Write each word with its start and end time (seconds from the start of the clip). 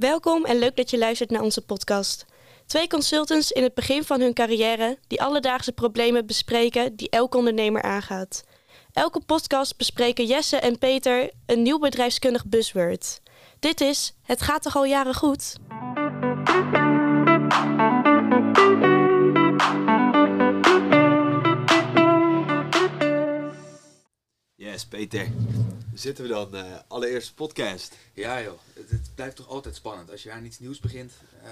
Welkom 0.00 0.44
en 0.44 0.58
leuk 0.58 0.76
dat 0.76 0.90
je 0.90 0.98
luistert 0.98 1.30
naar 1.30 1.42
onze 1.42 1.60
podcast. 1.60 2.26
Twee 2.66 2.88
consultants 2.88 3.50
in 3.50 3.62
het 3.62 3.74
begin 3.74 4.04
van 4.04 4.20
hun 4.20 4.34
carrière 4.34 4.98
die 5.06 5.22
alledaagse 5.22 5.72
problemen 5.72 6.26
bespreken 6.26 6.96
die 6.96 7.10
elke 7.10 7.36
ondernemer 7.36 7.82
aangaat. 7.82 8.44
Elke 8.92 9.20
podcast 9.20 9.76
bespreken 9.76 10.26
Jesse 10.26 10.56
en 10.56 10.78
Peter 10.78 11.30
een 11.46 11.62
nieuw 11.62 11.78
bedrijfskundig 11.78 12.46
buzzword. 12.46 13.20
Dit 13.58 13.80
is 13.80 14.14
Het 14.22 14.42
gaat 14.42 14.62
toch 14.62 14.76
al 14.76 14.84
jaren 14.84 15.14
goed? 15.14 15.56
Yes, 24.70 24.86
Peter. 24.86 25.28
Zitten 25.94 26.24
we 26.24 26.30
dan. 26.30 26.54
eh, 26.56 26.78
allereerste 26.86 27.34
podcast. 27.34 27.94
Ja 28.12 28.42
joh, 28.42 28.58
het, 28.74 28.90
het 28.90 29.14
blijft 29.14 29.36
toch 29.36 29.48
altijd 29.48 29.74
spannend. 29.74 30.10
Als 30.10 30.22
je 30.22 30.30
aan 30.30 30.44
iets 30.44 30.58
nieuws 30.58 30.78
begint, 30.80 31.12
eh, 31.42 31.50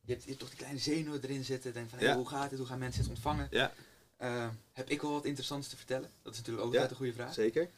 je, 0.00 0.12
hebt, 0.12 0.22
je 0.22 0.28
hebt 0.28 0.38
toch 0.40 0.48
die 0.48 0.58
kleine 0.58 0.78
zenuwen 0.78 1.22
erin 1.22 1.44
zitten. 1.44 1.72
Denk 1.72 1.90
van, 1.90 1.98
hey, 1.98 2.14
hoe 2.14 2.28
gaat 2.28 2.50
het? 2.50 2.58
Hoe 2.58 2.68
gaan 2.68 2.78
mensen 2.78 3.00
het 3.00 3.10
ontvangen? 3.10 3.48
Ja, 3.50 3.72
Eh, 4.16 4.48
heb 4.72 4.88
ik 4.90 5.02
wel 5.02 5.10
wat 5.12 5.24
interessants 5.24 5.68
te 5.68 5.76
vertellen? 5.76 6.10
Dat 6.22 6.32
is 6.32 6.38
natuurlijk 6.38 6.66
ook 6.66 6.72
Ja, 6.72 6.80
altijd 6.80 6.98
een 7.00 7.04
goede 7.06 7.22
vraag. 7.22 7.34
zeker. 7.34 7.68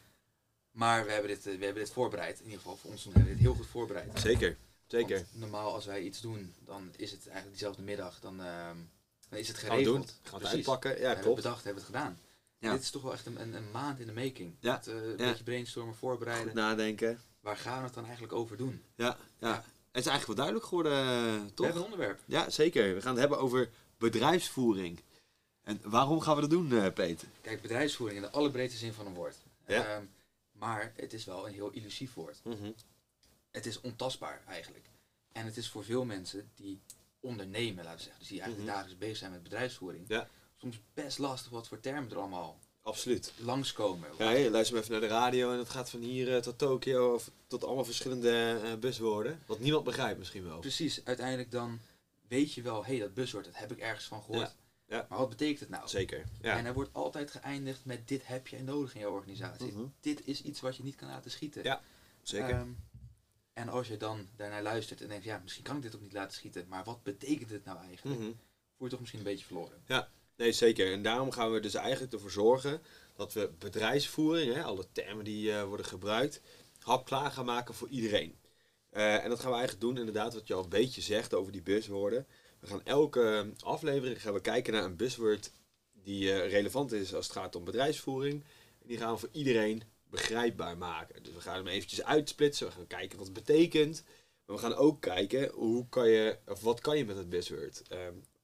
Maar 0.71 1.05
we 1.05 1.11
hebben, 1.11 1.29
dit, 1.29 1.43
we 1.43 1.49
hebben 1.65 1.83
dit 1.83 1.91
voorbereid. 1.91 2.37
In 2.39 2.43
ieder 2.45 2.59
geval 2.59 2.75
voor 2.77 2.91
ons 2.91 3.03
hebben 3.03 3.23
we 3.23 3.29
dit 3.29 3.39
heel 3.39 3.53
goed 3.53 3.67
voorbereid. 3.67 4.19
Zeker. 4.19 4.57
Zeker. 4.87 5.15
Want 5.15 5.27
normaal 5.39 5.73
als 5.73 5.85
wij 5.85 6.01
iets 6.01 6.21
doen, 6.21 6.53
dan 6.65 6.89
is 6.95 7.11
het 7.11 7.19
eigenlijk 7.19 7.49
diezelfde 7.49 7.81
middag. 7.81 8.19
Dan, 8.19 8.41
ehm, 8.43 8.75
dan 9.29 9.39
is 9.39 9.47
het 9.47 9.57
geregeld. 9.57 9.85
doen. 9.85 10.07
Gaan 10.23 10.39
we 10.39 10.45
het 10.45 10.55
uitpakken. 10.55 10.89
Ja, 10.91 10.95
hebben 10.95 11.09
we 11.09 11.15
het 11.15 11.25
klopt. 11.25 11.41
bedacht, 11.41 11.63
hebben 11.63 11.83
we 11.83 11.89
het 11.89 11.97
gedaan. 11.97 12.19
Ja. 12.59 12.71
Dit 12.71 12.81
is 12.81 12.89
toch 12.89 13.01
wel 13.01 13.13
echt 13.13 13.25
een, 13.25 13.41
een, 13.41 13.53
een 13.53 13.71
maand 13.71 13.99
in 13.99 14.05
de 14.07 14.13
making. 14.13 14.55
Ja, 14.59 14.81
eh, 14.85 14.93
een 14.93 15.09
ja. 15.09 15.15
beetje 15.15 15.43
brainstormen, 15.43 15.95
voorbereiden. 15.95 16.45
Goed 16.47 16.53
nadenken. 16.55 17.19
Waar 17.39 17.57
gaan 17.57 17.77
we 17.77 17.83
het 17.85 17.93
dan 17.93 18.03
eigenlijk 18.03 18.33
over 18.33 18.57
doen? 18.57 18.83
Ja, 18.95 19.17
ja. 19.39 19.47
Ja. 19.47 19.63
Het 19.91 20.05
is 20.05 20.11
eigenlijk 20.11 20.25
wel 20.25 20.35
duidelijk 20.35 20.65
geworden, 20.65 20.91
eh, 20.91 21.45
We 21.45 21.53
toch? 21.53 21.65
hebben 21.65 21.83
een 21.83 21.91
onderwerp. 21.91 22.19
Ja, 22.25 22.49
zeker. 22.49 22.93
We 22.95 23.01
gaan 23.01 23.11
het 23.11 23.19
hebben 23.19 23.39
over 23.39 23.69
bedrijfsvoering. 23.97 25.01
En 25.63 25.79
waarom 25.83 26.19
gaan 26.21 26.35
we 26.35 26.41
dat 26.41 26.49
doen, 26.49 26.71
eh, 26.71 26.93
Peter? 26.93 27.27
Kijk, 27.41 27.61
bedrijfsvoering 27.61 28.19
in 28.19 28.25
de 28.25 28.31
allerbreedste 28.37 28.77
zin 28.79 28.93
van 28.93 29.05
een 29.05 29.13
woord. 29.13 29.35
Ja. 29.67 29.85
Ehm, 29.85 30.03
maar 30.51 30.91
het 30.95 31.13
is 31.13 31.25
wel 31.25 31.47
een 31.47 31.53
heel 31.53 31.69
illusief 31.69 32.13
woord. 32.13 32.41
Het 33.51 33.65
is 33.65 33.81
ontastbaar 33.81 34.41
eigenlijk. 34.47 34.89
En 35.31 35.45
het 35.45 35.57
is 35.57 35.69
voor 35.69 35.83
veel 35.83 36.05
mensen 36.05 36.51
die 36.55 36.81
ondernemen, 37.19 37.83
laten 37.83 37.97
we 37.97 38.03
zeggen, 38.03 38.19
dus 38.19 38.27
die 38.29 38.41
eigenlijk 38.41 38.69
Mhm. 38.69 38.77
dagelijks 38.77 39.03
bezig 39.05 39.17
zijn 39.17 39.31
met 39.31 39.43
bedrijfsvoering, 39.43 40.05
Ja. 40.07 40.27
Soms 40.57 40.79
best 40.93 41.17
lastig 41.17 41.51
wat 41.51 41.67
voor 41.67 41.79
termen 41.79 42.11
er 42.11 42.17
allemaal 42.17 42.59
Absoluut. 42.81 43.33
langskomen. 43.37 44.09
Ja, 44.17 44.25
hey, 44.25 44.49
luister 44.49 44.73
maar 44.75 44.83
even 44.83 44.99
naar 44.99 45.09
de 45.09 45.15
radio 45.15 45.51
en 45.51 45.57
het 45.57 45.69
gaat 45.69 45.89
van 45.89 45.99
hier 45.99 46.35
eh, 46.35 46.41
tot 46.41 46.57
Tokio 46.57 47.13
of 47.13 47.31
tot 47.47 47.63
allemaal 47.63 47.85
verschillende 47.85 48.59
eh, 48.63 48.73
buswoorden. 48.75 49.41
Wat 49.45 49.59
niemand 49.59 49.83
begrijpt 49.83 50.17
misschien 50.19 50.43
wel. 50.43 50.59
Precies, 50.59 51.01
uiteindelijk 51.05 51.51
dan 51.51 51.79
weet 52.27 52.53
je 52.53 52.61
wel, 52.61 52.85
hé, 52.85 52.91
hey, 52.91 52.99
dat 52.99 53.13
buzzword, 53.13 53.45
dat 53.45 53.57
heb 53.57 53.71
ik 53.71 53.79
ergens 53.79 54.05
van 54.05 54.21
gehoord. 54.23 54.55
Ja, 54.87 54.95
ja. 54.97 55.05
Maar 55.09 55.17
wat 55.17 55.29
betekent 55.29 55.59
het 55.59 55.69
nou? 55.69 55.87
Zeker. 55.87 56.17
En 56.17 56.27
Ja. 56.41 56.65
er 56.65 56.73
wordt 56.73 56.93
altijd 56.93 57.31
geëindigd 57.31 57.85
met 57.85 58.07
dit 58.07 58.27
heb 58.27 58.47
jij 58.47 58.61
nodig 58.61 58.93
in 58.93 58.99
jouw 58.99 59.11
organisatie. 59.11 59.71
Mhm. 59.71 59.85
Dit 59.99 60.27
is 60.27 60.41
iets 60.41 60.59
wat 60.59 60.75
je 60.75 60.83
niet 60.83 60.95
kan 60.95 61.07
laten 61.07 61.31
schieten. 61.31 61.63
Ja, 61.63 61.81
Zeker. 62.21 62.49
Ehm, 62.49 62.69
en 63.53 63.69
als 63.69 63.87
je 63.87 63.97
dan 63.97 64.27
daarnaar 64.35 64.61
luistert 64.63 65.01
en 65.01 65.07
denkt, 65.07 65.23
ja, 65.25 65.39
misschien 65.43 65.63
kan 65.63 65.75
ik 65.75 65.81
dit 65.81 65.95
ook 65.95 66.01
niet 66.01 66.13
laten 66.13 66.33
schieten, 66.33 66.65
maar 66.67 66.83
wat 66.83 67.03
betekent 67.03 67.49
het 67.49 67.65
nou 67.65 67.79
eigenlijk? 67.79 68.19
Mhm. 68.19 68.31
Voel 68.77 68.87
je 68.87 68.89
toch 68.89 68.99
misschien 68.99 69.19
een 69.19 69.25
beetje 69.25 69.45
verloren. 69.45 69.83
Nee, 70.37 70.51
zeker. 70.51 70.91
En 70.91 71.01
daarom 71.01 71.31
gaan 71.31 71.51
we 71.51 71.59
dus 71.59 71.73
eigenlijk 71.73 72.13
ervoor 72.13 72.31
zorgen 72.31 72.81
dat 73.15 73.33
we 73.33 73.51
bedrijfsvoering, 73.59 74.53
hè, 74.53 74.63
alle 74.63 74.85
termen 74.91 75.25
die 75.25 75.51
eh, 75.51 75.63
worden 75.63 75.85
gebruikt, 75.85 76.41
hapklaar 76.79 77.31
gaan 77.31 77.45
maken 77.45 77.73
voor 77.73 77.87
iedereen. 77.87 78.35
Eh, 78.89 79.23
en 79.23 79.29
dat 79.29 79.39
gaan 79.39 79.51
we 79.51 79.57
eigenlijk 79.57 79.85
doen, 79.85 79.97
inderdaad, 79.97 80.33
wat 80.33 80.47
je 80.47 80.53
al 80.53 80.63
een 80.63 80.69
beetje 80.69 81.01
zegt 81.01 81.33
over 81.33 81.51
die 81.51 81.61
buzzwoorden. 81.61 82.27
We 82.59 82.67
gaan 82.67 82.85
elke 82.85 83.53
aflevering 83.59 84.21
gaan 84.21 84.33
we 84.33 84.41
kijken 84.41 84.73
naar 84.73 84.83
een 84.83 84.95
buzzword 84.95 85.51
die 86.03 86.31
eh, 86.33 86.49
relevant 86.49 86.91
is 86.91 87.13
als 87.13 87.27
het 87.27 87.35
gaat 87.37 87.55
om 87.55 87.63
bedrijfsvoering. 87.63 88.43
En 88.81 88.87
die 88.87 88.97
gaan 88.97 89.13
we 89.13 89.19
voor 89.19 89.29
iedereen 89.31 89.83
begrijpbaar 90.09 90.77
maken. 90.77 91.23
Dus 91.23 91.33
we 91.33 91.41
gaan 91.41 91.55
hem 91.55 91.67
eventjes 91.67 92.03
uitsplitsen, 92.03 92.67
we 92.67 92.73
gaan 92.73 92.87
kijken 92.87 93.17
wat 93.17 93.27
het 93.27 93.35
betekent. 93.35 94.03
Maar 94.45 94.55
we 94.55 94.61
gaan 94.61 94.75
ook 94.75 95.01
kijken 95.01 95.49
hoe 95.49 95.89
kan 95.89 96.09
je, 96.09 96.37
of 96.47 96.61
wat 96.61 96.79
kan 96.79 96.97
je 96.97 97.05
met 97.05 97.17
het 97.17 97.29
buzzword. 97.29 97.81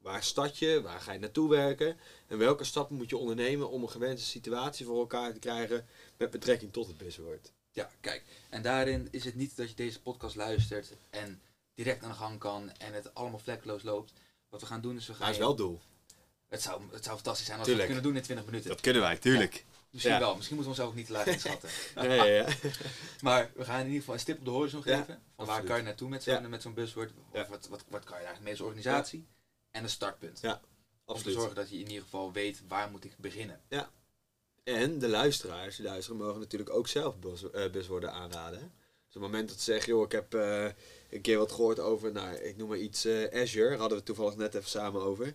Waar 0.03 0.23
start 0.23 0.57
je, 0.57 0.81
waar 0.81 0.99
ga 0.99 1.11
je 1.11 1.19
naartoe 1.19 1.49
werken 1.49 1.97
en 2.27 2.37
welke 2.37 2.63
stappen 2.63 2.95
moet 2.95 3.09
je 3.09 3.17
ondernemen 3.17 3.69
om 3.69 3.81
een 3.83 3.89
gewenste 3.89 4.27
situatie 4.27 4.85
voor 4.85 4.99
elkaar 4.99 5.33
te 5.33 5.39
krijgen 5.39 5.85
met 6.17 6.31
betrekking 6.31 6.73
tot 6.73 6.87
het 6.87 6.97
buzzword. 6.97 7.51
Ja, 7.71 7.89
kijk. 8.01 8.23
En 8.49 8.61
daarin 8.61 9.07
is 9.11 9.25
het 9.25 9.35
niet 9.35 9.55
dat 9.57 9.69
je 9.69 9.75
deze 9.75 10.01
podcast 10.01 10.35
luistert 10.35 10.93
en 11.09 11.41
direct 11.75 12.03
aan 12.03 12.09
de 12.09 12.15
gang 12.15 12.39
kan 12.39 12.71
en 12.77 12.93
het 12.93 13.13
allemaal 13.13 13.39
vlekkeloos 13.39 13.83
loopt. 13.83 14.13
Wat 14.49 14.61
we 14.61 14.67
gaan 14.67 14.81
doen 14.81 14.95
is 14.95 15.07
we 15.07 15.13
gaan... 15.13 15.21
Dat 15.25 15.29
is 15.33 15.37
wel 15.37 15.47
het 15.47 15.57
doel. 15.57 15.81
het, 16.47 16.61
zou, 16.61 16.81
het 16.91 17.03
zou 17.03 17.15
fantastisch 17.15 17.45
zijn 17.45 17.57
als 17.57 17.67
Tuurlijk. 17.67 17.87
we 17.87 17.93
het 17.93 18.03
kunnen 18.03 18.03
doen 18.03 18.15
in 18.15 18.21
20 18.21 18.45
minuten. 18.45 18.69
Dat 18.69 18.81
kunnen 18.81 19.01
wij, 19.01 19.17
tuurlijk. 19.17 19.65
Misschien 19.89 20.13
ja. 20.13 20.19
wel. 20.19 20.35
Misschien 20.35 20.55
moeten 20.55 20.73
we 20.75 20.81
onszelf 20.81 20.89
ook 20.89 20.95
niet 20.95 21.05
te 21.05 21.11
laag 21.11 21.25
inschatten. 21.35 21.69
Ja, 21.95 22.13
ja, 22.13 22.23
ja. 22.23 22.47
maar 23.27 23.51
we 23.55 23.63
gaan 23.65 23.79
in 23.79 23.85
ieder 23.85 23.99
geval 23.99 24.13
een 24.13 24.19
stip 24.19 24.37
op 24.39 24.45
de 24.45 24.51
horizon 24.51 24.81
Ja, 24.85 24.97
geven. 24.97 25.21
van 25.35 25.45
waar 25.45 25.63
kan 25.63 25.77
je 25.77 25.83
naartoe 25.83 26.09
met 26.09 26.23
zo'n 26.23 26.33
Ja. 26.33 26.47
met 26.47 26.61
zo'n 26.61 26.73
buzzword? 26.73 27.11
Of 27.11 27.37
Ja. 27.39 27.47
wat, 27.49 27.67
wat, 27.67 27.83
wat 27.87 28.03
kan 28.03 28.17
je 28.19 28.23
eigenlijk 28.25 28.43
mee 28.43 28.51
als 28.53 28.61
organisatie? 28.61 29.25
En 29.73 29.83
een 29.83 29.89
startpunt. 29.89 30.39
Ja, 30.41 30.61
Om 31.05 31.21
te 31.21 31.31
zorgen 31.31 31.55
dat 31.55 31.69
je 31.69 31.75
in 31.79 31.87
ieder 31.87 32.03
geval 32.03 32.31
weet 32.31 32.61
waar 32.67 32.89
moet 32.91 33.03
ik 33.03 33.13
beginnen. 33.17 33.61
En 34.63 34.99
de 34.99 35.07
luisteraars 35.07 35.75
die 35.75 35.85
luisteren 35.85 36.19
mogen 36.19 36.39
natuurlijk 36.39 36.69
ook 36.69 36.87
zelf 36.87 37.15
eh, 37.53 37.71
buzzwoorden 37.71 38.11
aanraden. 38.11 38.59
hè. 38.59 38.65
Dus 38.65 39.15
op 39.15 39.21
het 39.21 39.31
moment 39.31 39.49
dat 39.49 39.57
ze 39.57 39.63
zeggen, 39.63 39.93
joh, 39.93 40.03
ik 40.03 40.11
heb 40.11 40.33
eh, 40.33 40.65
een 41.09 41.21
keer 41.21 41.37
wat 41.37 41.51
gehoord 41.51 41.79
over, 41.79 42.11
nou, 42.11 42.35
ik 42.35 42.57
noem 42.57 42.67
maar 42.69 42.77
iets, 42.77 43.05
eh, 43.05 43.41
Azure, 43.41 43.75
hadden 43.77 43.97
we 43.97 44.03
toevallig 44.03 44.35
net 44.35 44.55
even 44.55 44.69
samen 44.69 45.01
over. 45.01 45.25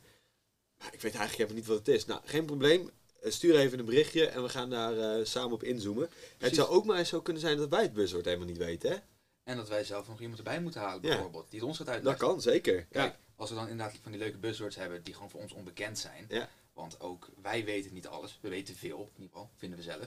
Maar 0.79 0.93
ik 0.93 1.01
weet 1.01 1.15
eigenlijk 1.15 1.33
helemaal 1.37 1.57
niet 1.57 1.67
wat 1.67 1.79
het 1.79 1.89
is. 1.89 2.07
Nou, 2.07 2.21
geen 2.25 2.45
probleem. 2.45 2.91
Stuur 3.23 3.57
even 3.57 3.79
een 3.79 3.85
berichtje 3.85 4.27
en 4.27 4.43
we 4.43 4.49
gaan 4.49 4.71
daar 4.71 5.27
samen 5.27 5.53
op 5.53 5.63
inzoomen. 5.63 6.11
Het 6.39 6.55
zou 6.55 6.69
ook 6.69 6.85
maar 6.85 6.99
eens 6.99 7.09
zo 7.09 7.21
kunnen 7.23 7.43
zijn 7.43 7.57
dat 7.57 7.69
wij 7.69 7.83
het 7.83 7.93
buzzwoord 7.93 8.25
helemaal 8.25 8.47
niet 8.47 8.57
weten, 8.57 8.91
hè? 8.91 8.97
En 9.45 9.57
dat 9.57 9.69
wij 9.69 9.85
zelf 9.85 10.09
nog 10.09 10.21
iemand 10.21 10.39
erbij 10.39 10.61
moeten 10.61 10.81
halen, 10.81 11.03
Ja. 11.03 11.09
bijvoorbeeld. 11.09 11.51
Die 11.51 11.59
het 11.59 11.69
ons 11.69 11.77
gaat 11.77 11.87
Dat 11.87 11.95
uitleggen. 11.95 12.27
kan, 12.27 12.41
zeker. 12.41 12.85
Kijk, 12.85 13.13
Ja. 13.13 13.19
Als 13.39 13.51
we 13.51 13.57
dan 13.57 13.69
inderdaad 13.69 13.99
van 14.03 14.13
die 14.13 14.21
leuke 14.21 14.39
buzzwords 14.39 14.77
hebben 14.77 15.03
die 15.03 15.15
gewoon 15.15 15.31
voor 15.31 15.41
ons 15.41 15.53
onbekend 15.53 15.99
zijn. 15.99 16.27
Ja. 16.29 16.49
Want 16.73 17.01
ook 17.01 17.29
wij 17.43 17.65
weten 17.65 17.95
niet 17.95 18.07
alles. 18.07 18.39
We 18.41 18.49
weten 18.49 18.75
veel, 18.75 18.99
in 18.99 19.23
ieder 19.23 19.29
geval, 19.29 19.51
vinden 19.57 19.79
we 19.79 19.85
zelf. 19.85 20.07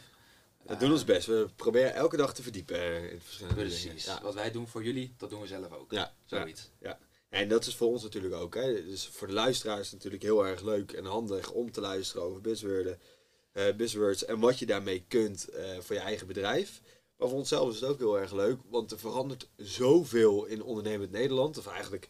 We 0.65 0.77
doen 0.77 0.91
ons 0.91 1.03
best. 1.03 1.27
We 1.27 1.49
proberen 1.55 1.93
elke 1.93 2.17
dag 2.17 2.33
te 2.33 2.43
verdiepen 2.43 3.11
in 3.11 3.21
verschillende 3.21 3.63
dingen. 3.63 3.77
Precies. 3.77 4.05
Ja. 4.05 4.21
Wat 4.21 4.33
wij 4.33 4.51
doen 4.51 4.67
voor 4.67 4.83
jullie, 4.83 5.13
dat 5.17 5.29
doen 5.29 5.41
we 5.41 5.47
zelf 5.47 5.71
ook. 5.71 5.91
Ja, 5.91 6.13
Zoiets. 6.25 6.69
En 7.29 7.47
dat 7.47 7.65
is 7.65 7.75
voor 7.75 7.87
ons 7.87 8.03
natuurlijk 8.03 8.33
ook. 8.33 8.55
Hè. 8.55 8.85
Dus 8.85 9.07
voor 9.07 9.27
de 9.27 9.33
luisteraars 9.33 9.91
natuurlijk 9.91 10.23
heel 10.23 10.45
erg 10.45 10.61
leuk 10.61 10.91
en 10.91 11.05
handig 11.05 11.51
om 11.51 11.71
te 11.71 11.81
luisteren 11.81 12.23
over 12.23 12.41
buzzwords, 12.41 12.97
eh, 13.51 13.75
buzzwords 13.75 14.25
en 14.25 14.39
wat 14.39 14.59
je 14.59 14.65
daarmee 14.65 15.05
kunt 15.07 15.47
eh, 15.47 15.79
voor 15.79 15.95
je 15.95 16.01
eigen 16.01 16.27
bedrijf. 16.27 16.81
Maar 17.17 17.29
voor 17.29 17.37
onszelf 17.37 17.69
is 17.69 17.79
het 17.79 17.89
ook 17.89 17.99
heel 17.99 18.19
erg 18.19 18.31
leuk, 18.31 18.59
want 18.69 18.91
er 18.91 18.99
verandert 18.99 19.49
zoveel 19.57 20.45
in 20.45 20.63
ondernemend 20.63 21.11
Nederland, 21.11 21.57
of 21.57 21.67
eigenlijk 21.67 22.09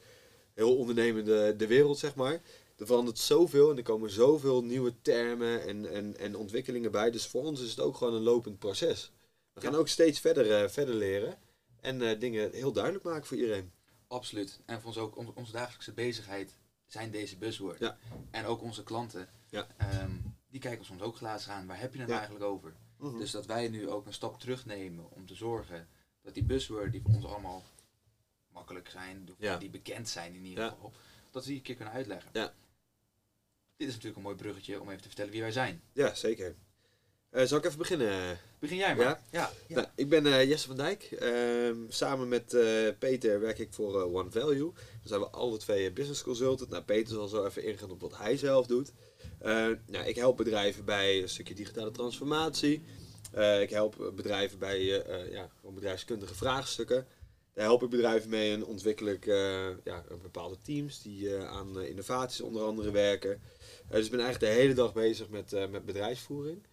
heel 0.53 0.78
ondernemende 0.78 1.56
de 1.56 1.67
wereld, 1.67 1.97
zeg 2.00 2.16
maar. 2.16 2.41
Er 2.78 2.85
verandert 2.88 3.17
zoveel 3.19 3.72
en 3.72 3.78
er 3.78 3.84
komen 3.84 4.09
zoveel 4.09 4.63
nieuwe 4.63 4.94
termen 5.01 5.63
en, 5.67 5.91
en, 5.94 6.17
en 6.17 6.35
ontwikkelingen 6.35 6.91
bij. 6.91 7.12
Dus 7.12 7.28
voor 7.28 7.44
ons 7.44 7.62
is 7.62 7.69
het 7.69 7.79
ook 7.79 7.95
gewoon 7.97 8.13
een 8.13 8.22
lopend 8.22 8.59
proces. 8.59 9.11
We 9.53 9.61
gaan 9.61 9.72
Ja. 9.72 9.78
ook 9.78 9.88
steeds 9.88 10.19
verder, 10.19 10.51
eh, 10.63 10.69
verder 10.69 10.95
leren 10.95 11.38
en 11.79 12.01
eh, 12.01 12.19
dingen 12.19 12.51
heel 12.51 12.72
duidelijk 12.72 13.03
maken 13.03 13.25
voor 13.25 13.38
iedereen. 13.38 13.72
Absoluut. 14.07 14.59
En 14.66 14.78
voor 14.79 14.88
ons 14.88 14.97
ook, 14.97 15.17
on- 15.17 15.31
onze 15.35 15.51
dagelijkse 15.51 15.94
bezigheid 15.94 16.57
zijn 16.88 17.11
deze 17.11 17.38
buzzwords. 17.38 17.79
Ja. 17.79 17.97
En 18.31 18.45
ook 18.45 18.61
onze 18.61 18.84
klanten, 18.84 19.29
Ja. 19.50 19.67
ehm, 19.78 20.11
die 20.50 20.59
kijken 20.59 20.85
soms 20.85 21.01
ook 21.01 21.16
glazen 21.16 21.53
aan. 21.53 21.67
Waar 21.67 21.79
heb 21.79 21.94
je 21.94 22.01
het 22.01 22.09
eigenlijk 22.09 22.44
over? 22.45 22.73
Mhm. 22.97 23.17
Dus 23.17 23.31
dat 23.31 23.45
wij 23.45 23.67
nu 23.67 23.90
ook 23.90 24.06
een 24.06 24.13
stap 24.13 24.40
terugnemen 24.40 25.06
om 25.11 25.25
te 25.25 25.35
zorgen 25.35 25.88
dat 26.22 26.34
die 26.34 26.44
buzzwords 26.44 26.91
die 26.91 27.01
voor 27.01 27.13
ons 27.13 27.25
allemaal 27.25 27.63
makkelijk 28.53 28.90
zijn, 28.90 29.29
Ja. 29.37 29.58
die 29.58 29.70
bekend 29.70 30.09
zijn 30.09 30.35
in 30.35 30.46
ieder 30.46 30.70
geval, 30.70 30.91
dat 31.31 31.43
we 31.43 31.47
die 31.49 31.58
een 31.58 31.64
keer 31.64 31.75
kunnen 31.75 31.93
uitleggen. 31.93 32.29
Ja. 32.34 32.53
Dit 33.78 33.87
is 33.87 33.93
natuurlijk 33.93 34.16
een 34.16 34.23
mooi 34.23 34.35
bruggetje 34.35 34.81
om 34.81 34.90
even 34.90 35.02
te 35.02 35.08
vertellen 35.08 35.31
wie 35.31 35.41
wij 35.41 35.52
zijn. 35.52 35.81
Ja, 35.93 36.14
zeker. 36.14 36.55
Eh, 37.31 37.46
zal 37.46 37.58
ik 37.58 37.66
even 37.66 37.78
beginnen? 37.78 38.40
Begin 38.59 38.78
jij 38.78 38.96
maar. 38.96 39.05
Ja? 39.05 39.22
Ja. 39.31 39.52
ja. 39.67 39.75
Nou, 39.75 39.87
ik 39.96 40.09
ben 40.09 40.25
eh, 40.25 40.49
Jesse 40.49 40.67
van 40.67 40.75
Dijk. 40.75 41.03
Ehm, 41.03 41.75
samen 41.87 42.28
met 42.28 42.53
eh, 42.53 42.87
Peter 42.99 43.40
werk 43.40 43.59
ik 43.59 43.73
voor 43.73 44.14
One 44.14 44.31
Value. 44.31 44.72
Dan 44.73 44.73
zijn 45.03 45.20
we 45.20 45.29
alle 45.29 45.58
twee 45.58 45.91
business 45.91 46.23
consultant. 46.23 46.70
Nou, 46.70 46.84
Peter 46.84 47.14
zal 47.14 47.28
zo 47.28 47.46
even 47.46 47.64
ingaan 47.64 47.91
op 47.91 48.02
wat 48.02 48.17
hij 48.17 48.37
zelf 48.37 48.67
doet. 48.67 48.91
Nou, 49.87 50.05
ik 50.05 50.16
help 50.16 50.37
bedrijven 50.37 50.85
bij 50.85 51.22
een 51.22 51.29
stukje 51.29 51.53
digitale 51.53 51.91
transformatie. 51.91 52.84
Ik 53.61 53.70
help 53.70 54.11
bedrijven 54.16 54.59
bij 54.59 54.84
ja, 55.31 55.49
bedrijfskundige 55.61 56.35
vraagstukken. 56.35 57.08
Daar 57.53 57.65
help 57.65 57.83
ik 57.83 57.89
bedrijven 57.89 58.29
mee 58.29 58.53
en 58.53 58.65
ontwikkel 58.65 59.07
ik 59.07 59.25
eh, 59.25 59.69
ja, 59.83 60.03
bepaalde 60.21 60.57
teams 60.57 61.01
die 61.01 61.35
eh, 61.35 61.47
aan 61.47 61.79
eh, 61.79 61.89
innovaties 61.89 62.41
onder 62.41 62.63
andere 62.63 62.91
werken. 62.91 63.41
Dus 63.89 64.05
ik 64.05 64.11
ben 64.11 64.19
eigenlijk 64.19 64.53
de 64.53 64.59
hele 64.59 64.73
dag 64.73 64.93
bezig 64.93 65.29
met, 65.29 65.69
met 65.69 65.85
bedrijfsvoering. 65.85 66.63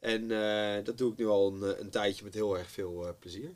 En 0.00 0.28
dat 0.84 0.98
doe 0.98 1.12
ik 1.12 1.18
nu 1.18 1.26
al 1.26 1.52
een, 1.52 1.80
een 1.80 1.90
tijdje 1.90 2.24
met 2.24 2.34
heel 2.34 2.58
erg 2.58 2.70
veel 2.70 3.16
plezier. 3.18 3.54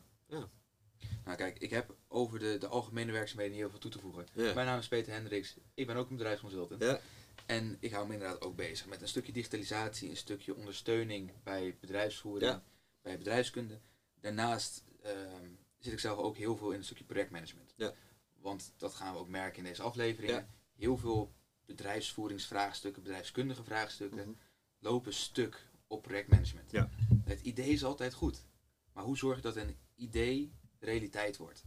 Nou 1.25 1.40
kijk, 1.40 1.58
ik 1.58 1.70
heb 1.70 1.94
over 2.08 2.38
de, 2.38 2.56
de 2.58 2.66
algemene 2.66 3.12
werkzaamheden 3.12 3.56
heel 3.56 3.70
veel 3.70 3.78
toe 3.78 3.90
te 3.90 3.98
voegen. 3.98 4.26
Ja. 4.32 4.54
Mijn 4.54 4.66
naam 4.66 4.78
is 4.78 4.88
Peter 4.88 5.12
Hendricks. 5.12 5.56
Ik 5.75 5.86
ben 5.86 5.96
ook 5.96 6.10
een 6.10 6.16
bedrijfsconsultant. 6.16 6.82
Ja. 6.82 7.00
En 7.46 7.76
ik 7.80 7.92
hou 7.92 8.06
me 8.06 8.12
inderdaad 8.12 8.40
ook 8.40 8.56
bezig 8.56 8.86
met 8.86 9.02
een 9.02 9.08
stukje 9.08 9.32
digitalisatie, 9.32 10.10
een 10.10 10.16
stukje 10.16 10.54
ondersteuning 10.54 11.32
bij 11.42 11.76
bedrijfsvoering, 11.80 12.50
Ja. 12.50 12.62
bij 13.02 13.19
bedrijfskunde. 13.19 13.80
Daarnaast 14.20 14.84
ehm, 15.02 15.50
zit 15.78 15.92
ik 15.92 15.98
zelf 16.00 16.19
ook 16.19 16.36
heel 16.36 16.56
veel 16.56 16.70
in 16.70 16.78
een 16.78 16.84
stukje 16.84 17.04
projectmanagement. 17.04 17.75
Ja. 17.76 17.94
Want 18.40 18.72
dat 18.76 18.94
gaan 18.94 19.12
we 19.12 19.19
ook 19.19 19.28
merken 19.28 19.58
in 19.58 19.64
deze 19.64 19.82
afleveringen. 19.82 20.34
Ja. 20.36 20.48
Heel 20.75 20.96
veel 20.96 21.32
bedrijfsvoeringsvraagstukken, 21.64 23.02
bedrijfskundige 23.02 23.64
vraagstukken 23.64 24.19
Mhm. 24.28 24.38
lopen 24.78 25.14
stuk 25.14 25.66
op 25.86 26.02
projectmanagement. 26.02 26.70
Ja. 26.70 26.90
Het 27.25 27.40
idee 27.40 27.69
is 27.70 27.84
altijd 27.84 28.14
goed. 28.14 28.44
Maar 28.92 29.04
hoe 29.04 29.16
zorg 29.16 29.36
je 29.36 29.42
dat 29.42 29.56
een 29.56 29.76
idee 29.94 30.52
realiteit 30.78 31.36
wordt? 31.36 31.64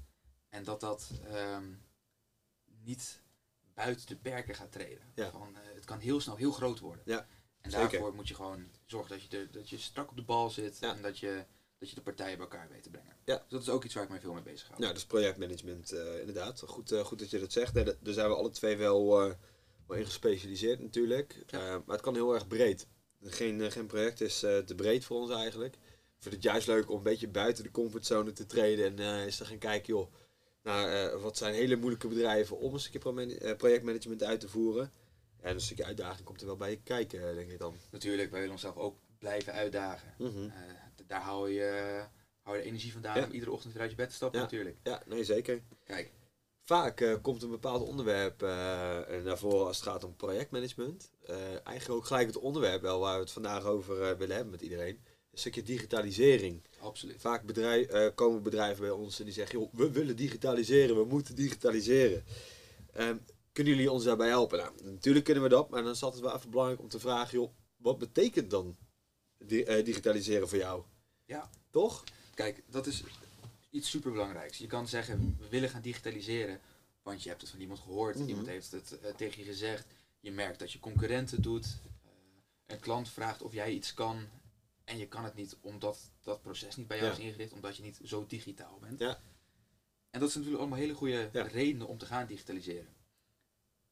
En 0.50 0.64
dat 0.64 0.80
dat 0.80 1.12
ehm, 1.26 1.74
niet 2.66 3.22
buiten 3.74 4.08
de 4.08 4.16
perken 4.16 4.56
gaat 4.56 4.72
treden. 4.72 5.12
Ja. 5.16 5.32
Van, 5.32 5.56
eh, 5.56 5.62
het 5.76 5.86
kan 5.86 6.00
heel 6.00 6.20
snel 6.22 6.36
heel 6.36 6.52
groot 6.52 6.80
worden. 6.80 7.04
Ja, 7.06 7.28
en 7.62 7.72
zeker. 7.72 7.90
daarvoor 7.92 8.14
moet 8.14 8.28
je 8.28 8.36
gewoon 8.36 8.68
zorgen 8.86 9.10
dat 9.20 9.32
je, 9.32 9.50
dat 9.52 9.70
je 9.70 9.78
strak 9.78 10.10
op 10.10 10.16
de 10.16 10.24
bal 10.24 10.50
zit 10.50 10.78
Ja. 10.80 10.96
en 10.96 11.02
dat 11.02 11.20
je, 11.20 11.46
dat 11.82 11.90
je 11.90 11.96
de 11.96 12.02
partijen 12.02 12.38
bij 12.38 12.46
elkaar 12.48 12.68
weet 12.70 12.84
te 12.84 12.90
brengen. 12.90 13.16
Ja. 13.26 13.36
Dus 13.38 13.46
dat 13.50 13.62
is 13.62 13.70
ook 13.70 13.84
iets 13.84 13.94
waar 13.94 14.04
ik 14.04 14.10
mij 14.10 14.20
veel 14.20 14.34
mee 14.34 14.44
bezig 14.44 14.68
hou. 14.68 14.80
Nou, 14.82 14.94
dus 14.94 15.06
projectmanagement 15.06 15.92
eh, 15.92 16.20
inderdaad. 16.20 16.64
Goed, 16.66 16.92
eh, 16.92 17.00
goed 17.04 17.20
dat 17.20 17.30
je 17.30 17.40
dat 17.40 17.52
zegt. 17.52 17.74
Nee, 17.74 17.84
daar 17.84 18.14
zijn 18.14 18.30
we 18.30 18.36
alle 18.36 18.50
twee 18.50 18.78
wel, 18.78 19.22
eh, 19.22 19.34
wel 19.88 19.98
in 19.98 20.06
gespecialiseerd 20.06 20.80
natuurlijk. 20.80 21.44
Ja. 21.48 21.60
Maar 21.86 21.96
het 21.96 22.02
kan 22.02 22.14
heel 22.14 22.34
erg 22.34 22.48
breed. 22.48 22.88
Geen, 23.24 23.72
geen 23.72 23.86
project 23.86 24.22
is 24.22 24.40
te 24.40 24.74
breed 24.76 25.06
voor 25.06 25.20
ons 25.22 25.32
eigenlijk. 25.32 25.76
Ik 25.76 26.28
vind 26.28 26.34
het 26.36 26.44
juist 26.44 26.68
leuk 26.68 26.90
om 26.90 26.98
een 26.98 27.04
beetje 27.04 27.28
buiten 27.28 27.64
de 27.64 27.72
comfortzone 27.72 28.32
te 28.34 28.46
treden. 28.46 28.86
En 29.00 29.22
eens 29.24 29.38
te 29.38 29.46
gaan 29.46 29.58
kijken, 29.58 29.94
joh, 29.94 30.14
naar 30.64 31.20
wat 31.20 31.38
zijn 31.38 31.54
hele 31.54 31.76
moeilijke 31.76 32.08
bedrijven 32.08 32.58
om 32.60 32.74
een 32.74 32.80
stukje 32.80 33.00
pro- 33.00 33.56
projectmanagement 33.56 34.24
uit 34.24 34.40
te 34.40 34.50
voeren. 34.50 34.92
En 35.42 35.54
een 35.54 35.62
stukje 35.62 35.86
uitdaging 35.86 36.24
komt 36.26 36.42
er 36.42 36.48
wel 36.48 36.58
bij 36.58 36.70
je 36.70 36.80
kijken, 36.84 37.36
denk 37.36 37.52
ik 37.52 37.60
dan. 37.60 37.76
Natuurlijk, 37.92 38.30
wij 38.30 38.40
willen 38.40 38.54
onszelf 38.56 38.76
ook 38.78 39.00
blijven 39.20 39.54
uitdagen. 39.54 40.14
Mhm. 40.18 40.50
Daar 41.12 41.22
hou 41.22 41.50
je, 41.50 42.02
hou 42.42 42.56
je 42.58 42.62
de 42.64 42.68
energie 42.70 42.92
vandaan 42.92 43.18
Ja. 43.18 43.26
om 43.26 43.32
iedere 43.32 43.52
ochtend 43.52 43.74
weer 43.74 43.82
uit 43.82 43.92
je 43.92 43.98
bed 43.98 44.10
te 44.10 44.16
stappen 44.16 44.40
Ja. 44.40 44.46
natuurlijk. 44.46 44.78
Ja, 44.84 45.04
nee, 45.06 45.24
zeker. 45.24 45.62
Kijk, 45.84 46.12
Vaak 46.64 47.02
eh, 47.02 47.16
komt 47.22 47.44
een 47.44 47.50
bepaald 47.50 47.82
onderwerp 47.88 48.44
eh, 48.44 48.50
naar 49.24 49.38
voren 49.38 49.66
als 49.66 49.78
het 49.80 49.86
gaat 49.88 50.04
om 50.04 50.16
projectmanagement. 50.16 51.12
Eh, 51.26 51.36
eigenlijk 51.68 51.90
ook 52.00 52.06
gelijk 52.06 52.28
het 52.28 52.38
onderwerp 52.38 52.82
wel 52.82 53.00
waar 53.00 53.16
we 53.16 53.22
het 53.22 53.32
vandaag 53.32 53.64
over 53.66 54.18
willen 54.18 54.36
hebben 54.36 54.52
met 54.52 54.62
iedereen. 54.62 55.00
Een 55.32 55.38
stukje 55.38 55.64
digitalisering. 55.64 56.62
absoluut. 56.80 57.22
Vaak 57.22 57.44
bedrijf, 57.46 58.14
komen 58.14 58.44
bedrijven 58.44 58.82
bij 58.82 58.92
ons 58.92 59.20
en 59.20 59.26
die 59.26 59.34
zeggen, 59.34 59.60
joh, 59.60 59.74
we 59.74 59.92
willen 59.92 60.16
digitaliseren, 60.16 60.96
we 60.96 61.06
moeten 61.06 61.36
digitaliseren. 61.36 62.24
Ehm, 62.94 63.18
kunnen 63.52 63.74
jullie 63.74 63.92
ons 63.92 64.04
daarbij 64.04 64.28
helpen? 64.28 64.58
Nou, 64.58 64.72
natuurlijk 64.84 65.26
kunnen 65.26 65.44
we 65.44 65.50
dat, 65.50 65.70
maar 65.70 65.82
dan 65.82 65.90
is 65.92 65.96
het 65.96 66.04
altijd 66.06 66.24
wel 66.24 66.36
even 66.36 66.50
belangrijk 66.50 66.82
om 66.82 66.90
te 66.90 67.00
vragen, 67.00 67.38
joh, 67.40 67.52
wat 67.78 67.98
betekent 67.98 68.50
dan 68.50 68.78
di- 69.38 69.84
digitaliseren 69.84 70.50
voor 70.50 70.58
jou? 70.58 70.84
Ja. 71.32 71.50
Toch? 71.70 72.04
Kijk, 72.34 72.64
dat 72.68 72.88
is 72.88 73.04
iets 73.70 73.90
superbelangrijks. 73.90 74.58
Je 74.58 74.68
kan 74.68 74.88
zeggen, 74.88 75.36
we 75.40 75.48
willen 75.50 75.70
gaan 75.70 75.82
digitaliseren, 75.82 76.60
want 77.04 77.24
je 77.24 77.30
hebt 77.30 77.42
het 77.42 77.50
van 77.50 77.60
iemand 77.60 77.80
gehoord, 77.80 78.16
Mhm. 78.18 78.28
iemand 78.30 78.48
heeft 78.48 78.72
het 78.72 79.00
eh, 79.00 79.14
tegen 79.16 79.40
je 79.40 79.46
gezegd. 79.46 79.86
Je 80.20 80.32
merkt 80.32 80.60
dat 80.60 80.72
je 80.72 80.80
concurrenten 80.80 81.42
doet. 81.42 81.66
eh, 81.66 82.76
een 82.76 82.80
klant 82.80 83.10
vraagt 83.10 83.42
of 83.42 83.54
jij 83.54 83.72
iets 83.72 83.94
kan 83.94 84.28
en 84.84 84.98
je 84.98 85.08
kan 85.08 85.24
het 85.24 85.36
niet 85.36 85.58
omdat 85.62 86.12
dat 86.24 86.42
proces 86.42 86.76
niet 86.76 86.88
bij 86.88 86.98
jou 86.98 87.10
Ja. 87.12 87.18
is 87.18 87.24
ingericht, 87.24 87.54
omdat 87.54 87.76
je 87.78 87.84
niet 87.84 88.00
zo 88.04 88.26
digitaal 88.28 88.78
bent. 88.82 89.00
Ja. 89.00 89.22
En 90.10 90.20
dat 90.20 90.32
zijn 90.32 90.44
natuurlijk 90.44 90.58
allemaal 90.60 90.80
hele 90.80 90.94
goede 90.94 91.30
Ja. 91.34 91.42
redenen 91.42 91.88
om 91.88 91.98
te 91.98 92.06
gaan 92.06 92.28
digitaliseren. 92.28 92.94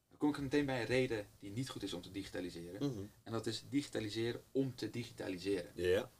Dan 0.08 0.18
kom 0.18 0.28
ik 0.30 0.38
meteen 0.38 0.66
bij 0.66 0.80
een 0.80 0.86
reden 0.86 1.26
die 1.38 1.50
niet 1.50 1.68
goed 1.68 1.82
is 1.82 1.92
om 1.92 2.02
te 2.02 2.10
digitaliseren. 2.10 2.90
Mhm. 2.92 3.04
En 3.22 3.32
dat 3.32 3.46
is 3.46 3.64
digitaliseren 3.68 4.42
om 4.52 4.74
te 4.74 4.90
digitaliseren. 4.90 5.72
Ja. 5.74 6.10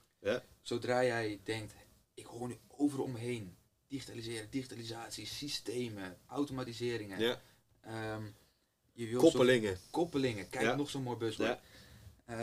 Zodra 0.63 1.05
jij 1.05 1.41
denkt, 1.45 1.75
ik 2.15 2.27
hoor 2.27 2.49
nu 2.49 2.59
overal 2.69 3.05
om 3.05 3.13
me 3.13 3.19
heen. 3.19 3.57
Digitaliseren, 3.87 4.51
digitalisatie, 4.51 5.27
systemen, 5.27 6.19
automatiseringen. 6.27 7.19
ja. 7.21 7.41
ehm, 7.81 8.25
je 8.93 9.17
Koppelingen. 9.17 9.77
zo- 9.77 9.83
koppelingen. 9.91 10.49
Kijk, 10.49 10.65
Ja. 10.65 10.75
nog 10.75 10.91
zo'n 10.91 11.03
mooi 11.03 11.17
buzzwoord. 11.17 11.49
Ja. 11.51 11.61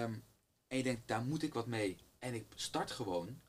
Ehm, 0.04 0.14
en 0.68 0.78
je 0.78 0.84
denkt, 0.84 1.08
daar 1.08 1.22
moet 1.22 1.44
ik 1.44 1.54
wat 1.54 1.68
mee. 1.68 1.98
En 2.20 2.34
ik 2.34 2.46
start 2.56 2.92
gewoon. 2.92 3.42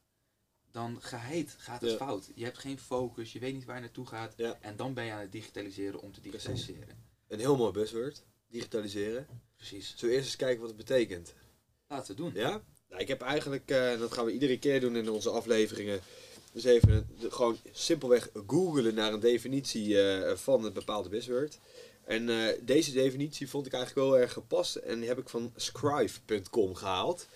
Dan 0.71 1.03
geheid 1.03 1.55
gaat 1.59 1.81
het 1.81 1.91
Ja. 1.91 1.97
fout. 1.97 2.31
Je 2.35 2.45
hebt 2.45 2.59
geen 2.59 2.79
focus, 2.79 3.33
je 3.33 3.39
weet 3.39 3.55
niet 3.55 3.65
waar 3.65 3.75
je 3.75 3.81
naartoe 3.81 4.07
gaat. 4.07 4.35
Ja. 4.37 4.59
En 4.61 4.77
dan 4.77 4.95
ben 4.95 5.05
je 5.05 5.13
aan 5.13 5.21
het 5.21 5.33
digitaliseren 5.33 6.01
om 6.01 6.13
te 6.13 6.21
digitaliseren. 6.21 7.03
Een 7.29 7.39
heel 7.39 7.57
mooi 7.57 7.73
buzzword. 7.73 8.25
Digitaliseren. 8.49 9.27
Precies. 9.57 9.89
Zullen 9.89 10.05
we 10.09 10.13
eerst 10.13 10.27
eens 10.27 10.37
kijken 10.37 10.61
wat 10.61 10.69
het 10.69 10.79
betekent? 10.79 11.35
Laten 11.87 12.17
we 12.17 12.23
doen. 12.23 12.35
Ja? 12.35 12.63
Nou, 12.88 13.00
ik 13.02 13.08
heb 13.08 13.23
eigenlijk, 13.23 13.70
en 13.70 13.99
dat 13.99 14.12
gaan 14.12 14.25
we 14.25 14.32
iedere 14.32 14.58
keer 14.58 14.81
doen 14.81 14.96
in 14.96 15.11
onze 15.11 15.31
afleveringen, 15.31 16.00
dus 16.52 16.64
even 16.64 17.08
gewoon 17.29 17.56
simpelweg 17.73 18.29
googelen 18.46 18.94
naar 18.94 19.12
een 19.12 19.20
definitie 19.20 20.02
eh, 20.02 20.37
van 20.37 20.64
een 20.64 20.73
bepaalde 20.73 21.08
buzzword. 21.08 21.58
En 22.05 22.29
eh, 22.29 22.55
deze 22.61 22.93
definitie 22.93 23.49
vond 23.49 23.67
ik 23.67 23.73
eigenlijk 23.73 24.06
wel 24.08 24.19
erg 24.19 24.32
gepast 24.32 24.76
en 24.76 24.99
die 24.99 25.08
heb 25.08 25.19
ik 25.19 25.29
van 25.29 25.52
scrive.com 25.56 26.75
gehaald. 26.75 27.26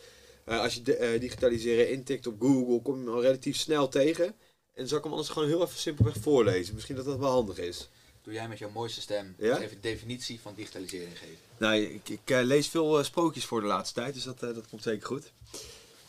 Eh, 0.44 0.60
als 0.60 0.74
je 0.74 0.82
de- 0.82 1.16
digitaliseren 1.20 1.90
intikt 1.90 2.26
op 2.26 2.40
Google, 2.40 2.82
kom 2.82 2.98
je 2.98 3.04
hem 3.04 3.14
al 3.14 3.22
relatief 3.22 3.56
snel 3.56 3.88
tegen. 3.88 4.34
En 4.74 4.88
zal 4.88 4.98
ik 4.98 5.04
hem 5.04 5.12
anders 5.12 5.30
gewoon 5.30 5.48
heel 5.48 5.62
even 5.62 5.78
simpelweg 5.78 6.16
voorlezen. 6.20 6.74
Misschien 6.74 6.96
dat 6.96 7.04
dat 7.04 7.18
wel 7.18 7.30
handig 7.30 7.58
is. 7.58 7.88
Doe 8.22 8.32
jij 8.32 8.48
met 8.48 8.58
jouw 8.58 8.70
mooiste 8.70 9.00
stem 9.00 9.34
Ja? 9.38 9.58
even 9.58 9.76
de 9.76 9.80
definitie 9.80 10.40
van 10.40 10.54
digitalisering 10.54 11.18
geven. 11.18 11.38
Nou, 11.58 11.76
ik, 11.76 12.08
ik 12.08 12.30
eh, 12.30 12.42
lees 12.42 12.68
veel 12.68 12.98
eh, 12.98 13.04
sprookjes 13.04 13.44
voor 13.44 13.60
de 13.60 13.66
laatste 13.66 14.00
tijd, 14.00 14.14
dus 14.14 14.22
dat, 14.22 14.42
eh, 14.42 14.54
dat 14.54 14.68
komt 14.68 14.82
zeker 14.82 15.06
goed. 15.06 15.32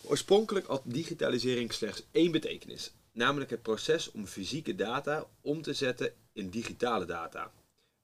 Oorspronkelijk 0.02 0.66
had 0.66 0.82
digitalisering 0.86 1.74
slechts 1.74 2.04
één 2.12 2.32
betekenis, 2.32 2.92
namelijk 3.12 3.50
het 3.50 3.62
proces 3.62 4.12
om 4.12 4.28
fysieke 4.28 4.76
data 4.76 5.28
om 5.42 5.62
te 5.62 5.74
zetten 5.74 6.14
in 6.34 6.50
digitale 6.50 7.06
data. 7.06 7.52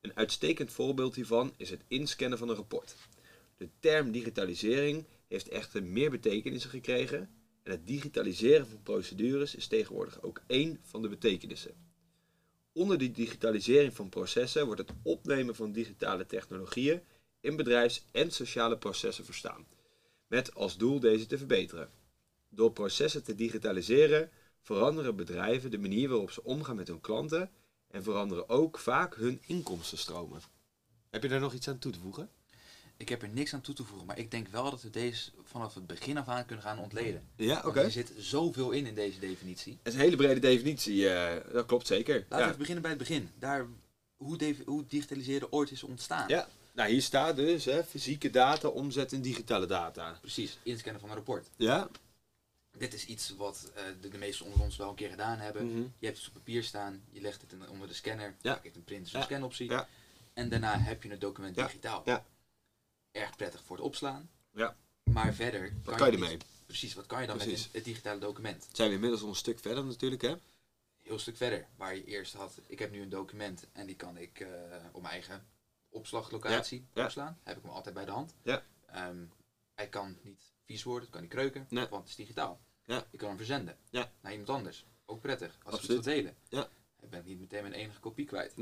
Een 0.02 0.16
uitstekend 0.16 0.72
voorbeeld 0.72 1.16
hiervan 1.16 1.54
is 1.58 1.70
het 1.70 1.82
inscannen 1.88 2.38
van 2.38 2.50
een 2.50 2.56
rapport. 2.56 2.96
De 3.58 3.70
term 3.80 4.12
digitalisering 4.12 5.06
heeft 5.28 5.50
echter 5.50 5.84
meer 5.84 6.10
betekenissen 6.10 6.70
gekregen 6.70 7.30
en 7.64 7.72
het 7.72 7.88
digitaliseren 7.88 8.68
van 8.68 8.84
procedures 8.84 9.56
is 9.56 9.68
tegenwoordig 9.68 10.22
ook 10.22 10.42
één 10.48 10.80
van 10.84 11.02
de 11.02 11.10
betekenissen. 11.10 11.89
Onder 12.80 12.98
de 12.98 13.12
digitalisering 13.12 13.96
van 13.96 14.10
processen 14.10 14.66
wordt 14.66 14.82
het 14.82 14.94
opnemen 15.04 15.56
van 15.56 15.72
digitale 15.72 16.26
technologieën 16.26 17.02
in 17.40 17.56
bedrijfs- 17.56 18.06
en 18.12 18.32
sociale 18.32 18.78
processen 18.78 19.26
verstaan, 19.26 19.68
met 20.28 20.56
als 20.56 20.78
doel 20.78 21.00
deze 21.00 21.26
te 21.26 21.38
verbeteren. 21.38 21.90
Door 22.50 22.72
processen 22.72 23.24
te 23.24 23.36
digitaliseren 23.36 24.32
veranderen 24.62 25.16
bedrijven 25.16 25.72
de 25.72 25.78
manier 25.78 26.10
waarop 26.10 26.32
ze 26.32 26.44
omgaan 26.44 26.76
met 26.76 26.88
hun 26.88 27.02
klanten 27.02 27.52
en 27.88 28.04
veranderen 28.04 28.50
ook 28.50 28.80
vaak 28.80 29.16
hun 29.16 29.42
inkomstenstromen. 29.46 30.42
Heb 31.10 31.24
je 31.24 31.30
daar 31.30 31.40
nog 31.40 31.54
iets 31.54 31.68
aan 31.68 31.80
toe 31.80 31.92
te 31.92 32.00
voegen? 32.00 32.30
Ik 33.00 33.10
heb 33.10 33.22
er 33.22 33.30
niks 33.30 33.54
aan 33.54 33.62
toe 33.62 33.76
te 33.76 33.84
voegen, 33.84 34.06
maar 34.08 34.18
ik 34.18 34.32
denk 34.32 34.48
wel 34.48 34.70
dat 34.72 34.82
we 34.82 34.90
deze 34.90 35.32
vanaf 35.44 35.74
het 35.74 35.88
begin 35.88 36.18
af 36.18 36.28
aan 36.28 36.46
kunnen 36.46 36.66
gaan 36.66 36.80
ontleden. 36.80 37.28
Ja, 37.36 37.62
oké. 37.66 37.80
Er 37.82 37.92
zit 37.92 38.14
zoveel 38.18 38.72
in 38.72 38.86
in 38.86 38.96
deze 38.96 39.20
definitie. 39.20 39.78
Het 39.84 39.88
is 39.88 39.94
een 39.94 40.06
hele 40.06 40.16
brede 40.16 40.40
definitie, 40.40 41.10
eh, 41.10 41.54
dat 41.54 41.66
klopt 41.66 41.88
zeker. 41.88 42.14
Laten 42.16 42.30
we 42.30 42.36
Ja. 42.38 42.46
even 42.46 42.58
beginnen 42.58 42.82
bij 42.82 42.92
het 42.92 43.00
begin. 43.00 43.30
Daar, 43.40 43.66
hoe, 44.18 44.56
hoe 44.66 44.86
digitaliseren 44.88 45.52
ooit 45.52 45.72
is 45.72 45.84
ontstaan. 45.84 46.28
ja, 46.28 46.48
nou 46.74 46.90
hier 46.90 47.02
staat 47.02 47.36
dus 47.36 47.66
hè, 47.66 47.84
fysieke 47.84 48.30
data 48.30 48.68
omzetten 48.68 49.18
in 49.18 49.24
digitale 49.24 49.66
data. 49.66 50.18
Precies, 50.22 50.58
inscannen 50.64 51.02
van 51.02 51.10
een 51.10 51.16
rapport. 51.16 51.48
Ja, 51.56 51.90
Dit 52.78 52.94
is 52.94 53.06
iets 53.06 53.36
wat 53.38 53.72
eh, 53.76 53.84
de, 54.02 54.10
de 54.10 54.18
meesten 54.18 54.46
onder 54.46 54.62
ons 54.62 54.76
wel 54.78 54.90
een 54.90 54.96
keer 54.96 55.10
gedaan 55.10 55.38
hebben. 55.38 55.66
Mhm. 55.66 55.78
Je 56.00 56.06
hebt 56.06 56.18
het 56.18 56.28
op 56.28 56.34
papier 56.34 56.64
staan, 56.64 57.04
je 57.10 57.22
legt 57.22 57.42
het 57.42 57.70
onder 57.70 57.88
de 57.88 57.94
scanner, 57.94 58.36
Ja. 58.42 58.60
hebt 58.64 58.76
een 58.76 58.84
print, 58.84 59.08
zo'n 59.08 59.20
Ja. 59.20 59.26
scanoptie. 59.26 59.70
Ja. 59.70 59.88
En 60.34 60.50
daarna 60.50 60.78
heb 60.80 61.04
je 61.04 61.10
het 61.10 61.22
document 61.22 61.56
Ja. 61.56 61.66
digitaal. 61.66 62.02
Ja. 62.06 62.26
Erg 63.20 63.36
prettig 63.36 63.62
voor 63.66 63.76
het 63.76 63.86
opslaan. 63.86 64.30
Ja. 64.54 64.76
Maar 65.04 65.34
verder 65.34 65.74
wat 65.84 65.96
kan 65.96 66.08
je 66.08 66.14
ermee? 66.14 66.38
Precies, 66.66 66.94
wat 66.94 67.06
kan 67.06 67.22
je 67.22 67.28
dan 67.28 67.38
Precies. 67.38 67.64
met 67.66 67.74
het 67.74 67.84
digitale 67.84 68.20
document? 68.20 68.68
Zijn 68.72 68.88
we 68.90 68.94
inmiddels 68.96 69.22
al 69.22 69.28
een 69.30 69.36
stuk 69.36 69.60
verder 69.60 69.86
natuurlijk 69.86 70.22
hè? 70.22 70.36
heel 70.98 71.20
stuk 71.20 71.38
verder. 71.38 71.68
Waar 71.76 71.96
je 71.96 72.06
eerst 72.06 72.34
had, 72.34 72.60
ik 72.68 72.80
heb 72.80 72.92
nu 72.92 73.02
een 73.02 73.10
document 73.10 73.68
en 73.72 73.86
die 73.86 73.96
kan 73.96 74.18
ik 74.18 74.40
eh, 74.40 74.50
op 74.92 75.02
mijn 75.02 75.14
eigen 75.14 75.48
opslaglocatie 75.90 76.80
Ja, 76.80 76.86
ja. 76.94 77.04
opslaan. 77.06 77.40
Heb 77.44 77.58
ik 77.58 77.64
hem 77.64 77.72
altijd 77.72 77.96
bij 77.96 78.06
de 78.06 78.12
hand. 78.12 78.34
Ja. 78.42 78.64
Ehm, 78.86 79.24
hij 79.74 79.88
kan 79.88 80.18
niet 80.22 80.42
vies 80.66 80.84
worden, 80.84 81.04
het 81.04 81.12
kan 81.12 81.22
niet 81.22 81.32
kreuken, 81.32 81.66
Nee. 81.70 81.88
want 81.88 82.02
het 82.02 82.10
is 82.10 82.16
digitaal. 82.16 82.60
Ja. 82.86 83.06
Ik 83.12 83.20
kan 83.20 83.28
hem 83.28 83.38
verzenden 83.38 83.78
Ja. 83.90 84.12
naar 84.22 84.32
iemand 84.32 84.50
anders. 84.50 84.86
Ook 85.06 85.22
prettig, 85.22 85.48
als 85.64 85.74
ik 85.74 85.80
Absoluut. 85.80 85.96
het 85.98 86.06
wil 86.06 86.16
delen. 86.16 86.36
Ja. 86.50 86.70
Ik 87.02 87.10
ben 87.10 87.24
niet 87.26 87.40
meteen 87.40 87.62
mijn 87.62 87.74
enige 87.74 88.00
kopie 88.00 88.26
kwijt. 88.26 88.58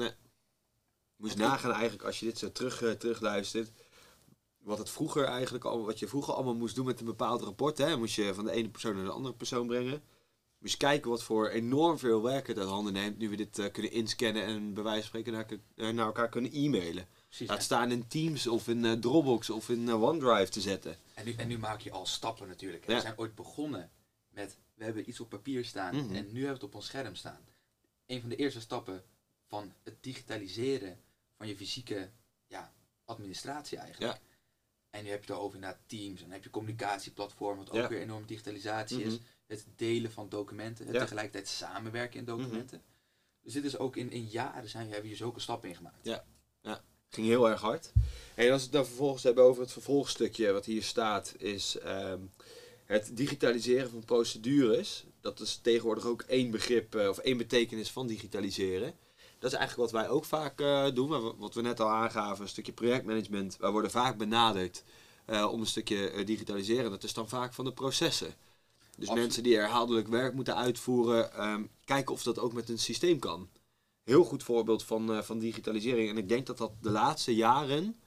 Moet 1.15 1.31
je 1.31 1.37
nagaan 1.37 1.71
eigenlijk 1.71 2.03
als 2.03 2.19
je 2.19 2.25
dit 2.25 2.37
zo 2.37 2.51
terug, 2.51 2.81
eh, 2.81 2.91
terugluistert. 2.91 3.71
Wat 4.67 4.77
het 4.77 4.89
vroeger 4.89 5.23
eigenlijk 5.23 5.63
al, 5.63 5.85
wat 5.85 5.99
je 5.99 6.07
vroeger 6.07 6.33
allemaal 6.33 6.55
moest 6.55 6.75
doen 6.75 6.85
met 6.85 6.99
een 6.99 7.05
bepaald 7.05 7.41
rapport. 7.41 7.77
Hè? 7.77 7.97
Moest 7.97 8.15
je 8.15 8.33
van 8.33 8.45
de 8.45 8.51
ene 8.51 8.69
persoon 8.69 8.95
naar 8.95 9.03
de 9.05 9.11
andere 9.11 9.33
persoon 9.33 9.67
brengen. 9.67 10.03
Moet 10.59 10.71
je 10.71 10.77
kijken 10.77 11.09
wat 11.09 11.23
voor 11.23 11.47
enorm 11.49 11.97
veel 11.97 12.21
werk 12.21 12.47
het 12.47 12.57
uit 12.57 12.67
handen 12.67 12.93
neemt 12.93 13.17
nu 13.17 13.29
we 13.29 13.35
dit 13.35 13.59
eh, 13.59 13.71
kunnen 13.71 13.91
inscannen 13.91 14.43
en 14.43 14.73
bij 14.73 14.83
wijze 14.83 14.99
van 14.99 15.07
spreken 15.07 15.33
naar, 15.33 15.45
eh, 15.75 15.93
naar 15.95 16.05
elkaar 16.05 16.29
kunnen 16.29 16.51
e-mailen. 16.51 17.07
Precies. 17.27 17.47
Laat 17.47 17.63
staan 17.63 17.91
in 17.91 18.07
Teams 18.07 18.47
of 18.47 18.67
in 18.67 18.85
eh, 18.85 18.91
Dropbox 18.91 19.49
of 19.49 19.69
in 19.69 19.93
OneDrive 19.93 20.51
te 20.51 20.61
zetten. 20.61 20.97
En 21.13 21.25
nu, 21.25 21.33
en 21.33 21.47
nu 21.47 21.57
maak 21.57 21.81
je 21.81 21.91
al 21.91 22.05
stappen 22.05 22.47
natuurlijk. 22.47 22.87
Ja. 22.87 22.95
We 22.95 23.01
zijn 23.01 23.17
ooit 23.17 23.35
begonnen 23.35 23.91
met, 24.29 24.57
we 24.73 24.83
hebben 24.83 25.09
iets 25.09 25.19
op 25.19 25.29
papier 25.29 25.65
staan 25.65 25.95
Mhm. 25.95 26.15
en 26.15 26.25
nu 26.25 26.39
hebben 26.39 26.41
we 26.41 26.47
het 26.47 26.63
op 26.63 26.75
ons 26.75 26.85
scherm 26.85 27.15
staan. 27.15 27.39
Een 28.05 28.19
van 28.19 28.29
de 28.29 28.35
eerste 28.35 28.61
stappen 28.61 29.03
van 29.45 29.73
het 29.83 30.03
digitaliseren 30.03 30.99
van 31.37 31.47
je 31.47 31.55
fysieke 31.55 32.09
ja, 32.47 32.73
administratie 33.05 33.77
eigenlijk. 33.77 34.19
En 34.97 35.03
nu 35.03 35.09
heb 35.09 35.23
je 35.25 35.31
het 35.33 35.41
over 35.41 35.59
naar 35.59 35.79
Teams 35.85 36.17
en 36.19 36.23
dan 36.25 36.33
heb 36.33 36.43
je 36.43 36.49
communicatieplatformen, 36.49 37.65
wat 37.65 37.73
ook 37.73 37.81
Ja. 37.81 37.87
weer 37.87 38.01
enorm 38.01 38.25
digitalisatie 38.25 39.03
is. 39.03 39.13
Mhm. 39.13 39.23
Het 39.47 39.65
delen 39.75 40.11
van 40.11 40.29
documenten, 40.29 40.85
het 40.85 40.93
Ja. 40.93 40.99
Mhm. 40.99 41.09
tegelijkertijd 41.09 41.47
samenwerken 41.47 42.19
in 42.19 42.25
documenten. 42.25 42.81
Dus 43.41 43.53
dit 43.53 43.63
is 43.63 43.77
ook 43.77 43.95
in, 43.95 44.11
in 44.11 44.25
jaren 44.25 44.69
zijn, 44.69 44.89
hebben 44.89 45.07
hier 45.07 45.17
zulke 45.17 45.39
stappen 45.39 45.69
in 45.69 45.75
gemaakt. 45.75 46.21
Ging 47.09 47.27
heel 47.27 47.49
erg 47.49 47.61
hard. 47.61 47.91
En 48.35 48.51
als 48.51 48.57
we 48.59 48.63
het 48.67 48.71
dan 48.71 48.85
vervolgens 48.85 49.23
hebben 49.23 49.43
over 49.43 49.61
het 49.61 49.71
vervolgstukje 49.71 50.51
wat 50.51 50.65
hier 50.65 50.83
staat, 50.83 51.33
is 51.37 51.77
ehm, 51.77 52.21
het 52.85 53.17
digitaliseren 53.17 53.89
van 53.89 54.05
procedures. 54.05 55.05
Dat 55.21 55.39
is 55.39 55.57
tegenwoordig 55.57 56.05
ook 56.05 56.21
één 56.21 56.51
begrip 56.51 56.95
eh, 56.95 57.07
of 57.07 57.17
één 57.17 57.37
betekenis 57.37 57.91
van 57.91 58.07
digitaliseren. 58.07 58.93
Dat 59.39 59.51
is 59.51 59.57
eigenlijk 59.57 59.91
wat 59.91 60.01
wij 60.01 60.09
ook 60.09 60.25
vaak 60.25 60.59
eh, 60.59 60.87
doen, 60.93 61.09
maar 61.09 61.37
wat 61.37 61.53
we 61.53 61.61
net 61.61 61.79
al 61.79 61.89
aangaven, 61.89 62.43
een 62.43 62.49
stukje 62.49 62.71
projectmanagement. 62.71 63.57
Wij 63.57 63.71
worden 63.71 63.91
vaak 63.91 64.17
benaderd 64.17 64.83
eh, 65.25 65.51
om 65.51 65.59
een 65.59 65.67
stukje 65.67 66.09
eh, 66.09 66.25
digitaliseren. 66.25 66.91
Dat 66.91 67.03
is 67.03 67.13
dan 67.13 67.29
vaak 67.29 67.53
van 67.53 67.65
de 67.65 67.73
processen. 67.73 68.27
Dus 68.27 69.07
Absoluut. 69.07 69.23
mensen 69.23 69.43
die 69.43 69.55
herhaaldelijk 69.55 70.07
werk 70.07 70.33
moeten 70.33 70.55
uitvoeren, 70.55 71.33
ehm, 71.33 71.63
kijken 71.85 72.13
of 72.13 72.23
dat 72.23 72.39
ook 72.39 72.53
met 72.53 72.69
een 72.69 72.79
systeem 72.79 73.19
kan. 73.19 73.49
Heel 74.03 74.23
goed 74.23 74.43
voorbeeld 74.43 74.83
van, 74.83 75.23
van 75.23 75.39
digitalisering. 75.39 76.09
En 76.09 76.17
ik 76.17 76.29
denk 76.29 76.45
dat 76.45 76.57
dat 76.57 76.71
de 76.81 76.89
laatste 76.89 77.35
jaren 77.35 77.99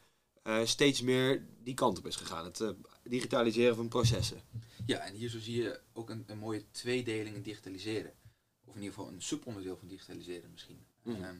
steeds 0.64 1.00
meer 1.00 1.46
die 1.62 1.74
kant 1.74 1.98
op 1.98 2.06
is 2.06 2.16
gegaan. 2.16 2.44
Het 2.44 2.74
digitaliseren 3.02 3.76
van 3.76 3.88
processen. 3.88 4.40
Ja, 4.86 4.98
en 4.98 5.14
hier 5.14 5.28
zo 5.28 5.38
zie 5.38 5.62
je 5.62 5.80
ook 5.92 6.10
een, 6.10 6.24
een 6.26 6.38
mooie 6.38 6.70
tweedeling 6.70 7.36
in 7.36 7.42
digitaliseren. 7.42 8.12
Of 8.64 8.74
in 8.74 8.82
ieder 8.82 8.94
geval 8.94 9.12
een 9.12 9.22
subonderdeel 9.22 9.76
van 9.76 9.88
digitaliseren 9.88 10.50
misschien. 10.50 10.86
Mhm. 11.02 11.22
Ehm, 11.24 11.36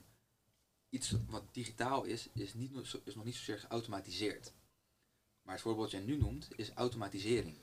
iets 0.89 1.15
wat 1.27 1.43
digitaal 1.55 2.05
is, 2.05 2.29
is, 2.35 2.55
niet, 2.55 2.73
is 3.05 3.15
nog 3.15 3.25
niet 3.25 3.35
zozeer 3.35 3.59
geautomatiseerd. 3.59 4.53
Maar 5.43 5.55
het 5.55 5.63
voorbeeld 5.63 5.91
dat 5.91 6.01
jij 6.01 6.09
nu 6.11 6.17
noemt, 6.17 6.49
is 6.57 6.71
automatisering. 6.71 7.57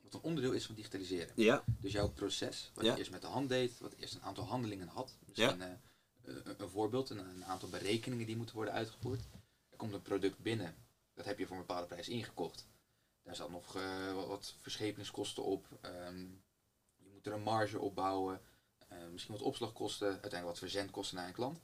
Wat 0.00 0.14
een 0.14 0.20
onderdeel 0.20 0.52
is 0.52 0.66
van 0.66 0.74
digitaliseren. 0.74 1.32
Ja, 1.36 1.64
Dus 1.80 1.92
jouw 1.92 2.08
proces, 2.10 2.70
wat 2.74 2.84
Ja. 2.84 2.92
je 2.92 2.98
eerst 2.98 3.10
met 3.10 3.20
de 3.20 3.26
hand 3.26 3.48
deed, 3.48 3.78
wat 3.78 3.92
eerst 3.92 4.14
een 4.14 4.22
aantal 4.22 4.44
handelingen 4.44 4.88
had. 4.88 5.16
Misschien 5.26 5.62
eh, 5.62 5.68
een, 6.22 6.54
een 6.62 6.68
voorbeeld, 6.68 7.10
een, 7.10 7.18
een 7.18 7.44
aantal 7.44 7.68
berekeningen 7.68 8.26
die 8.26 8.36
moeten 8.36 8.54
worden 8.54 8.74
uitgevoerd. 8.74 9.24
Er 9.70 9.76
komt 9.76 9.92
een 9.92 10.02
product 10.02 10.38
binnen, 10.38 10.74
dat 11.14 11.24
heb 11.24 11.38
je 11.38 11.46
voor 11.46 11.56
een 11.56 11.66
bepaalde 11.66 11.86
prijs 11.86 12.08
ingekocht. 12.08 12.66
Daar 13.22 13.36
zat 13.36 13.50
nog 13.50 13.76
eh, 13.76 14.14
wat, 14.14 14.26
wat 14.26 14.54
verschepingskosten 14.60 15.44
op. 15.44 15.66
ehm, 15.80 16.20
je 16.96 17.08
moet 17.12 17.26
er 17.26 17.32
een 17.32 17.42
marge 17.42 17.78
op 17.78 17.94
bouwen. 17.94 18.40
Eh, 19.00 19.08
misschien 19.08 19.34
wat 19.34 19.42
opslagkosten, 19.42 20.06
uiteindelijk 20.06 20.44
wat 20.48 20.58
verzendkosten 20.58 21.16
naar 21.16 21.26
een 21.26 21.32
klant. 21.32 21.60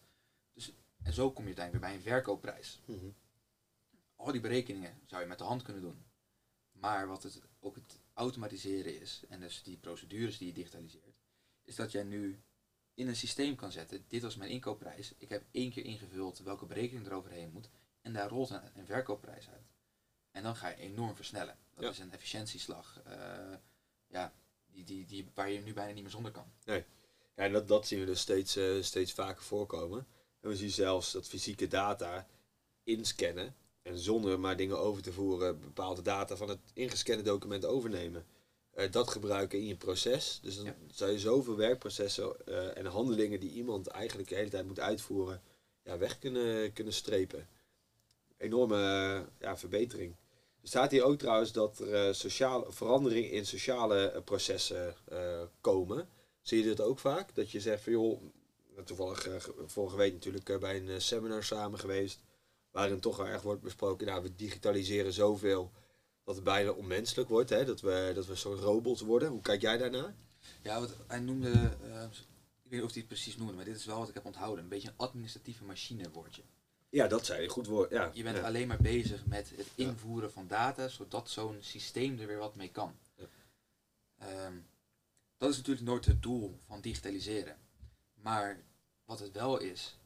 Dus, 0.53 0.73
en 1.03 1.13
zo 1.13 1.31
kom 1.31 1.43
je 1.49 1.55
uiteindelijk 1.57 1.85
weer 1.85 1.95
bij 1.95 2.13
een 2.13 2.15
verkoopprijs. 2.17 2.81
Mhm. 2.85 3.09
Al 4.17 4.33
die 4.33 4.41
berekeningen 4.41 5.01
zou 5.07 5.23
je 5.23 5.29
met 5.29 5.39
de 5.39 5.45
hand 5.45 5.63
kunnen 5.63 5.83
doen. 5.83 6.05
Maar 6.73 7.07
wat 7.07 7.23
het 7.23 7.41
ook 7.61 7.75
het 7.75 7.99
automatiseren 8.13 9.01
is, 9.01 9.23
en 9.29 9.41
dus 9.41 9.63
die 9.63 9.77
procedures 9.77 10.39
die 10.39 10.47
je 10.47 10.53
digitaliseert, 10.53 11.17
is 11.65 11.75
dat 11.77 11.93
jij 11.93 12.03
nu 12.03 12.43
in 12.95 13.09
een 13.09 13.17
systeem 13.17 13.55
kan 13.57 13.73
zetten, 13.73 14.05
dit 14.09 14.23
was 14.23 14.37
mijn 14.37 14.51
inkoopprijs, 14.51 15.15
ik 15.19 15.29
heb 15.29 15.45
één 15.51 15.71
keer 15.71 15.85
ingevuld 15.85 16.39
welke 16.39 16.67
berekening 16.67 17.07
er 17.07 17.13
overheen 17.13 17.51
moet, 17.53 17.69
en 18.01 18.13
daar 18.13 18.29
rolt 18.29 18.51
een, 18.51 18.79
een 18.79 18.87
verkoopprijs 18.87 19.49
uit. 19.49 19.73
En 20.31 20.43
dan 20.43 20.57
ga 20.57 20.69
je 20.69 20.77
enorm 20.77 21.17
versnellen. 21.17 21.59
Dat 21.75 21.85
Ja. 21.85 21.91
is 21.91 21.99
een 21.99 22.13
efficiëntieslag, 22.13 23.01
eh, 23.05 23.55
ja, 24.07 24.33
die, 24.67 24.85
die, 24.85 25.05
die, 25.07 25.31
waar 25.35 25.51
je 25.51 25.61
nu 25.61 25.73
bijna 25.73 25.93
niet 25.93 26.03
meer 26.03 26.13
zonder 26.13 26.33
kan. 26.33 26.53
Ja, 27.39 27.45
en 27.45 27.53
dat, 27.53 27.69
dat 27.69 27.87
zien 27.87 27.99
we 28.01 28.05
dus 28.07 28.21
steeds, 28.21 28.57
eh, 28.57 28.65
steeds 28.81 29.13
vaker 29.13 29.43
voorkomen. 29.43 30.07
En 30.41 30.49
we 30.49 30.57
zien 30.57 30.71
zelfs 30.71 31.13
dat 31.13 31.27
fysieke 31.27 31.67
data 31.69 32.27
inscannen 32.85 33.55
en 33.83 33.99
zonder 33.99 34.41
maar 34.41 34.57
dingen 34.57 34.79
over 34.79 35.03
te 35.03 35.13
voeren 35.13 35.61
bepaalde 35.61 36.03
data 36.03 36.37
van 36.37 36.49
het 36.49 36.59
ingescande 36.73 37.23
document 37.23 37.65
overnemen. 37.65 38.27
Eh, 38.71 38.91
dat 38.91 39.11
gebruiken 39.11 39.59
in 39.59 39.67
je 39.67 39.77
proces. 39.77 40.39
Dus 40.43 40.57
dan 40.57 40.65
Ja. 40.65 40.77
zou 40.93 41.11
je 41.11 41.19
zoveel 41.19 41.57
werkprocessen 41.57 42.47
eh, 42.47 42.77
en 42.77 42.87
handelingen 42.87 43.41
die 43.41 43.51
iemand 43.51 43.87
eigenlijk 43.87 44.29
de 44.29 44.35
hele 44.35 44.51
tijd 44.51 44.67
moet 44.67 44.81
uitvoeren, 44.81 45.43
ja, 45.83 45.99
weg 45.99 46.19
kunnen, 46.19 46.73
kunnen 46.73 46.93
strepen. 46.93 47.49
Enorme 48.37 49.25
ja, 49.41 49.57
verbetering. 49.57 50.17
Er 50.63 50.69
staat 50.69 50.91
hier 50.91 51.03
ook 51.03 51.19
trouwens 51.19 51.53
dat 51.53 51.79
er 51.79 52.15
sociale 52.15 52.73
verandering 52.73 53.31
in 53.31 53.47
sociale 53.47 54.23
processen 54.25 54.95
komen. 55.61 56.09
Zie 56.49 56.59
je 56.59 56.65
dit 56.65 56.81
ook 56.81 56.99
vaak? 56.99 57.35
Dat 57.35 57.51
je 57.51 57.61
zegt 57.61 57.83
van 57.83 57.93
joh, 57.93 58.23
toevallig 58.85 59.27
eh, 59.27 59.41
ge- 59.41 59.55
vorige 59.67 59.97
week 59.97 60.13
natuurlijk 60.13 60.49
eh, 60.49 60.59
bij 60.59 60.77
een 60.77 60.89
eh, 60.89 60.99
seminar 60.99 61.45
samen 61.45 61.79
geweest. 61.79 62.21
Waarin 62.71 63.01
toch 63.01 63.17
wel 63.17 63.27
erg 63.27 63.43
wordt 63.43 63.63
besproken, 63.63 64.07
nou 64.07 64.23
we 64.23 64.35
digitaliseren 64.35 65.13
zoveel 65.13 65.71
dat 66.25 66.35
het 66.35 66.45
bijna 66.45 66.71
onmenselijk 66.71 67.29
wordt. 67.29 67.51
Hè? 67.51 67.65
Dat, 67.65 67.81
we, 67.81 68.13
dat 68.15 68.27
we 68.27 68.35
soort 68.35 68.61
robots 68.61 69.01
worden. 69.01 69.29
Hoe 69.29 69.41
kijk 69.41 69.61
jij 69.61 69.77
daarnaar? 69.79 70.15
Ja, 70.63 70.81
wat 70.81 70.91
hij 71.07 71.19
noemde, 71.21 71.51
ik 71.53 72.71
weet 72.71 72.71
niet 72.71 72.83
of 72.83 72.91
hij 72.91 72.99
het 72.99 73.07
precies 73.07 73.37
noemde, 73.37 73.53
maar 73.53 73.65
dit 73.65 73.77
is 73.77 73.85
wel 73.85 73.99
wat 73.99 74.09
ik 74.09 74.15
heb 74.15 74.25
onthouden, 74.25 74.63
een 74.65 74.71
beetje 74.71 74.89
een 74.89 74.95
administratieve 74.97 75.65
machine 75.65 76.11
woordje. 76.11 76.43
Ja, 76.89 77.07
dat 77.07 77.27
zei 77.27 77.43
je. 77.43 77.49
Goed 77.49 77.67
woord. 77.67 77.91
Ja, 77.91 78.11
Je 78.15 78.23
bent 78.23 78.37
ja. 78.37 78.43
alleen 78.43 78.69
maar 78.69 78.81
bezig 78.83 79.27
met 79.27 79.51
het 79.57 79.67
Ja. 79.75 79.87
invoeren 79.89 80.33
van 80.33 80.47
data, 80.47 80.89
zodat 80.89 81.31
zo'n 81.31 81.57
systeem 81.61 82.21
er 82.21 82.27
weer 82.27 82.39
wat 82.39 82.57
mee 82.57 82.71
kan. 82.71 82.95
Ja. 83.17 83.25
Ehm, 84.19 84.53
dat 85.39 85.51
is 85.51 85.57
natuurlijk 85.57 85.87
nooit 85.87 86.05
het 86.05 86.23
doel 86.23 86.59
van 86.67 86.81
digitaliseren. 86.81 87.57
Maar 88.15 88.63
wat 89.05 89.19
het 89.19 89.33
wel 89.33 89.59
is, 89.59 89.99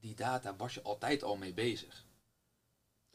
die 0.00 0.14
data 0.14 0.56
was 0.56 0.74
je 0.74 0.82
altijd 0.82 1.22
al 1.22 1.36
mee 1.36 1.54
bezig. 1.54 2.06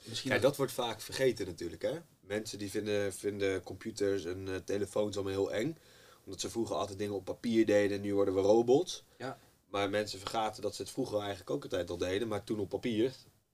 Misschien 0.03 0.31
Ja, 0.31 0.39
dat 0.39 0.57
wordt 0.57 0.71
vaak 0.71 1.01
vergeten 1.01 1.45
natuurlijk. 1.45 1.81
Hè? 1.81 1.99
Mensen 2.19 2.57
die 2.57 2.69
vinden, 2.69 3.13
vinden 3.13 3.63
computers 3.63 4.25
en 4.25 4.47
eh, 4.47 4.55
telefoons 4.55 5.15
allemaal 5.15 5.33
heel 5.33 5.53
eng. 5.53 5.77
Omdat 6.23 6.41
ze 6.41 6.49
vroeger 6.49 6.75
altijd 6.75 6.97
dingen 6.97 7.15
op 7.15 7.25
papier 7.25 7.65
deden 7.65 7.97
en 7.97 8.03
nu 8.03 8.13
worden 8.13 8.33
we 8.33 8.41
robots. 8.41 9.03
Ja. 9.17 9.39
Maar 9.69 9.89
mensen 9.89 10.19
vergaten 10.19 10.61
dat 10.61 10.75
ze 10.75 10.81
het 10.81 10.91
vroeger 10.91 11.19
eigenlijk 11.19 11.49
ook 11.49 11.63
altijd 11.63 11.89
al 11.89 11.97
deden, 11.97 12.27
maar 12.27 12.43
toen 12.43 12.59
op 12.59 12.69
papier. 12.69 13.13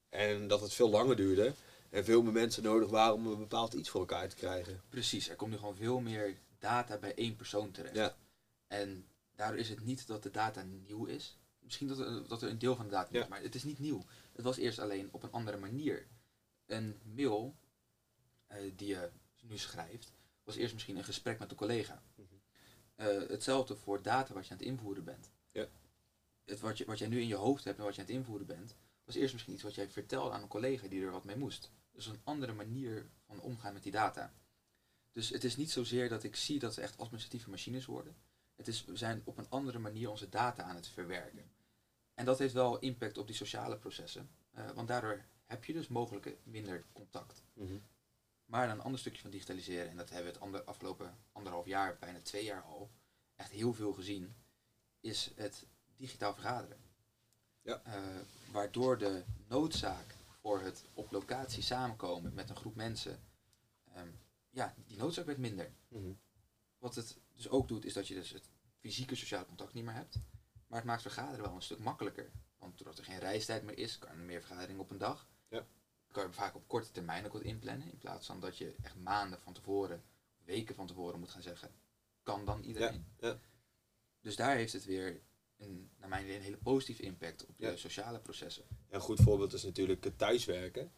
En 0.10 0.48
dat 0.48 0.62
het 0.62 0.74
veel 0.74 0.89
langer 0.89 1.15
duurde. 1.15 1.53
En 1.89 2.06
veel 2.06 2.22
meer 2.22 2.32
mensen 2.32 2.63
nodig 2.63 2.89
waren 2.89 3.13
om 3.13 3.27
een 3.27 3.38
bepaald 3.38 3.74
iets 3.74 3.89
voor 3.89 4.00
elkaar 4.00 4.30
te 4.30 4.36
krijgen. 4.36 4.82
Precies, 4.89 5.30
er 5.30 5.36
komt 5.36 5.51
nu 5.51 5.58
gewoon 5.58 5.75
veel 5.75 6.00
meer 6.00 6.38
data 6.62 6.98
bij 6.98 7.15
één 7.15 7.36
persoon 7.36 7.72
terecht. 7.72 7.96
Ja. 7.96 8.15
En 8.68 9.08
daardoor 9.36 9.60
is 9.60 9.70
het 9.70 9.84
niet 9.84 10.08
dat 10.08 10.24
de 10.24 10.32
data 10.32 10.62
nieuw 10.62 11.06
is. 11.06 11.39
Misschien 11.60 11.88
dat 11.88 12.00
er, 12.00 12.27
dat 12.27 12.41
er 12.41 12.50
een 12.50 12.60
deel 12.60 12.75
van 12.75 12.86
de 12.86 12.91
data 12.91 13.12
nieuw 13.12 13.22
is, 13.22 13.27
maar 13.27 13.41
het 13.41 13.56
is 13.56 13.63
niet 13.63 13.80
nieuw. 13.80 14.06
Het 14.32 14.46
was 14.46 14.58
eerst 14.58 14.80
alleen 14.80 15.10
op 15.12 15.24
een 15.24 15.32
andere 15.32 15.58
manier. 15.58 16.08
Een 16.65 17.00
mail 17.03 17.56
eh, 18.48 18.72
die 18.75 18.88
je 18.88 19.10
nu 19.41 19.58
schrijft, 19.58 20.13
was 20.44 20.56
eerst 20.56 20.74
misschien 20.74 20.98
een 20.98 21.03
gesprek 21.03 21.39
met 21.39 21.51
een 21.51 21.58
collega. 21.58 22.03
Mhm. 22.15 22.27
Eh, 22.96 23.30
hetzelfde 23.30 23.75
voor 23.75 24.01
data 24.01 24.34
wat 24.34 24.46
je 24.46 24.51
aan 24.51 24.58
het 24.58 24.68
invoeren 24.68 25.03
bent. 25.03 25.32
Ja. 25.51 25.68
Het 26.46 26.60
wat, 26.60 26.77
je, 26.77 26.86
wat 26.86 27.00
jij 27.00 27.08
nu 27.08 27.22
in 27.22 27.27
je 27.27 27.36
hoofd 27.36 27.63
hebt 27.63 27.77
en 27.77 27.84
wat 27.84 27.96
je 27.96 28.01
aan 28.01 28.08
het 28.08 28.15
invoeren 28.15 28.48
bent, 28.48 28.75
was 29.03 29.15
eerst 29.15 29.34
misschien 29.34 29.53
iets 29.53 29.63
wat 29.63 29.75
jij 29.75 29.89
vertelde 29.89 30.32
aan 30.32 30.41
een 30.41 30.48
collega 30.48 30.88
die 30.88 31.03
er 31.03 31.12
wat 31.12 31.24
mee 31.24 31.38
moest. 31.38 31.72
Dus 31.91 32.06
een 32.06 32.22
andere 32.24 32.53
manier 32.53 33.10
van 33.25 33.39
omgaan 33.39 33.74
met 33.74 33.84
die 33.84 33.91
data. 33.91 34.34
Dus 35.12 35.30
het 35.30 35.44
is 35.44 35.58
niet 35.58 35.72
zozeer 35.72 36.10
dat 36.10 36.24
ik 36.24 36.36
zie 36.36 36.60
dat 36.60 36.74
ze 36.74 36.82
echt 36.82 36.98
administratieve 36.98 37.50
machines 37.50 37.86
worden. 37.86 38.15
Het 38.56 38.68
is, 38.68 38.86
we 38.86 38.98
zijn 38.98 39.22
op 39.24 39.38
een 39.38 39.50
andere 39.50 39.80
manier 39.80 40.10
onze 40.10 40.30
data 40.30 40.63
aan 40.63 40.75
het 40.75 40.88
verwerken. 40.88 41.51
En 42.13 42.25
dat 42.25 42.39
heeft 42.39 42.53
wel 42.53 42.80
impact 42.80 43.18
op 43.18 43.27
die 43.27 43.36
sociale 43.36 43.77
processen. 43.77 44.30
eh, 44.51 44.70
want 44.72 44.88
daardoor 44.88 45.22
heb 45.46 45.65
je 45.65 45.74
dus 45.74 45.88
mogelijk 45.88 46.38
minder 46.44 46.86
contact. 46.94 47.44
Maar 48.46 48.70
een 48.70 48.82
ander 48.82 49.00
stukje 49.00 49.22
van 49.22 49.32
digitaliseren, 49.32 49.89
en 49.89 49.98
dat 49.98 50.10
hebben 50.10 50.27
we 50.27 50.34
het 50.34 50.41
ander, 50.41 50.63
afgelopen 50.63 51.18
anderhalf 51.32 51.65
jaar, 51.65 51.98
bijna 52.00 52.20
twee 52.22 52.44
jaar 52.44 52.62
al, 52.62 52.91
echt 53.36 53.51
heel 53.51 53.74
veel 53.74 53.94
gezien, 53.94 54.36
is 55.00 55.32
het 55.36 55.65
digitaal 55.96 56.34
vergaderen. 56.34 56.77
Ja. 57.62 57.82
Eh, 57.84 58.01
waardoor 58.51 58.98
de 58.98 59.24
noodzaak 59.48 60.15
voor 60.41 60.62
het 60.62 60.86
op 60.94 61.12
locatie 61.12 61.63
samenkomen 61.63 62.34
met 62.34 62.50
een 62.50 62.56
groep 62.56 62.75
mensen, 62.75 63.20
ehm, 63.94 64.08
ja, 64.51 64.75
die 64.86 64.98
noodzaak 64.98 65.25
werd 65.25 65.38
minder. 65.38 65.72
Mhm. 65.88 66.12
Wat 66.77 66.96
het 66.96 67.17
dus 67.34 67.50
ook 67.50 67.67
doet, 67.67 67.86
is 67.86 67.93
dat 67.93 68.08
je 68.08 68.13
dus 68.13 68.29
het 68.29 68.50
fysieke 68.79 69.15
sociale 69.15 69.46
contact 69.46 69.74
niet 69.74 69.84
meer 69.84 69.93
hebt. 69.93 70.20
Maar 70.67 70.79
het 70.79 70.88
maakt 70.88 71.01
vergaderen 71.01 71.46
wel 71.46 71.55
een 71.55 71.62
stuk 71.62 71.79
makkelijker. 71.79 72.31
Want 72.58 72.77
doordat 72.77 72.98
er 72.98 73.03
geen 73.03 73.20
reistijd 73.20 73.63
meer 73.63 73.77
is, 73.77 73.98
kan 73.98 74.10
er 74.10 74.17
meer 74.17 74.41
vergaderingen 74.41 74.81
op 74.81 74.91
een 74.91 74.98
dag. 74.98 75.27
Ja. 75.48 75.65
Kan 76.12 76.27
je 76.27 76.34
vaak 76.34 76.55
op 76.55 76.67
korte 76.67 76.91
termijn 76.91 77.25
ook 77.25 77.34
wat 77.34 77.41
inplannen. 77.41 77.91
In 77.91 77.98
plaats 77.98 78.27
van 78.27 78.39
dat 78.39 78.58
je 78.58 78.75
echt 78.81 78.96
maanden 78.96 79.39
van 79.39 79.53
tevoren, 79.53 80.03
weken 80.43 80.75
van 80.75 80.88
tevoren 80.88 81.20
moet 81.20 81.29
gaan 81.29 81.41
zeggen, 81.41 81.72
kan 82.24 82.46
dan 82.46 82.63
iedereen. 82.63 83.05
ja. 83.20 83.39
Dus 84.22 84.36
daar 84.36 84.55
heeft 84.55 84.74
het 84.74 84.86
weer, 84.86 85.22
een, 85.58 85.91
naar 85.98 86.10
mijn 86.10 86.24
idee, 86.24 86.36
een 86.36 86.41
hele 86.43 86.58
positieve 86.58 87.03
impact 87.03 87.46
op 87.46 87.55
je 87.58 87.77
sociale 87.77 88.20
processen. 88.20 88.65
Een 88.89 89.00
goed 89.00 89.20
voorbeeld 89.22 89.53
is 89.53 89.63
natuurlijk 89.63 90.03
het 90.03 90.17
thuiswerken. 90.17 90.91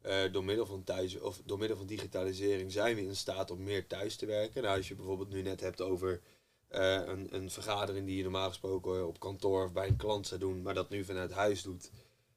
Eh, 0.00 0.32
door, 0.32 0.44
middel 0.44 0.66
van 0.66 0.84
thuis, 0.84 1.20
of 1.20 1.40
door 1.44 1.58
middel 1.58 1.76
van 1.76 1.86
digitalisering 1.86 2.72
zijn 2.72 2.96
we 2.96 3.02
in 3.02 3.16
staat 3.16 3.50
om 3.50 3.62
meer 3.62 3.86
thuis 3.86 4.16
te 4.16 4.26
werken. 4.26 4.62
Nou, 4.62 4.76
als 4.76 4.88
je 4.88 4.94
bijvoorbeeld 4.94 5.28
nu 5.28 5.42
net 5.42 5.60
hebt 5.60 5.80
over 5.80 6.20
eh, 6.68 7.02
een, 7.06 7.34
een 7.34 7.50
vergadering 7.50 8.06
die 8.06 8.16
je 8.16 8.22
normaal 8.22 8.48
gesproken 8.48 9.06
op 9.06 9.20
kantoor 9.20 9.64
of 9.64 9.72
bij 9.72 9.88
een 9.88 9.96
klant 9.96 10.26
zou 10.26 10.40
doen, 10.40 10.62
maar 10.62 10.74
dat 10.74 10.90
nu 10.90 11.04
vanuit 11.04 11.32
huis 11.32 11.62
doet. 11.62 11.90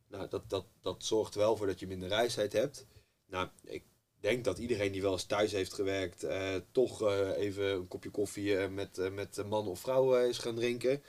Nou, 0.08 0.27
dat, 0.30 0.50
dat, 0.50 0.65
dat 0.82 1.03
zorgt 1.03 1.36
wel 1.36 1.58
voor 1.58 1.68
dat 1.68 1.80
je 1.80 1.88
minder 1.88 2.08
reistijd 2.08 2.53
hebt. 2.53 2.86
Nou, 3.27 3.48
ik 3.63 3.84
denk 4.20 4.44
dat 4.44 4.58
iedereen 4.58 4.91
die 4.91 5.01
wel 5.01 5.12
eens 5.12 5.24
thuis 5.24 5.51
heeft 5.51 5.74
gewerkt, 5.74 6.24
eh, 6.24 6.56
toch 6.72 7.01
even 7.36 7.74
een 7.74 7.88
kopje 7.88 8.10
koffie 8.10 8.68
met, 8.68 9.12
met 9.13 9.44
man 9.48 9.68
of 9.68 9.80
vrouw 9.80 10.27
is 10.27 10.38
gaan 10.38 10.56
drinken. 10.56 11.03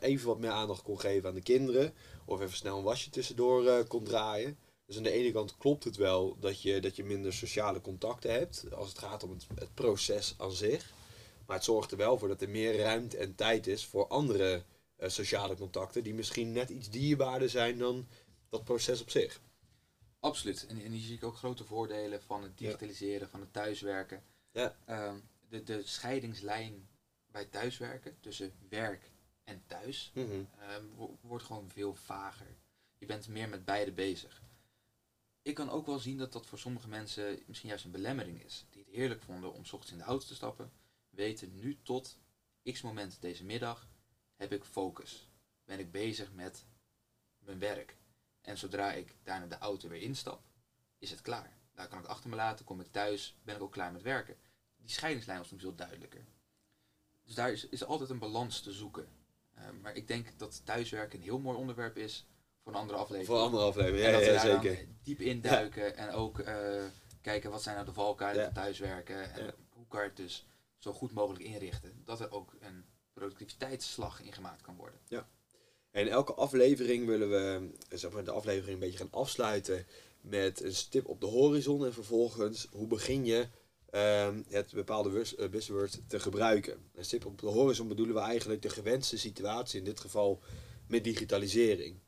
Even 0.00 0.26
wat 0.26 0.38
meer 0.38 0.50
aandacht 0.50 0.82
kon 0.82 1.00
geven 1.00 1.28
aan 1.28 1.34
de 1.34 1.42
kinderen. 1.42 1.94
Of 2.24 2.40
even 2.40 2.56
snel 2.56 2.78
een 2.78 2.84
wasje 2.84 3.10
tussendoor 3.10 3.84
kon 3.86 4.04
draaien. 4.04 4.58
Dus 4.86 4.96
aan 4.96 5.02
de 5.02 5.10
ene 5.10 5.32
kant 5.32 5.56
klopt 5.56 5.84
het 5.84 5.96
wel 5.96 6.38
dat 6.38 6.62
je, 6.62 6.80
dat 6.80 6.96
je 6.96 7.04
minder 7.04 7.32
sociale 7.32 7.80
contacten 7.80 8.30
hebt. 8.32 8.72
Als 8.74 8.88
het 8.88 8.98
gaat 8.98 9.22
om 9.22 9.30
het, 9.30 9.46
het 9.54 9.74
proces 9.74 10.34
aan 10.38 10.52
zich. 10.52 10.92
Maar 11.46 11.56
het 11.56 11.64
zorgt 11.64 11.90
er 11.90 11.96
wel 11.96 12.18
voor 12.18 12.28
dat 12.28 12.42
er 12.42 12.48
meer 12.48 12.76
ruimte 12.76 13.16
en 13.16 13.34
tijd 13.34 13.66
is 13.66 13.86
voor 13.86 14.06
andere 14.08 14.62
eh, 14.96 15.08
sociale 15.08 15.56
contacten. 15.56 16.02
Die 16.04 16.14
misschien 16.14 16.52
net 16.52 16.70
iets 16.70 16.90
dierbaarder 16.90 17.50
zijn 17.50 17.78
dan 17.78 18.06
dat 18.48 18.64
proces 18.64 19.00
op 19.00 19.10
zich. 19.10 19.40
Absoluut. 20.20 20.66
En, 20.66 20.80
en 20.82 20.90
hier 20.90 21.04
zie 21.06 21.14
ik 21.16 21.24
ook 21.24 21.36
grote 21.36 21.64
voordelen 21.64 22.22
van 22.22 22.42
het 22.42 22.58
digitaliseren, 22.58 23.28
van 23.28 23.40
het 23.40 23.52
thuiswerken. 23.52 24.22
Ja. 24.52 24.76
Ehm, 24.84 25.16
de, 25.48 25.62
de 25.62 25.82
scheidingslijn 25.84 26.88
bij 27.26 27.44
thuiswerken 27.44 28.16
tussen 28.20 28.52
werk 28.68 29.10
en 29.44 29.62
thuis 29.66 30.10
Mhm. 30.14 30.30
ehm, 30.58 30.84
wo- 30.96 31.18
wordt 31.20 31.44
gewoon 31.44 31.70
veel 31.70 31.94
vager. 31.94 32.46
Je 32.98 33.06
bent 33.06 33.28
meer 33.28 33.48
met 33.48 33.64
beide 33.64 33.92
bezig. 33.92 34.42
Ik 35.44 35.54
kan 35.54 35.70
ook 35.70 35.86
wel 35.86 35.98
zien 35.98 36.18
dat 36.18 36.32
dat 36.32 36.46
voor 36.46 36.58
sommige 36.58 36.88
mensen 36.88 37.42
misschien 37.46 37.68
juist 37.68 37.84
een 37.84 37.90
belemmering 37.90 38.44
is. 38.44 38.66
Die 38.70 38.82
het 38.82 38.94
heerlijk 38.94 39.22
vonden 39.22 39.52
om 39.52 39.64
's 39.64 39.72
ochtends 39.72 39.92
in 39.92 39.98
de 39.98 40.04
auto 40.04 40.26
te 40.26 40.34
stappen. 40.34 40.72
Weten 41.10 41.54
nu 41.54 41.78
tot 41.82 42.18
x 42.62 42.82
moment 42.82 43.20
deze 43.20 43.44
middag 43.44 43.88
heb 44.36 44.52
ik 44.52 44.64
focus. 44.64 45.28
Ben 45.64 45.78
ik 45.78 45.90
bezig 45.90 46.32
met 46.32 46.66
mijn 47.38 47.58
werk. 47.58 47.96
En 48.40 48.58
zodra 48.58 48.92
ik 48.92 49.14
daarna 49.22 49.46
de 49.46 49.58
auto 49.58 49.88
weer 49.88 50.02
instap, 50.02 50.42
is 50.98 51.10
het 51.10 51.20
klaar. 51.20 51.58
Daar 51.74 51.88
kan 51.88 51.98
ik 51.98 52.06
achter 52.06 52.30
me 52.30 52.36
laten, 52.36 52.64
kom 52.64 52.80
ik 52.80 52.92
thuis, 52.92 53.36
ben 53.42 53.56
ik 53.56 53.62
ook 53.62 53.72
klaar 53.72 53.92
met 53.92 54.02
werken. 54.02 54.36
Die 54.76 54.90
scheidingslijn 54.90 55.38
was 55.38 55.48
toen 55.48 55.60
veel 55.60 55.74
duidelijker. 55.74 56.24
Dus 57.24 57.34
daar 57.34 57.52
is, 57.52 57.68
is 57.68 57.84
altijd 57.84 58.10
een 58.10 58.18
balans 58.18 58.60
te 58.60 58.72
zoeken. 58.72 59.08
Eh, 59.54 59.70
maar 59.70 59.94
ik 59.94 60.08
denk 60.08 60.38
dat 60.38 60.64
thuiswerken 60.64 61.18
een 61.18 61.24
heel 61.24 61.40
mooi 61.40 61.58
onderwerp 61.58 61.96
is 61.96 62.26
voor 62.64 62.72
een 62.72 62.78
andere 62.78 62.98
aflevering. 62.98 63.26
Voor 63.26 63.38
andere 63.38 63.64
afleveringen, 63.64 64.04
En 64.06 64.10
ja, 64.12 64.16
dat 64.18 64.26
we 64.26 64.32
ja, 64.34 64.42
daar 64.42 64.52
dan 64.62 64.62
zeker. 64.62 64.86
diep 65.02 65.20
induiken 65.20 65.96
en 65.96 66.10
ook 66.10 66.38
eh, 66.38 66.82
kijken 67.20 67.50
wat 67.50 67.62
zijn 67.62 67.74
nou 67.74 67.86
de 67.86 67.92
valkuilen 67.92 68.40
Ja. 68.40 68.44
van 68.52 68.62
thuiswerken. 68.62 69.32
En 69.34 69.44
Ja. 69.44 69.54
hoe 69.70 69.86
kan 69.88 70.02
je 70.02 70.08
het 70.08 70.16
dus 70.16 70.46
zo 70.78 70.92
goed 70.92 71.12
mogelijk 71.12 71.44
inrichten. 71.44 72.00
Dat 72.04 72.20
er 72.20 72.30
ook 72.32 72.54
een 72.60 72.84
productiviteitsslag 73.12 74.22
in 74.22 74.32
gemaakt 74.32 74.60
kan 74.62 74.76
worden. 74.76 75.00
En 75.90 76.08
elke 76.08 76.34
aflevering 76.34 77.06
willen 77.06 77.30
we 77.30 77.70
eh, 77.88 77.98
zeg 77.98 78.10
maar, 78.10 78.24
de 78.24 78.30
aflevering 78.30 78.74
een 78.74 78.78
beetje 78.80 78.98
gaan 78.98 79.10
afsluiten 79.20 79.86
met 80.20 80.62
een 80.62 80.74
stip 80.74 81.06
op 81.08 81.20
de 81.20 81.26
horizon. 81.26 81.84
En 81.84 81.92
vervolgens, 81.92 82.68
hoe 82.72 82.86
begin 82.86 83.24
je 83.24 83.48
ehm, 83.90 84.42
het 84.48 84.72
bepaalde 84.72 85.24
eh, 85.36 85.48
buzzword 85.48 86.00
te 86.08 86.20
gebruiken? 86.20 86.90
Een 86.94 87.04
stip 87.04 87.26
op 87.26 87.40
de 87.40 87.46
horizon 87.46 87.88
bedoelen 87.88 88.14
we 88.14 88.20
eigenlijk 88.20 88.62
de 88.62 88.68
gewenste 88.70 89.18
situatie, 89.18 89.78
in 89.78 89.84
dit 89.84 90.00
geval 90.00 90.40
met 90.88 91.04
digitalisering. 91.04 91.98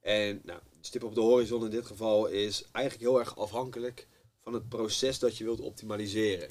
En 0.00 0.40
nou, 0.44 0.60
de 0.70 0.86
stip 0.86 1.02
op 1.02 1.14
de 1.14 1.20
horizon 1.20 1.64
in 1.64 1.70
dit 1.70 1.86
geval 1.86 2.26
is 2.26 2.64
eigenlijk 2.72 3.10
heel 3.10 3.18
erg 3.18 3.38
afhankelijk 3.38 4.06
van 4.40 4.52
het 4.52 4.68
proces 4.68 5.18
dat 5.18 5.36
je 5.36 5.44
wilt 5.44 5.60
optimaliseren. 5.60 6.48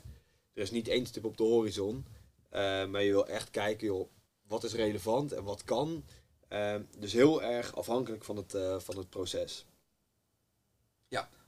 Er 0.54 0.62
is 0.62 0.72
niet 0.72 0.88
één 0.88 1.06
stip 1.06 1.26
op 1.26 1.38
de 1.38 1.44
horizon, 1.44 2.06
eh, 2.50 2.86
maar 2.86 3.04
je 3.04 3.12
wil 3.12 3.28
echt 3.28 3.50
kijken, 3.50 3.88
joh, 3.88 4.10
wat 4.48 4.64
is 4.64 4.74
relevant 4.74 5.32
en 5.32 5.44
wat 5.44 5.64
kan. 5.64 6.06
Ehm, 6.48 6.84
dus 6.98 7.14
heel 7.14 7.44
erg 7.44 7.76
afhankelijk 7.76 8.24
van 8.24 8.36
het, 8.36 8.54
eh, 8.54 8.80
van 8.80 8.98
het 8.98 9.10
proces. 9.10 9.66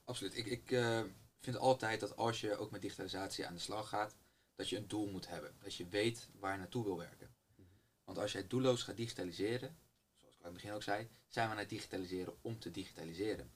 Absoluut. 0.10 0.38
Ik, 0.38 0.46
ik 0.46 0.72
eh, 0.72 1.02
vind 1.40 1.58
altijd 1.58 2.00
dat 2.00 2.16
als 2.16 2.42
je 2.42 2.58
ook 2.58 2.72
met 2.72 2.82
digitalisatie 2.82 3.48
aan 3.48 3.54
de 3.54 3.60
slag 3.60 3.90
gaat, 3.90 4.16
dat 4.56 4.70
je 4.70 4.78
een 4.78 4.88
doel 4.88 5.08
moet 5.08 5.28
hebben. 5.28 5.56
Dat 5.60 5.76
je 5.76 5.88
weet 5.88 6.30
waar 6.40 6.52
je 6.52 6.58
naartoe 6.58 6.84
wil 6.84 6.98
werken. 6.98 7.30
Want 8.04 8.18
als 8.18 8.32
jij 8.32 8.48
doelloos 8.48 8.84
gaat 8.84 8.98
digitaliseren, 8.98 9.78
zoals 10.16 10.36
ik 10.36 10.40
aan 10.40 10.46
het 10.46 10.54
begin 10.54 10.72
ook 10.74 10.84
zei, 10.84 11.08
zijn 11.30 11.48
we 11.48 11.54
aan 11.54 11.60
het 11.60 11.70
digitaliseren 11.70 12.34
om 12.42 12.60
te 12.60 12.72
digitaliseren. 12.72 13.52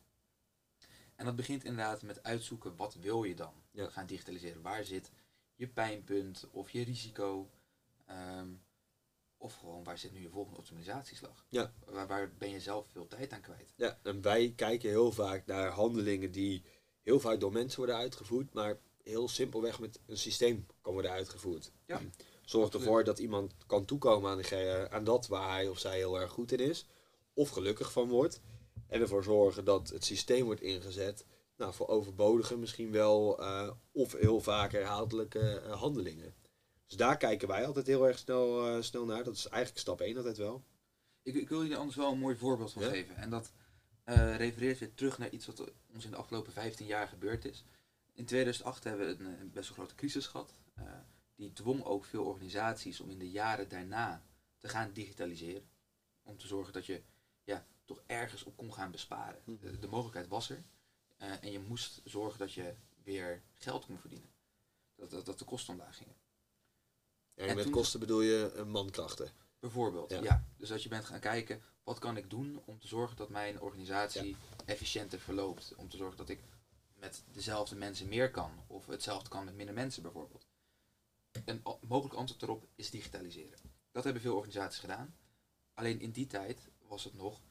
En 1.16 1.26
dat 1.26 1.36
begint 1.36 1.64
inderdaad 1.64 2.02
met 2.02 2.24
uitzoeken 2.24 2.76
wat 2.76 2.94
wil 2.94 3.24
je 3.24 3.36
dan 3.36 3.54
Ja. 3.72 3.90
gaan 3.90 4.06
digitaliseren. 4.06 4.62
Waar 4.62 4.84
zit 4.84 5.12
je 5.56 5.68
pijnpunt 5.68 6.48
of 6.52 6.70
je 6.70 6.84
risico? 6.84 7.50
ehm, 8.06 8.48
of 9.38 9.56
gewoon 9.56 9.84
waar 9.84 9.98
zit 9.98 10.12
nu 10.14 10.22
je 10.22 10.30
volgende 10.30 10.58
optimalisatieslag? 10.58 11.46
Ja. 11.50 11.74
Waar, 11.86 12.08
waar 12.08 12.34
ben 12.38 12.50
je 12.50 12.60
zelf 12.60 12.88
veel 12.92 13.08
tijd 13.08 13.34
aan 13.34 13.42
kwijt? 13.42 13.74
Ja, 13.76 14.00
en 14.04 14.22
wij 14.22 14.54
kijken 14.56 14.90
heel 14.90 15.12
vaak 15.12 15.46
naar 15.46 15.70
handelingen 15.70 16.32
die 16.32 16.64
heel 17.02 17.20
vaak 17.20 17.40
door 17.40 17.52
mensen 17.52 17.78
worden 17.78 17.96
uitgevoerd, 17.96 18.54
maar 18.54 18.78
heel 19.04 19.28
simpelweg 19.28 19.80
met 19.80 20.00
een 20.06 20.18
systeem 20.18 20.66
kan 20.82 20.94
worden 20.94 21.12
uitgevoerd. 21.12 21.72
Ja, 21.86 22.02
Zorg 22.42 22.74
ervoor 22.74 23.04
dat 23.04 23.20
iemand 23.20 23.54
kan 23.68 23.86
toekomen 23.86 24.32
aan, 24.32 24.38
degene- 24.38 24.90
aan 24.90 25.04
dat 25.04 25.28
waar 25.28 25.50
hij 25.52 25.68
of 25.68 25.80
zij 25.80 25.98
heel 25.98 26.20
erg 26.20 26.32
goed 26.32 26.52
in 26.52 26.60
is, 26.60 26.86
of 27.34 27.50
gelukkig 27.50 27.92
van 27.92 28.10
wordt. 28.10 28.42
En 28.88 29.02
ervoor 29.02 29.24
zorgen 29.24 29.66
dat 29.66 29.90
het 29.90 30.06
systeem 30.06 30.46
wordt 30.46 30.62
ingezet 30.62 31.26
nou, 31.58 31.74
voor 31.74 31.88
overbodige 31.88 32.58
misschien 32.58 32.92
wel, 32.92 33.40
eh, 33.40 33.72
of 33.92 34.12
heel 34.12 34.42
vaak 34.42 34.72
herhaaldelijke 34.72 35.60
eh, 35.60 35.80
handelingen. 35.80 36.36
Dus 36.88 36.98
daar 36.98 37.18
kijken 37.18 37.48
wij 37.48 37.66
altijd 37.66 37.88
heel 37.88 38.08
erg 38.08 38.18
snel, 38.18 38.68
eh, 38.68 38.82
snel 38.82 39.06
naar. 39.06 39.24
Dat 39.24 39.36
is 39.36 39.48
eigenlijk 39.48 39.82
stap 39.82 40.02
1 40.02 40.18
altijd 40.18 40.38
wel. 40.38 40.64
Ik, 41.22 41.36
ik 41.36 41.50
wil 41.50 41.62
jullie 41.62 41.78
anders 41.78 41.96
wel 41.98 42.12
een 42.12 42.20
mooi 42.20 42.36
voorbeeld 42.36 42.72
van 42.72 42.82
Ja? 42.82 42.90
geven. 42.90 43.16
En 43.16 43.30
dat 43.30 43.52
refereert 44.38 44.80
weer 44.80 44.94
terug 44.94 45.18
naar 45.18 45.30
iets 45.30 45.46
wat 45.46 45.72
ons 45.94 46.06
in 46.06 46.12
de 46.12 46.18
afgelopen 46.18 46.54
15 46.54 46.86
jaar 46.86 47.08
gebeurd 47.08 47.46
is. 47.46 47.66
In 48.14 48.26
2008 48.26 48.84
hebben 48.84 49.08
we 49.08 49.24
een, 49.24 49.40
een 49.40 49.52
best 49.52 49.68
wel 49.68 49.78
grote 49.78 49.96
crisis 49.96 50.28
gehad. 50.28 50.56
Eh, 50.74 50.86
die 51.36 51.54
dwong 51.54 51.84
ook 51.84 52.06
veel 52.06 52.24
organisaties 52.24 53.00
om 53.00 53.10
in 53.10 53.20
de 53.20 53.30
jaren 53.30 53.70
daarna 53.70 54.26
te 54.58 54.68
gaan 54.68 54.94
digitaliseren. 54.94 55.70
Om 56.24 56.38
te 56.38 56.48
zorgen 56.48 56.74
dat 56.74 56.86
je 56.86 57.02
toch 57.86 58.02
ergens 58.06 58.44
op 58.44 58.58
kon 58.58 58.74
gaan 58.74 58.92
besparen. 58.92 59.42
Mhm. 59.46 59.58
De, 59.60 59.80
de 59.80 59.88
mogelijkheid 59.88 60.28
was 60.28 60.50
er. 60.50 60.64
Eh, 61.18 61.44
en 61.44 61.52
je 61.52 61.60
moest 61.60 62.02
zorgen 62.04 62.40
dat 62.40 62.54
je 62.54 62.76
weer 63.04 63.44
geld 63.54 63.86
kon 63.86 63.98
verdienen. 64.00 64.30
Dat, 64.96 65.10
dat, 65.10 65.26
dat 65.26 65.40
de 65.40 65.46
kosten 65.46 65.74
omlaag 65.74 65.98
gingen. 65.98 66.16
En, 67.34 67.48
En 67.48 67.56
met 67.56 67.64
toen- 67.64 67.74
kosten 67.74 68.00
bedoel 68.00 68.22
je 68.22 68.52
eh, 68.56 68.66
mankrachten. 68.66 69.32
Bijvoorbeeld, 69.60 70.12
Ja. 70.12 70.22
ja. 70.22 70.46
Dus 70.58 70.70
dat 70.70 70.84
je 70.84 70.90
bent 70.90 71.06
gaan 71.06 71.20
kijken, 71.20 71.62
wat 71.84 72.00
kan 72.00 72.18
ik 72.18 72.30
doen 72.30 72.62
om 72.66 72.80
te 72.80 72.88
zorgen 72.88 73.18
dat 73.18 73.30
mijn 73.30 73.62
organisatie 73.62 74.36
efficiënter 74.66 75.20
verloopt. 75.20 75.76
Om 75.76 75.90
te 75.90 75.98
zorgen 75.98 76.18
dat 76.18 76.30
ik 76.30 76.44
met 76.94 77.24
dezelfde 77.32 77.76
mensen 77.76 78.08
meer 78.08 78.32
kan. 78.32 78.64
Of 78.68 78.86
hetzelfde 78.86 79.30
kan 79.30 79.46
met 79.46 79.56
minder 79.56 79.76
mensen 79.76 80.02
bijvoorbeeld. 80.04 80.48
Een 81.46 81.64
mogelijk 81.88 82.16
antwoord 82.16 82.42
erop 82.42 82.68
is 82.76 82.90
digitaliseren. 82.90 83.60
Dat 83.92 84.04
hebben 84.04 84.22
veel 84.22 84.36
organisaties 84.36 84.80
gedaan. 84.80 85.16
Alleen 85.74 86.00
in 86.00 86.12
die 86.12 86.28
tijd 86.28 86.70
was 86.88 87.04
het 87.04 87.14
nog, 87.14 87.42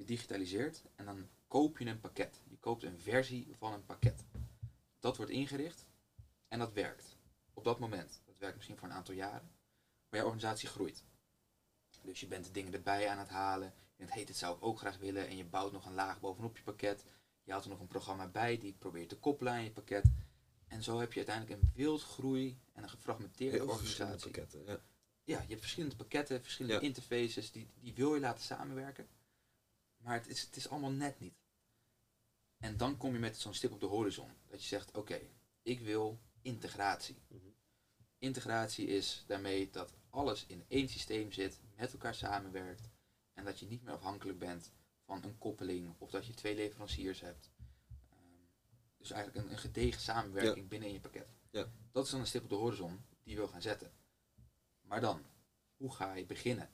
je 0.00 0.06
digitaliseert 0.06 0.82
en 0.94 1.04
dan 1.04 1.28
koop 1.46 1.78
je 1.78 1.86
een 1.86 2.00
pakket. 2.00 2.40
Je 2.48 2.56
koopt 2.58 2.82
een 2.82 2.98
versie 3.00 3.54
van 3.58 3.72
een 3.72 3.84
pakket. 3.84 4.24
Dat 4.98 5.16
wordt 5.16 5.32
ingericht 5.32 5.86
en 6.48 6.58
dat 6.58 6.72
werkt. 6.72 7.16
Op 7.52 7.64
dat 7.64 7.78
moment. 7.78 8.20
Dat 8.26 8.34
werkt 8.38 8.56
misschien 8.56 8.76
voor 8.76 8.88
een 8.88 8.94
aantal 8.94 9.14
jaren. 9.14 9.50
Maar 10.08 10.20
je 10.20 10.24
organisatie 10.26 10.68
groeit. 10.68 11.04
Dus 12.02 12.20
je 12.20 12.26
bent 12.26 12.44
de 12.44 12.50
dingen 12.50 12.72
erbij 12.72 13.08
aan 13.08 13.18
het 13.18 13.28
halen. 13.28 13.66
Je 13.76 13.96
denkt, 13.96 14.14
hey, 14.14 14.24
dit 14.24 14.36
zou 14.36 14.56
ik 14.56 14.62
ook 14.64 14.78
graag 14.78 14.98
willen. 14.98 15.28
En 15.28 15.36
je 15.36 15.44
bouwt 15.44 15.72
nog 15.72 15.86
een 15.86 15.94
laag 15.94 16.20
bovenop 16.20 16.56
je 16.56 16.62
pakket. 16.62 17.04
Je 17.42 17.52
haalt 17.52 17.64
er 17.64 17.70
nog 17.70 17.80
een 17.80 17.86
programma 17.86 18.26
bij 18.28 18.58
die 18.58 18.72
probeert 18.78 19.08
te 19.08 19.16
koppelen 19.18 19.52
aan 19.52 19.64
je 19.64 19.70
pakket. 19.70 20.04
En 20.66 20.82
zo 20.82 20.98
heb 21.00 21.12
je 21.12 21.24
uiteindelijk 21.26 21.62
een 21.62 21.70
wildgroei 21.74 22.58
en 22.72 22.82
een 22.82 22.90
gefragmenteerde 22.90 23.56
Heel 23.56 23.68
organisatie. 23.68 24.30
pakketten. 24.30 24.64
Ja. 24.64 24.80
Ja, 25.24 25.40
je 25.40 25.48
hebt 25.48 25.60
verschillende 25.60 25.96
pakketten, 25.96 26.42
verschillende 26.42 26.76
Ja. 26.80 26.86
interfaces. 26.86 27.52
Die, 27.52 27.68
die 27.80 27.94
wil 27.94 28.14
je 28.14 28.20
laten 28.20 28.42
samenwerken. 28.44 29.08
Maar 30.00 30.14
het 30.14 30.26
is, 30.26 30.40
het 30.40 30.56
is 30.56 30.68
allemaal 30.68 30.90
net 30.90 31.20
niet. 31.20 31.38
En 32.58 32.76
dan 32.76 32.96
kom 32.96 33.12
je 33.12 33.18
met 33.18 33.38
zo'n 33.38 33.54
stip 33.54 33.72
op 33.72 33.80
de 33.80 33.86
horizon. 33.86 34.30
Dat 34.46 34.62
je 34.62 34.68
zegt, 34.68 34.96
oké, 34.96 35.20
ik 35.62 35.80
wil 35.80 36.20
integratie. 36.42 37.22
Mhm. 37.28 37.48
Integratie 38.18 38.86
is 38.86 39.24
daarmee 39.26 39.70
dat 39.70 39.92
alles 40.10 40.46
in 40.46 40.64
één 40.68 40.88
systeem 40.88 41.32
zit, 41.32 41.60
met 41.76 41.92
elkaar 41.92 42.14
samenwerkt. 42.14 42.88
En 43.32 43.44
dat 43.44 43.58
je 43.58 43.66
niet 43.66 43.82
meer 43.82 43.94
afhankelijk 43.94 44.38
bent 44.38 44.72
van 45.04 45.24
een 45.24 45.38
koppeling 45.38 45.94
of 45.98 46.10
dat 46.10 46.26
je 46.26 46.34
twee 46.34 46.54
leveranciers 46.54 47.20
hebt. 47.20 47.50
Ehm, 48.08 48.18
dus 48.96 49.10
eigenlijk 49.10 49.46
een, 49.46 49.52
een 49.52 49.58
gedegen 49.58 50.00
samenwerking 50.00 50.68
binnen 50.68 50.88
in 50.88 50.94
je 50.94 51.00
pakket. 51.00 51.28
Ja. 51.50 51.70
Dat 51.92 52.04
is 52.04 52.10
dan 52.10 52.20
een 52.20 52.26
stip 52.26 52.42
op 52.42 52.48
de 52.48 52.54
horizon 52.54 53.04
die 53.22 53.32
je 53.32 53.38
wil 53.38 53.48
gaan 53.48 53.62
zetten. 53.62 53.92
Maar 54.80 55.00
dan, 55.00 55.24
hoe 55.76 55.94
ga 55.94 56.14
je 56.14 56.26
beginnen 56.26 56.70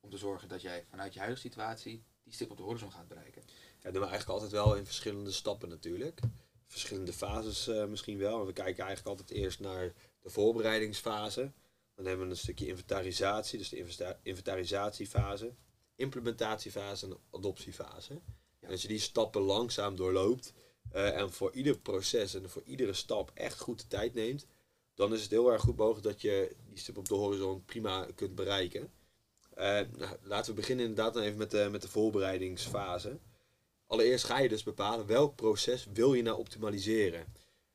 om 0.00 0.10
te 0.10 0.18
zorgen 0.18 0.48
dat 0.48 0.62
jij 0.62 0.86
vanuit 0.88 1.12
je 1.12 1.18
huidige 1.18 1.48
situatie 1.48 2.04
die 2.30 2.38
stip 2.38 2.50
op 2.50 2.56
de 2.56 2.62
horizon 2.62 2.92
gaat 2.92 3.08
bereiken? 3.08 3.42
Ja, 3.82 3.90
doen 3.90 4.02
we 4.02 4.08
eigenlijk 4.08 4.28
altijd 4.28 4.50
wel 4.50 4.76
in 4.76 4.86
verschillende 4.86 5.32
stappen 5.32 5.68
natuurlijk. 5.68 6.20
Verschillende 6.66 7.12
fases 7.12 7.68
eh, 7.68 7.84
misschien 7.84 8.18
wel. 8.18 8.46
We 8.46 8.52
kijken 8.52 8.84
eigenlijk 8.84 9.18
altijd 9.18 9.38
eerst 9.38 9.60
naar 9.60 9.92
de 10.20 10.30
voorbereidingsfase. 10.30 11.52
Dan 11.94 12.06
hebben 12.06 12.26
we 12.26 12.32
een 12.32 12.38
stukje 12.38 12.66
inventarisatie, 12.66 13.58
dus 13.58 13.68
de 13.68 14.16
inventarisatiefase, 14.22 15.54
implementatiefase 15.94 17.06
en 17.06 17.16
adoptiefase. 17.30 18.20
En 18.60 18.70
als 18.70 18.82
je 18.82 18.88
die 18.88 18.98
stappen 18.98 19.42
langzaam 19.42 19.96
doorloopt 19.96 20.52
eh, 20.90 21.18
en 21.18 21.32
voor 21.32 21.52
ieder 21.52 21.78
proces 21.78 22.34
en 22.34 22.50
voor 22.50 22.62
iedere 22.64 22.92
stap 22.92 23.30
echt 23.34 23.60
goed 23.60 23.80
de 23.80 23.86
tijd 23.86 24.14
neemt, 24.14 24.46
dan 24.94 25.12
is 25.14 25.22
het 25.22 25.30
heel 25.30 25.52
erg 25.52 25.62
goed 25.62 25.76
mogelijk 25.76 26.04
dat 26.04 26.20
je 26.20 26.56
die 26.68 26.78
stip 26.78 26.98
op 26.98 27.08
de 27.08 27.14
horizon 27.14 27.64
prima 27.64 28.06
kunt 28.14 28.34
bereiken. 28.34 28.92
Nou, 29.56 29.86
laten 30.22 30.50
we 30.50 30.60
beginnen 30.60 30.86
inderdaad 30.86 31.14
dan 31.14 31.22
even 31.22 31.38
met 31.38 31.50
de, 31.50 31.68
met 31.70 31.82
de 31.82 31.88
voorbereidingsfase. 31.88 33.18
Allereerst 33.86 34.24
ga 34.24 34.38
je 34.38 34.48
dus 34.48 34.62
bepalen 34.62 35.06
welk 35.06 35.36
proces 35.36 35.86
wil 35.92 36.14
je 36.14 36.22
nou 36.22 36.38
optimaliseren. 36.38 37.24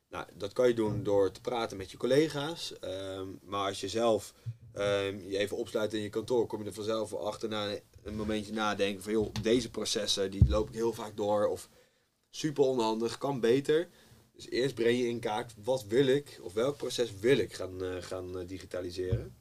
Nou, 0.08 0.26
dat 0.34 0.52
kan 0.52 0.68
je 0.68 0.74
doen 0.74 1.02
door 1.02 1.30
te 1.30 1.40
praten 1.40 1.76
met 1.76 1.90
je 1.90 1.96
collega's. 1.96 2.78
ehm, 2.78 3.28
maar 3.42 3.68
als 3.68 3.80
je 3.80 3.88
zelf 3.88 4.34
ehm, 4.72 5.18
je 5.28 5.38
even 5.38 5.56
opsluit 5.56 5.94
in 5.94 6.00
je 6.00 6.08
kantoor, 6.08 6.46
kom 6.46 6.60
je 6.60 6.66
er 6.66 6.74
vanzelf 6.74 7.14
achter 7.14 7.48
na 7.48 7.78
een 8.02 8.16
momentje 8.16 8.52
nadenken 8.52 9.02
van 9.02 9.12
joh, 9.12 9.34
deze 9.42 9.70
processen 9.70 10.30
die 10.30 10.48
loop 10.48 10.68
ik 10.68 10.74
heel 10.74 10.92
vaak 10.92 11.16
door. 11.16 11.46
Of 11.46 11.68
super 12.30 12.64
onhandig, 12.64 13.18
kan 13.18 13.40
beter. 13.40 13.88
Dus 14.32 14.50
eerst 14.50 14.74
breng 14.74 14.98
je 14.98 15.08
in 15.08 15.20
kaart 15.20 15.54
wat 15.62 15.84
wil 15.84 16.06
ik 16.06 16.38
of 16.42 16.52
welk 16.52 16.76
proces 16.76 17.10
wil 17.20 17.38
ik 17.38 17.52
gaan, 17.54 17.84
eh, 17.84 17.96
gaan 18.02 18.38
eh, 18.38 18.46
digitaliseren. 18.46 19.36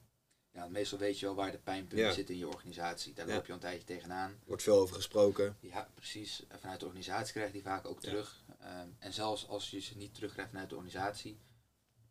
Ja, 0.55 0.67
meestal 0.67 0.97
weet 0.97 1.19
je 1.19 1.25
wel 1.25 1.35
waar 1.35 1.51
de 1.51 1.57
pijnpunten 1.57 2.05
Ja. 2.07 2.11
zitten 2.13 2.33
in 2.33 2.39
je 2.39 2.47
organisatie. 2.47 3.13
Daar 3.13 3.27
Ja. 3.27 3.33
loop 3.33 3.43
je 3.45 3.49
al 3.51 3.57
een 3.57 3.63
tijdje 3.63 3.85
tegenaan. 3.85 4.39
Wordt 4.45 4.63
veel 4.63 4.77
over 4.79 4.95
gesproken. 4.95 5.57
Ja, 5.59 5.89
precies. 5.93 6.43
En 6.47 6.59
Vanuit 6.59 6.79
de 6.79 6.85
organisatie 6.85 7.31
krijg 7.33 7.47
je 7.47 7.53
die 7.53 7.61
vaak 7.61 7.85
ook 7.87 8.01
terug. 8.01 8.43
Ehm, 8.59 8.87
en 8.99 9.13
zelfs 9.13 9.47
als 9.47 9.69
je 9.71 9.79
ze 9.81 9.97
niet 9.97 10.13
terugkrijgt 10.13 10.51
vanuit 10.51 10.69
de 10.69 10.75
organisatie, 10.75 11.37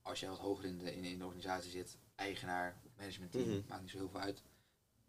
als 0.02 0.20
jij 0.20 0.28
wat 0.28 0.38
hoger 0.38 0.64
in 0.64 0.78
de, 0.78 0.94
in, 0.96 1.04
in 1.04 1.18
de 1.18 1.24
organisatie 1.24 1.70
zit, 1.70 1.96
eigenaar 2.14 2.80
managementteam, 2.96 3.48
Mhm. 3.48 3.60
maakt 3.68 3.82
niet 3.82 3.90
zo 3.90 3.96
heel 3.96 4.08
veel 4.08 4.20
uit, 4.20 4.42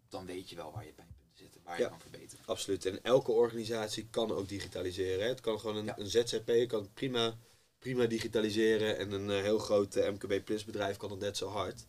dan 0.08 0.26
weet 0.26 0.48
je 0.50 0.56
wel 0.56 0.72
waar 0.72 0.84
je 0.86 0.92
pijnpunten 0.92 1.30
zitten, 1.34 1.60
waar 1.64 1.80
je 1.80 1.88
kan 1.88 2.00
verbeteren. 2.00 2.44
Absoluut. 2.46 2.86
En 2.86 3.02
elke 3.02 3.32
organisatie 3.32 4.06
kan 4.10 4.30
ook 4.32 4.48
digitaliseren. 4.48 5.22
Hè. 5.22 5.28
Het 5.28 5.40
kan 5.40 5.60
gewoon 5.60 5.76
een, 5.76 5.92
een 6.00 6.06
ZZP 6.10 6.68
kan 6.68 6.92
prima, 6.94 7.36
prima 7.78 8.06
digitaliseren. 8.06 8.98
En 8.98 9.12
een 9.12 9.30
eh, 9.30 9.40
heel 9.42 9.58
groot 9.58 9.96
eh, 9.96 10.10
MKB 10.10 10.44
Plus 10.44 10.64
bedrijf 10.64 10.96
kan 10.96 11.10
het 11.10 11.20
net 11.20 11.36
zo 11.36 11.48
hard. 11.48 11.86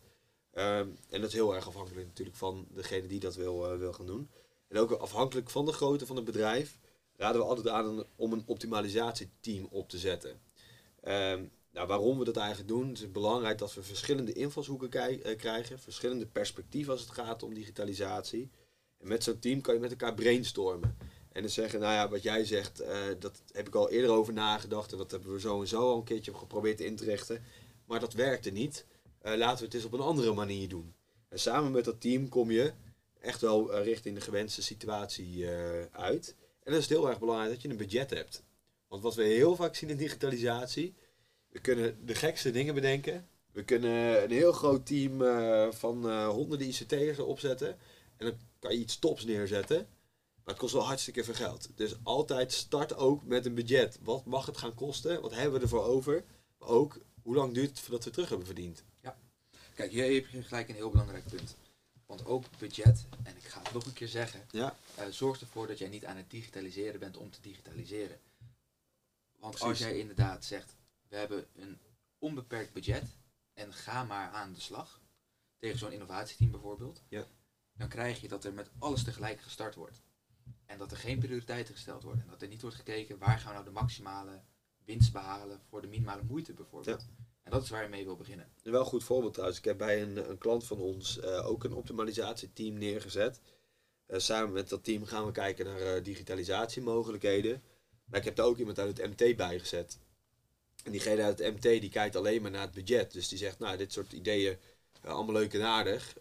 Ehm, 0.58 0.88
en 1.08 1.20
dat 1.20 1.28
is 1.28 1.32
heel 1.32 1.54
erg 1.54 1.66
afhankelijk 1.66 2.06
natuurlijk 2.06 2.36
van 2.36 2.66
degene 2.70 3.06
die 3.06 3.20
dat 3.20 3.34
wil, 3.34 3.70
eh, 3.70 3.78
wil 3.78 3.92
gaan 3.92 4.06
doen. 4.06 4.30
En 4.68 4.78
ook 4.78 4.90
afhankelijk 4.90 5.50
van 5.50 5.66
de 5.66 5.72
grootte 5.72 6.06
van 6.06 6.16
het 6.16 6.24
bedrijf 6.24 6.78
raden 7.16 7.40
we 7.40 7.46
altijd 7.46 7.68
aan 7.68 8.04
om 8.16 8.32
een 8.32 8.42
optimalisatieteam 8.46 9.66
op 9.70 9.88
te 9.88 9.98
zetten. 9.98 10.40
Ehm, 11.00 11.44
nou, 11.72 11.86
waarom 11.86 12.18
we 12.18 12.24
dat 12.24 12.36
eigenlijk 12.36 12.68
doen, 12.68 12.88
het 12.88 12.98
is 12.98 13.12
belangrijk 13.12 13.58
dat 13.58 13.74
we 13.74 13.82
verschillende 13.82 14.32
invalshoeken 14.32 14.90
eh, 14.90 15.36
krijgen, 15.36 15.78
verschillende 15.78 16.26
perspectieven 16.26 16.92
als 16.92 17.00
het 17.00 17.10
gaat 17.10 17.42
om 17.42 17.54
digitalisatie. 17.54 18.50
En 18.98 19.08
met 19.08 19.24
zo'n 19.24 19.38
team 19.38 19.60
kan 19.60 19.74
je 19.74 19.80
met 19.80 19.90
elkaar 19.90 20.14
brainstormen. 20.14 20.96
En 21.32 21.42
dan 21.42 21.50
zeggen, 21.50 21.80
nou 21.80 21.92
ja, 21.92 22.08
wat 22.08 22.22
jij 22.22 22.44
zegt, 22.44 22.80
eh, 22.80 22.98
dat 23.18 23.42
heb 23.52 23.66
ik 23.66 23.74
al 23.74 23.90
eerder 23.90 24.10
over 24.10 24.32
nagedacht. 24.32 24.92
En 24.92 24.98
dat 24.98 25.10
hebben 25.10 25.32
we 25.32 25.40
zo 25.40 25.60
en 25.60 25.68
zo 25.68 25.80
al 25.80 25.96
een 25.96 26.04
keertje 26.04 26.34
geprobeerd 26.34 26.80
in 26.80 26.96
te 26.96 27.04
richten. 27.04 27.42
Maar 27.84 28.00
dat 28.00 28.12
werkte 28.12 28.50
niet. 28.50 28.86
Eh, 29.20 29.36
laten 29.36 29.58
we 29.58 29.64
het 29.64 29.74
eens 29.74 29.84
op 29.84 29.92
een 29.92 30.00
andere 30.00 30.32
manier 30.32 30.68
doen. 30.68 30.94
En 31.28 31.38
samen 31.38 31.70
met 31.70 31.84
dat 31.84 32.00
team 32.00 32.28
kom 32.28 32.50
je 32.50 32.72
echt 33.20 33.40
wel 33.40 33.72
eh, 33.72 33.84
richting 33.84 34.14
de 34.14 34.20
gewenste 34.20 34.62
situatie 34.62 35.50
eh, 35.50 35.84
uit. 35.92 36.34
En 36.62 36.72
dan 36.72 36.80
is 36.80 36.88
heel 36.88 37.08
erg 37.08 37.18
belangrijk 37.18 37.50
dat 37.50 37.62
je 37.62 37.68
een 37.68 37.76
budget 37.76 38.10
hebt. 38.10 38.42
Want 38.88 39.02
wat 39.02 39.14
we 39.14 39.22
heel 39.22 39.56
vaak 39.56 39.74
zien 39.74 39.90
in 39.90 39.96
digitalisatie, 39.96 40.94
we 41.48 41.60
kunnen 41.60 42.06
de 42.06 42.14
gekste 42.14 42.50
dingen 42.50 42.74
bedenken. 42.74 43.28
We 43.52 43.64
kunnen 43.64 44.22
een 44.22 44.30
heel 44.30 44.52
groot 44.52 44.86
team 44.86 45.18
van 45.72 46.26
honderden 46.26 46.66
ICT'ers 46.66 47.18
erop 47.18 47.40
zetten. 47.40 47.68
En 48.16 48.26
dan 48.26 48.34
kan 48.58 48.72
je 48.72 48.78
iets 48.78 48.98
tops 48.98 49.24
neerzetten. 49.24 49.76
Maar 50.48 50.56
het 50.56 50.66
kost 50.66 50.72
wel 50.72 50.86
hartstikke 50.86 51.24
veel 51.24 51.34
geld. 51.34 51.68
Dus 51.74 51.96
altijd 52.02 52.52
start 52.52 52.96
ook 52.96 53.24
met 53.24 53.46
een 53.46 53.54
budget. 53.54 53.98
Wat 54.02 54.24
mag 54.24 54.46
het 54.46 54.56
gaan 54.56 54.74
kosten? 54.74 55.20
Wat 55.20 55.34
hebben 55.34 55.52
we 55.52 55.60
ervoor 55.60 55.84
over? 55.84 56.24
Maar 56.58 56.68
ook, 56.68 56.98
hoe 57.22 57.34
lang 57.34 57.54
duurt 57.54 57.68
het 57.68 57.80
voordat 57.80 58.04
we 58.04 58.10
terug 58.10 58.28
hebben 58.28 58.46
verdiend? 58.46 58.84
Kijk, 59.78 59.90
hier 59.90 60.14
heb 60.14 60.26
je 60.26 60.42
gelijk 60.42 60.68
een 60.68 60.74
heel 60.74 60.90
belangrijk 60.90 61.26
punt. 61.26 61.56
Want 62.06 62.26
ook 62.26 62.44
budget, 62.58 63.06
en 63.22 63.36
ik 63.36 63.44
ga 63.44 63.62
het 63.62 63.72
nog 63.72 63.86
een 63.86 63.92
keer 63.92 64.08
zeggen, 64.08 64.46
Ja, 64.50 64.76
eh, 64.94 65.06
zorgt 65.06 65.40
ervoor 65.40 65.66
dat 65.66 65.78
jij 65.78 65.88
niet 65.88 66.04
aan 66.04 66.16
het 66.16 66.30
digitaliseren 66.30 67.00
bent 67.00 67.16
om 67.16 67.30
te 67.30 67.40
digitaliseren. 67.40 68.20
Want 69.38 69.60
als 69.60 69.78
jij 69.78 69.98
inderdaad 69.98 70.44
zegt, 70.44 70.76
we 71.08 71.16
hebben 71.16 71.46
een 71.54 71.78
onbeperkt 72.18 72.72
budget 72.72 73.04
en 73.54 73.72
ga 73.72 74.04
maar 74.04 74.30
aan 74.30 74.52
de 74.52 74.60
slag, 74.60 75.00
tegen 75.58 75.78
zo'n 75.78 75.92
innovatieteam 75.92 76.50
bijvoorbeeld, 76.50 77.02
Ja. 77.08 77.26
dan 77.72 77.88
krijg 77.88 78.20
je 78.20 78.28
dat 78.28 78.44
er 78.44 78.52
met 78.52 78.70
alles 78.78 79.04
tegelijk 79.04 79.40
gestart 79.40 79.74
wordt. 79.74 80.00
En 80.66 80.78
dat 80.78 80.90
er 80.90 80.96
geen 80.96 81.18
prioriteiten 81.18 81.74
gesteld 81.74 82.02
worden. 82.02 82.22
En 82.22 82.28
dat 82.30 82.42
er 82.42 82.48
niet 82.48 82.62
wordt 82.62 82.76
gekeken 82.76 83.18
waar 83.18 83.38
gaan 83.38 83.48
we 83.48 83.52
nou 83.52 83.64
de 83.64 83.80
maximale 83.80 84.42
winst 84.84 85.12
behalen 85.12 85.60
voor 85.68 85.80
de 85.80 85.88
minimale 85.88 86.22
moeite 86.22 86.52
bijvoorbeeld. 86.52 87.06
En 87.48 87.54
dat 87.54 87.62
is 87.62 87.70
waar 87.70 87.82
je 87.82 87.88
mee 87.88 88.04
wil 88.04 88.16
beginnen. 88.16 88.48
Een 88.62 88.72
wel 88.72 88.84
goed 88.84 89.04
voorbeeld 89.04 89.32
trouwens. 89.32 89.58
Ik 89.58 89.64
heb 89.64 89.78
bij 89.78 90.02
een, 90.02 90.30
een 90.30 90.38
klant 90.38 90.64
van 90.64 90.78
ons 90.78 91.20
eh, 91.20 91.48
ook 91.48 91.64
een 91.64 91.72
optimalisatieteam 91.72 92.78
neergezet. 92.78 93.40
Eh, 94.06 94.18
samen 94.18 94.52
met 94.52 94.68
dat 94.68 94.84
team 94.84 95.04
gaan 95.04 95.26
we 95.26 95.32
kijken 95.32 95.64
naar 95.64 95.80
eh, 95.80 96.04
digitalisatiemogelijkheden. 96.04 97.62
Maar 98.04 98.18
ik 98.18 98.24
heb 98.24 98.36
daar 98.36 98.46
ook 98.46 98.58
iemand 98.58 98.78
uit 98.78 98.98
het 98.98 99.10
MT 99.10 99.36
bij 99.36 99.58
gezet. 99.58 99.98
En 100.84 100.92
diegene 100.92 101.22
uit 101.22 101.38
het 101.38 101.54
MT 101.54 101.62
die 101.62 101.88
kijkt 101.88 102.16
alleen 102.16 102.42
maar 102.42 102.50
naar 102.50 102.60
het 102.60 102.74
budget. 102.74 103.12
Dus 103.12 103.28
die 103.28 103.38
zegt, 103.38 103.58
nou 103.58 103.76
dit 103.76 103.92
soort 103.92 104.12
ideeën, 104.12 104.56
allemaal 105.02 105.34
leuk 105.34 105.54
en 105.54 105.62
aardig. 105.62 106.14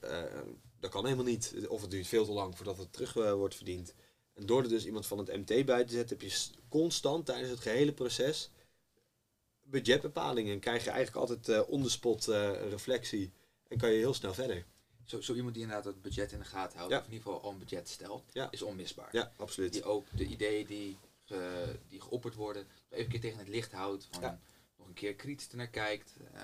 dat 0.79 0.91
kan 0.91 1.03
helemaal 1.03 1.25
niet. 1.25 1.55
Of 1.67 1.81
het 1.81 1.91
duurt 1.91 2.07
veel 2.07 2.25
te 2.25 2.31
lang 2.31 2.55
voordat 2.55 2.77
het 2.77 2.93
terug 2.93 3.13
wordt 3.13 3.55
verdiend. 3.55 3.93
En 4.33 4.45
door 4.45 4.61
er 4.63 4.69
dus 4.69 4.85
iemand 4.85 5.05
van 5.07 5.17
het 5.17 5.27
MT 5.27 5.65
bij 5.65 5.83
te 5.83 5.93
zetten, 5.93 6.17
heb 6.17 6.29
je 6.29 6.47
constant 6.69 7.25
tijdens 7.25 7.49
het 7.49 7.59
gehele 7.59 7.93
proces 7.93 8.51
budgetbepalingen. 9.69 10.53
En 10.53 10.59
krijg 10.59 10.83
je 10.83 10.89
eigenlijk 10.89 11.29
altijd 11.29 11.49
eh 11.49 11.69
on 11.69 11.83
the 11.83 11.89
spot 11.89 12.27
eh, 12.27 12.69
reflectie. 12.69 13.31
En 13.67 13.77
kan 13.77 13.89
je 13.91 13.97
heel 13.97 14.13
snel 14.13 14.33
verder. 14.33 14.65
Zo, 15.05 15.21
zo 15.21 15.33
iemand 15.33 15.53
die 15.53 15.63
inderdaad 15.63 15.85
het 15.85 16.01
budget 16.01 16.31
in 16.31 16.39
de 16.39 16.45
gaten 16.45 16.77
houdt, 16.77 16.93
Ja. 16.93 16.99
of 16.99 17.05
in 17.05 17.11
ieder 17.13 17.25
geval 17.27 17.41
al 17.43 17.51
een 17.51 17.57
budget 17.59 17.89
stelt, 17.89 18.23
Ja. 18.33 18.51
is 18.51 18.61
onmisbaar. 18.61 19.09
Ja, 19.11 19.31
absoluut. 19.37 19.73
Die 19.73 19.83
ook 19.83 20.05
de 20.15 20.25
ideeën 20.25 20.65
die, 20.65 20.97
die 21.87 22.01
geopperd 22.01 22.35
worden, 22.35 22.67
even 22.89 23.03
een 23.05 23.11
keer 23.11 23.19
tegen 23.19 23.37
het 23.39 23.47
licht 23.47 23.71
houdt, 23.71 24.07
van 24.11 24.21
Ja. 24.21 24.39
nog 24.77 24.87
een 24.87 24.93
keer 24.93 25.15
kritisch 25.15 25.49
naar 25.51 25.67
kijkt, 25.67 26.13
eh, 26.33 26.41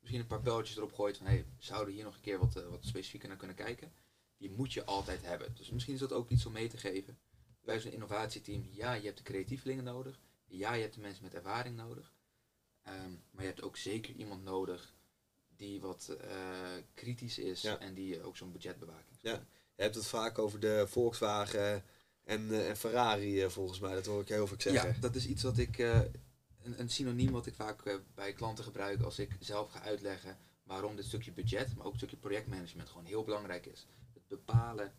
misschien 0.00 0.20
een 0.20 0.26
paar 0.26 0.42
belletjes 0.42 0.76
erop 0.76 0.92
gooit 0.92 1.16
van 1.16 1.26
hey, 1.26 1.44
zouden 1.58 1.88
we 1.88 1.94
hier 1.94 2.04
nog 2.04 2.14
een 2.14 2.20
keer 2.20 2.38
wat, 2.38 2.52
wat 2.54 2.84
specifieker 2.84 3.28
naar 3.28 3.36
kunnen 3.38 3.56
kijken. 3.56 3.92
Die 4.38 4.50
moet 4.50 4.72
je 4.72 4.84
altijd 4.84 5.22
hebben. 5.22 5.54
Dus 5.54 5.70
misschien 5.70 5.94
is 5.94 6.00
dat 6.00 6.12
ook 6.12 6.28
iets 6.30 6.46
om 6.46 6.52
mee 6.52 6.68
te 6.68 6.76
geven. 6.76 7.18
Bij 7.64 7.80
zo'n 7.80 7.92
innovatieteam, 7.92 8.68
ja, 8.72 8.92
je 8.92 9.04
hebt 9.04 9.16
de 9.18 9.22
creatievelingen 9.24 9.84
nodig. 9.84 10.18
Ja, 10.46 10.72
je 10.74 10.82
hebt 10.82 10.94
de 10.94 11.00
mensen 11.00 11.22
met 11.24 11.34
ervaring 11.34 11.76
nodig. 11.76 12.12
Ehm, 12.86 13.10
maar 13.30 13.42
je 13.42 13.48
hebt 13.48 13.62
ook 13.62 13.76
zeker 13.76 14.14
iemand 14.14 14.44
nodig 14.44 14.94
die 15.56 15.80
wat 15.80 16.08
eh, 16.20 16.38
kritisch 16.94 17.38
is 17.38 17.62
Ja. 17.62 17.78
en 17.78 17.94
die 17.94 18.22
ook 18.22 18.36
zo'n 18.36 18.52
budgetbewaking. 18.52 19.18
Ja. 19.20 19.46
Je 19.74 19.82
hebt 19.82 19.94
het 19.94 20.06
vaak 20.06 20.38
over 20.38 20.60
de 20.60 20.84
Volkswagen 20.88 21.84
en, 22.24 22.50
eh, 22.50 22.68
en 22.68 22.76
Ferrari 22.76 23.42
eh, 23.42 23.48
volgens 23.48 23.78
mij. 23.80 23.94
Dat 23.94 24.06
hoor 24.06 24.20
ik 24.20 24.28
heel 24.28 24.46
vaak 24.46 24.60
zeggen. 24.60 24.92
Ja, 24.94 25.00
dat 25.00 25.14
is 25.14 25.26
iets 25.26 25.42
wat 25.42 25.58
ik, 25.58 25.78
een, 25.78 26.10
een 26.80 26.90
synoniem 26.90 27.30
wat 27.32 27.46
ik 27.46 27.54
vaak 27.54 28.00
bij 28.14 28.32
klanten 28.32 28.64
gebruik 28.64 29.02
als 29.02 29.18
ik 29.18 29.36
zelf 29.40 29.70
ga 29.70 29.80
uitleggen 29.80 30.38
waarom 30.62 30.96
dit 30.96 31.04
stukje 31.04 31.32
budget, 31.32 31.74
maar 31.76 31.84
ook 31.84 31.92
het 31.92 32.00
stukje 32.00 32.16
projectmanagement 32.16 32.88
gewoon 32.88 33.04
heel 33.04 33.24
belangrijk 33.24 33.66
is. 33.66 33.86
Het 34.14 34.26
bepalen 34.26 34.94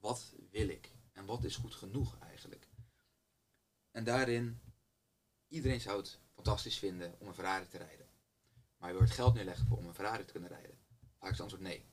wat 0.00 0.34
wil 0.50 0.68
ik 0.68 0.90
en 1.12 1.24
wat 1.24 1.44
is 1.44 1.56
goed 1.56 1.74
genoeg 1.74 2.18
eigenlijk. 2.18 2.68
En 3.90 4.04
daarin, 4.04 4.60
iedereen 5.48 5.80
zou 5.80 5.98
het 5.98 6.18
fantastisch 6.42 6.78
vinden 6.78 7.14
om 7.18 7.26
een 7.28 7.34
Ferrari 7.34 7.68
te 7.68 7.78
rijden. 7.78 8.06
Maar 8.76 8.88
je 8.88 8.94
wil 8.94 9.04
het 9.04 9.14
geld 9.14 9.34
neerleggen 9.34 9.66
voor 9.66 9.76
om 9.76 9.86
een 9.86 9.94
Ferrari 9.94 10.24
te 10.24 10.32
kunnen 10.32 10.50
rijden. 10.50 10.78
Vaak 11.18 11.30
is 11.30 11.38
het 11.38 11.40
antwoord 11.40 11.62
nee. 11.62 11.84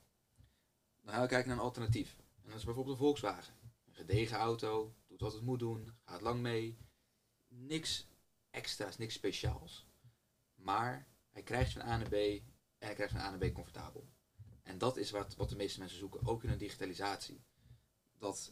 Dan 1.02 1.14
gaan 1.14 1.22
we 1.22 1.28
kijken 1.28 1.48
naar 1.48 1.58
een 1.58 1.64
alternatief. 1.64 2.18
En 2.44 2.50
dat 2.50 2.58
is 2.58 2.66
bijvoorbeeld 2.66 2.96
een 2.96 3.04
Volkswagen. 3.04 3.54
Een 3.86 3.94
gedegen 3.94 4.38
auto, 4.38 4.96
doet 5.08 5.22
wat 5.22 5.34
het 5.34 5.42
moet 5.42 5.60
doen, 5.60 5.98
gaat 6.06 6.22
lang 6.22 6.42
mee. 6.42 6.78
Niks 7.48 8.08
extra's, 8.50 8.98
niks 8.98 9.14
speciaals. 9.14 9.88
Maar 10.56 11.08
hij 11.30 11.44
krijgt 11.44 11.72
van 11.72 11.82
A 11.82 11.98
naar 11.98 12.10
B 12.10 12.14
en 12.14 12.44
hij 12.78 12.94
krijgt 12.94 13.14
van 13.14 13.22
A 13.22 13.30
naar 13.30 13.50
B 13.50 13.54
comfortabel. 13.54 14.10
En 14.64 14.78
dat 14.78 14.98
is 14.98 15.12
wat, 15.12 15.36
wat 15.36 15.50
de 15.50 15.56
meeste 15.56 15.80
mensen 15.80 15.98
zoeken, 15.98 16.28
ook 16.28 16.44
in 16.44 16.50
een 16.50 16.58
digitalisatie. 16.58 17.44
Dat 18.18 18.52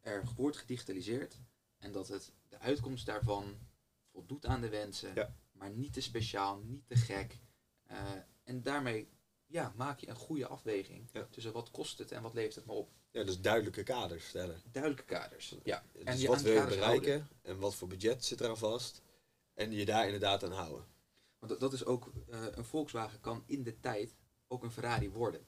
er 0.00 0.24
wordt 0.36 0.56
gedigitaliseerd 0.56 1.40
en 1.78 1.92
dat 1.92 2.08
het, 2.08 2.32
de 2.48 2.58
uitkomst 2.58 3.06
daarvan 3.06 3.58
voldoet 4.18 4.46
aan 4.46 4.60
de 4.60 4.68
wensen, 4.68 5.14
Ja. 5.14 5.34
maar 5.52 5.70
niet 5.70 5.92
te 5.92 6.00
speciaal, 6.00 6.58
niet 6.64 6.86
te 6.88 6.96
gek. 6.96 7.38
Eh, 7.86 8.12
en 8.44 8.62
daarmee 8.62 9.08
ja, 9.46 9.72
maak 9.76 9.98
je 10.00 10.08
een 10.08 10.14
goede 10.16 10.46
afweging 10.46 11.08
Ja. 11.12 11.26
tussen 11.30 11.52
wat 11.52 11.70
kost 11.70 11.98
het 11.98 12.12
en 12.12 12.22
wat 12.22 12.34
levert 12.34 12.54
het 12.54 12.66
me 12.66 12.72
op. 12.72 12.90
Ja, 13.10 13.24
dus 13.24 13.40
duidelijke 13.40 13.82
kaders 13.82 14.28
stellen. 14.28 14.62
Duidelijke 14.72 15.04
kaders. 15.04 15.54
Ja. 15.64 15.84
Dus 16.04 16.20
je 16.20 16.28
wat 16.28 16.40
wil 16.40 16.52
je 16.54 16.64
bereiken 16.64 17.10
houden. 17.10 17.28
en 17.42 17.58
wat 17.58 17.74
voor 17.74 17.88
budget 17.88 18.24
zit 18.24 18.40
eraan 18.40 18.58
vast. 18.58 19.02
En 19.54 19.72
je 19.72 19.84
daar 19.84 20.04
inderdaad 20.04 20.44
aan 20.44 20.52
houden. 20.52 20.86
Want 21.38 21.50
dat, 21.52 21.60
dat 21.60 21.72
is 21.72 21.84
ook, 21.84 22.12
eh, 22.28 22.46
een 22.50 22.64
Volkswagen 22.64 23.20
kan 23.20 23.42
in 23.46 23.62
de 23.62 23.80
tijd 23.80 24.16
ook 24.46 24.62
een 24.62 24.70
Ferrari 24.70 25.10
worden. 25.10 25.46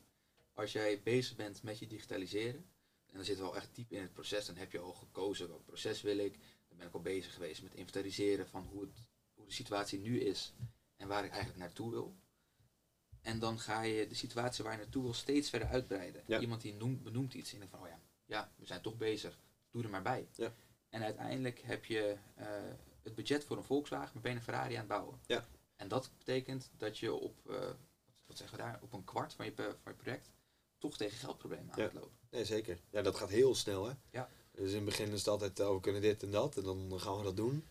Als 0.54 0.72
jij 0.72 1.02
bezig 1.02 1.36
bent 1.36 1.62
met 1.62 1.78
je 1.78 1.86
digitaliseren, 1.86 2.66
en 3.06 3.16
dan 3.16 3.24
zitten 3.24 3.44
we 3.44 3.50
al 3.50 3.56
echt 3.56 3.74
diep 3.74 3.92
in 3.92 4.00
het 4.02 4.12
proces, 4.12 4.46
dan 4.46 4.56
heb 4.56 4.72
je 4.72 4.78
al 4.78 4.92
gekozen 4.92 5.48
welk 5.48 5.64
proces 5.64 6.02
wil 6.02 6.18
ik. 6.18 6.38
Ben 6.80 6.88
ik 6.88 6.94
al 6.94 7.00
bezig 7.00 7.34
geweest 7.34 7.62
met 7.62 7.74
inventariseren 7.74 8.48
van 8.48 8.62
hoe, 8.64 8.80
het, 8.80 9.02
hoe 9.34 9.46
de 9.46 9.52
situatie 9.52 9.98
nu 9.98 10.20
is 10.20 10.54
en 10.96 11.08
waar 11.08 11.24
ik 11.24 11.30
eigenlijk 11.30 11.60
naartoe 11.60 11.90
wil. 11.90 12.16
En 13.20 13.38
dan 13.38 13.58
ga 13.58 13.82
je 13.82 14.06
de 14.06 14.14
situatie 14.14 14.64
waar 14.64 14.72
je 14.72 14.78
naartoe 14.78 15.02
wil 15.02 15.14
steeds 15.14 15.50
verder 15.50 15.68
uitbreiden. 15.68 16.22
Ja. 16.26 16.40
Iemand 16.40 16.60
die 16.60 16.74
noemt, 16.74 17.02
benoemt 17.02 17.34
iets 17.34 17.52
en 17.52 17.58
denkt 17.58 17.74
van, 17.74 17.82
oh 17.82 17.88
ja, 17.88 18.00
ja, 18.24 18.52
we 18.56 18.66
zijn 18.66 18.80
toch 18.80 18.96
bezig, 18.96 19.38
doe 19.70 19.82
er 19.82 19.90
maar 19.90 20.02
bij. 20.02 20.28
Ja. 20.32 20.54
En 20.88 21.02
uiteindelijk 21.02 21.60
heb 21.60 21.84
je 21.84 22.16
eh, 22.34 22.46
het 23.02 23.14
budget 23.14 23.44
voor 23.44 23.56
een 23.56 23.64
Volkswagen, 23.64 24.10
maar 24.12 24.22
ben 24.22 24.32
je 24.32 24.36
een 24.36 24.44
Ferrari 24.44 24.72
aan 24.72 24.78
het 24.78 24.88
bouwen. 24.88 25.20
Ja. 25.26 25.46
En 25.76 25.88
dat 25.88 26.10
betekent 26.18 26.70
dat 26.76 26.98
je 26.98 27.12
op, 27.12 27.50
eh, 27.50 27.70
wat, 28.26 28.36
zeggen 28.36 28.56
we 28.56 28.62
daar, 28.62 28.78
op 28.82 28.92
een 28.92 29.04
kwart 29.04 29.34
van 29.34 29.44
je, 29.44 29.52
van 29.54 29.92
je 29.92 29.94
project 29.94 30.30
toch 30.78 30.96
tegen 30.96 31.18
geldproblemen 31.18 31.72
aan 31.72 31.78
gaat 31.78 31.92
lopen. 31.92 32.18
Nee, 32.30 32.44
zeker. 32.44 32.80
Ja, 32.90 33.02
dat 33.02 33.16
gaat 33.16 33.30
heel 33.30 33.54
snel, 33.54 33.86
hè? 33.86 33.94
Ja. 34.10 34.30
Dus 34.60 34.70
in 34.70 34.76
het 34.76 34.84
begin 34.84 35.12
is 35.12 35.18
het 35.18 35.28
altijd, 35.28 35.60
oh, 35.60 35.74
we 35.74 35.80
kunnen 35.80 36.02
dit 36.02 36.22
en 36.22 36.30
dat. 36.30 36.56
En 36.56 36.62
dan 36.62 36.92
gaan 36.96 37.16
we 37.16 37.22
dat 37.22 37.36
doen. 37.36 37.64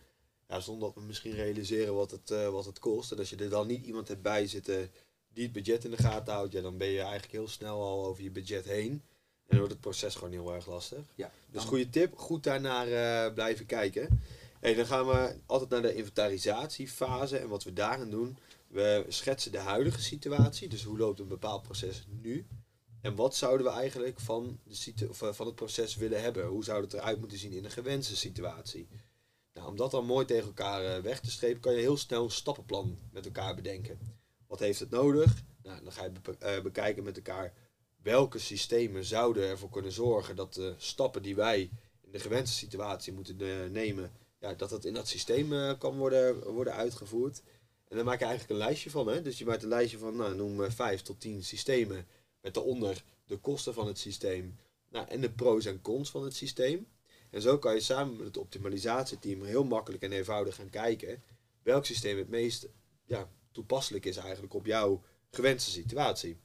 Ja, 0.48 0.60
zonder 0.60 0.88
dat 0.88 0.94
we 0.94 1.00
misschien 1.00 1.34
realiseren 1.34 1.94
wat 1.94 2.10
het, 2.10 2.30
eh, 2.30 2.48
wat 2.48 2.64
het 2.64 2.78
kost. 2.78 3.12
En 3.12 3.18
als 3.18 3.30
je 3.30 3.36
er 3.36 3.48
dan 3.48 3.66
niet 3.66 3.86
iemand 3.86 4.08
hebt 4.08 4.22
bij 4.22 4.46
zitten 4.46 4.90
die 5.32 5.44
het 5.44 5.52
budget 5.52 5.84
in 5.84 5.90
de 5.90 5.96
gaten 5.96 6.32
houdt, 6.34 6.52
ja, 6.52 6.60
dan 6.60 6.76
ben 6.76 6.88
je 6.88 7.00
eigenlijk 7.00 7.32
heel 7.32 7.48
snel 7.48 7.82
al 7.82 8.04
over 8.04 8.22
je 8.22 8.30
budget 8.30 8.64
heen. 8.64 8.90
En 8.90 9.00
dan 9.46 9.58
wordt 9.58 9.72
het 9.72 9.80
proces 9.80 10.14
gewoon 10.14 10.32
heel 10.32 10.54
erg 10.54 10.66
lastig. 10.66 10.98
Ja, 11.14 11.30
Dus 11.50 11.64
goede 11.64 11.90
tip, 11.90 12.18
goed 12.18 12.42
daarnaar 12.44 12.88
eh, 12.88 13.34
blijven 13.34 13.66
kijken. 13.66 14.22
En 14.60 14.76
dan 14.76 14.86
gaan 14.86 15.06
we 15.06 15.34
altijd 15.46 15.70
naar 15.70 15.82
de 15.82 15.94
inventarisatiefase 15.94 17.38
en 17.38 17.48
wat 17.48 17.64
we 17.64 17.72
daarin 17.72 18.10
doen. 18.10 18.36
We 18.68 19.04
schetsen 19.08 19.52
de 19.52 19.58
huidige 19.58 20.02
situatie, 20.02 20.68
dus 20.68 20.82
hoe 20.82 20.98
loopt 20.98 21.20
een 21.20 21.28
bepaald 21.28 21.62
proces 21.62 22.04
nu. 22.20 22.46
En 23.00 23.14
wat 23.14 23.36
zouden 23.36 23.66
we 23.66 23.72
eigenlijk 23.72 24.20
van, 24.20 24.60
de 24.64 25.08
of, 25.08 25.22
eh, 25.22 25.32
van 25.32 25.46
het 25.46 25.54
proces 25.54 25.96
willen 25.96 26.22
hebben? 26.22 26.46
Hoe 26.46 26.64
zou 26.64 26.82
het 26.82 26.92
eruit 26.92 27.18
moeten 27.18 27.38
zien 27.38 27.52
in 27.52 27.64
een 27.64 27.70
gewenste 27.70 28.16
situatie? 28.16 28.88
Nou, 29.52 29.68
om 29.68 29.76
dat 29.76 29.90
dan 29.90 30.06
mooi 30.06 30.26
tegen 30.26 30.46
elkaar 30.46 30.84
eh, 30.84 31.02
weg 31.02 31.20
te 31.20 31.30
strepen, 31.30 31.60
kan 31.60 31.72
je 31.72 31.78
heel 31.78 31.96
snel 31.96 32.24
een 32.24 32.30
stappenplan 32.30 32.98
met 33.12 33.24
elkaar 33.24 33.54
bedenken. 33.54 33.98
Wat 34.46 34.58
heeft 34.58 34.80
het 34.80 34.90
nodig? 34.90 35.42
Nou, 35.62 35.82
dan 35.82 35.92
ga 35.92 36.04
je 36.04 36.36
eh, 36.38 36.62
bekijken 36.62 37.04
met 37.04 37.16
elkaar 37.16 37.52
welke 38.02 38.38
systemen 38.38 39.04
zouden 39.04 39.48
ervoor 39.48 39.70
kunnen 39.70 39.92
zorgen 39.92 40.36
dat 40.36 40.54
de 40.54 40.74
stappen 40.76 41.22
die 41.22 41.34
wij 41.34 41.70
in 42.00 42.12
de 42.12 42.18
gewenste 42.18 42.56
situatie 42.56 43.12
moeten 43.12 43.36
nemen, 43.72 44.12
ja, 44.38 44.54
dat 44.54 44.70
dat 44.70 44.84
in 44.84 44.94
dat 44.94 45.08
systeem 45.08 45.78
kan 45.78 45.96
worden, 45.96 46.52
worden 46.52 46.74
uitgevoerd. 46.74 47.42
En 47.88 47.96
dan 47.96 48.04
maak 48.04 48.18
je 48.18 48.24
eigenlijk 48.24 48.52
een 48.52 48.66
lijstje 48.66 48.90
van. 48.90 49.08
Hè? 49.08 49.22
Dus 49.22 49.38
je 49.38 49.44
maakt 49.44 49.62
een 49.62 49.68
lijstje 49.68 49.98
van, 49.98 50.16
nou, 50.16 50.34
noem 50.34 50.70
vijf 50.70 51.02
tot 51.02 51.20
tien 51.20 51.44
systemen. 51.44 52.06
Met 52.40 52.54
daaronder 52.54 53.04
de 53.26 53.36
kosten 53.36 53.74
van 53.74 53.86
het 53.86 53.98
systeem. 53.98 54.58
Nou, 54.88 55.08
en 55.08 55.20
de 55.20 55.30
pro's 55.30 55.64
en 55.64 55.82
cons 55.82 56.10
van 56.10 56.24
het 56.24 56.34
systeem. 56.34 56.86
En 57.30 57.42
zo 57.42 57.58
kan 57.58 57.74
je 57.74 57.80
samen 57.80 58.16
met 58.16 58.26
het 58.26 58.36
optimalisatieteam 58.36 59.44
heel 59.44 59.64
makkelijk 59.64 60.02
en 60.02 60.12
eenvoudig 60.12 60.54
gaan 60.54 60.70
kijken 60.70 61.22
welk 61.62 61.84
systeem 61.84 62.18
het 62.18 62.28
meest 62.28 62.68
ja, 63.04 63.28
toepasselijk 63.52 64.04
is 64.04 64.16
eigenlijk 64.16 64.54
op 64.54 64.66
jouw 64.66 65.02
gewenste 65.30 65.70
situatie. 65.70 66.36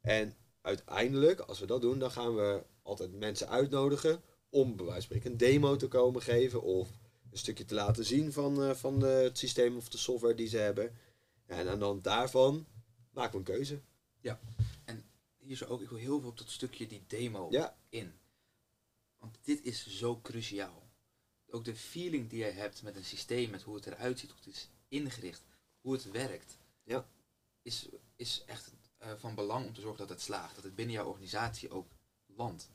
En 0.00 0.36
uiteindelijk, 0.60 1.40
als 1.40 1.58
we 1.58 1.66
dat 1.66 1.80
doen, 1.80 1.98
dan 1.98 2.10
gaan 2.10 2.34
we 2.34 2.62
altijd 2.82 3.12
mensen 3.12 3.48
uitnodigen 3.48 4.22
om 4.50 4.76
bij 4.76 4.86
wijze 4.86 5.08
van 5.08 5.20
een 5.22 5.36
demo 5.36 5.76
te 5.76 5.88
komen 5.88 6.22
geven 6.22 6.62
of 6.62 6.88
een 7.30 7.38
stukje 7.38 7.64
te 7.64 7.74
laten 7.74 8.04
zien 8.04 8.32
van, 8.32 8.62
eh, 8.62 8.74
van 8.74 8.98
de, 8.98 9.06
het 9.06 9.38
systeem 9.38 9.76
of 9.76 9.88
de 9.88 9.98
software 9.98 10.34
die 10.34 10.48
ze 10.48 10.56
hebben. 10.56 10.98
Ja, 11.48 11.54
en 11.54 11.68
aan 11.68 11.78
de 11.78 11.84
hand 11.84 12.04
daarvan 12.04 12.66
maken 13.10 13.32
we 13.32 13.38
een 13.38 13.56
keuze. 13.56 13.80
Hier 15.46 15.56
zo 15.56 15.64
ook, 15.64 15.80
ik 15.82 15.88
wil 15.88 15.98
heel 15.98 16.20
veel 16.20 16.28
op 16.28 16.38
dat 16.38 16.50
stukje 16.50 16.86
die 16.86 17.04
demo 17.06 17.46
Ja. 17.50 17.76
in. 17.88 18.18
Want 19.18 19.38
dit 19.42 19.62
is 19.64 19.86
zo 19.86 20.20
cruciaal. 20.20 20.90
Ook 21.50 21.64
de 21.64 21.76
feeling 21.76 22.28
die 22.30 22.38
jij 22.38 22.50
hebt 22.52 22.82
met 22.82 22.96
een 22.96 23.04
systeem, 23.04 23.50
met 23.50 23.62
hoe 23.62 23.74
het 23.74 23.86
eruit 23.86 24.18
ziet, 24.18 24.30
hoe 24.30 24.38
het 24.38 24.54
is 24.54 24.68
ingericht, 24.88 25.42
hoe 25.80 25.92
het 25.92 26.10
werkt, 26.10 26.58
Ja. 26.82 27.08
is, 27.62 27.88
is 28.16 28.42
echt 28.46 28.72
eh, 28.98 29.12
van 29.16 29.34
belang 29.34 29.66
om 29.66 29.72
te 29.74 29.80
zorgen 29.80 29.98
dat 29.98 30.08
het 30.08 30.20
slaagt. 30.20 30.54
Dat 30.54 30.64
het 30.64 30.74
binnen 30.74 30.94
jouw 30.94 31.06
organisatie 31.06 31.70
ook 31.70 31.90
landt. 32.26 32.70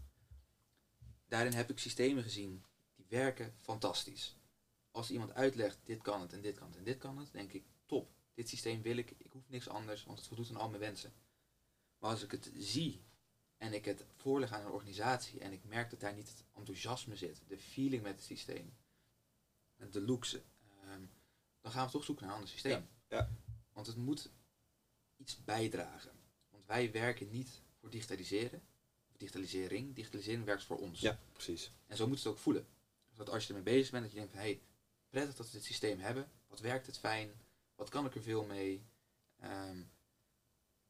Daarin 1.28 1.54
heb 1.54 1.70
ik 1.70 1.80
systemen 1.80 2.24
gezien 2.24 2.64
die 2.96 3.06
werken 3.10 3.54
fantastisch. 3.60 4.36
Als 4.92 5.12
iemand 5.12 5.34
uitlegt, 5.34 5.80
dit 5.84 6.02
kan 6.02 6.22
het 6.22 6.34
en 6.34 6.42
dit 6.42 6.58
kan 6.58 6.68
het 6.68 6.78
en 6.78 6.84
dit 6.84 6.98
kan 6.98 7.18
het, 7.18 7.32
denk 7.32 7.54
ik, 7.54 7.64
top. 7.86 8.12
Dit 8.34 8.50
systeem 8.50 8.82
wil 8.82 8.98
ik, 8.98 9.12
ik 9.18 9.32
hoef 9.32 9.50
niks 9.50 9.68
anders, 9.68 10.04
want 10.04 10.18
het 10.18 10.28
voldoet 10.28 10.50
aan 10.50 10.56
al 10.56 10.70
mijn 10.70 10.82
wensen. 10.82 11.14
Maar 12.02 12.12
als 12.12 12.24
ik 12.24 12.32
het 12.32 12.52
zie 12.58 13.02
en 13.58 13.74
ik 13.74 13.86
het 13.86 14.06
voorleg 14.16 14.52
aan 14.52 14.66
een 14.66 14.72
organisatie 14.72 15.40
en 15.40 15.52
ik 15.52 15.64
merk 15.64 15.90
dat 15.90 16.00
daar 16.00 16.14
niet 16.14 16.28
het 16.28 16.44
enthousiasme 16.56 17.16
zit, 17.16 17.42
de 17.48 17.58
feeling 17.58 18.04
met 18.04 18.16
het 18.16 18.24
systeem, 18.24 18.74
de 19.76 20.02
looks, 20.02 20.34
ehm, 20.34 21.06
dan 21.62 21.72
gaan 21.72 21.86
we 21.86 21.92
toch 21.92 22.04
zoeken 22.04 22.26
naar 22.26 22.34
een 22.34 22.40
ander 22.40 22.54
systeem. 22.54 22.88
Ja, 23.08 23.18
ja. 23.18 23.30
Want 23.74 23.88
het 23.88 23.96
moet 23.96 24.30
iets 25.18 25.44
bijdragen. 25.44 26.12
Want 26.50 26.66
wij 26.66 26.92
werken 26.92 27.30
niet 27.30 27.62
voor 27.80 27.90
digitaliseren, 27.90 28.62
of 29.10 29.18
digitalisering. 29.18 29.96
Digitalisering 29.96 30.46
werkt 30.46 30.64
voor 30.64 30.78
ons. 30.78 31.00
Ja, 31.00 31.20
precies. 31.32 31.72
En 31.88 31.98
zo 31.98 32.08
moet 32.08 32.18
het 32.18 32.28
ook 32.28 32.38
voelen. 32.38 32.68
Dat 33.14 33.30
als 33.30 33.44
je 33.44 33.54
ermee 33.54 33.74
bezig 33.74 33.92
bent, 33.92 34.04
dat 34.04 34.12
je 34.12 34.18
denkt 34.18 34.34
van 34.34 34.42
hé, 34.42 34.48
hey, 34.48 34.62
prettig 35.10 35.36
dat 35.36 35.46
we 35.46 35.52
dit 35.52 35.64
systeem 35.64 36.00
hebben. 36.00 36.32
Wat 36.48 36.60
werkt 36.60 36.86
het 36.86 36.98
fijn? 36.98 37.32
Wat 37.76 37.90
kan 37.90 38.06
ik 38.06 38.16
er 38.16 38.22
veel 38.22 38.44
mee? 38.44 38.86
Ehm, 39.40 39.84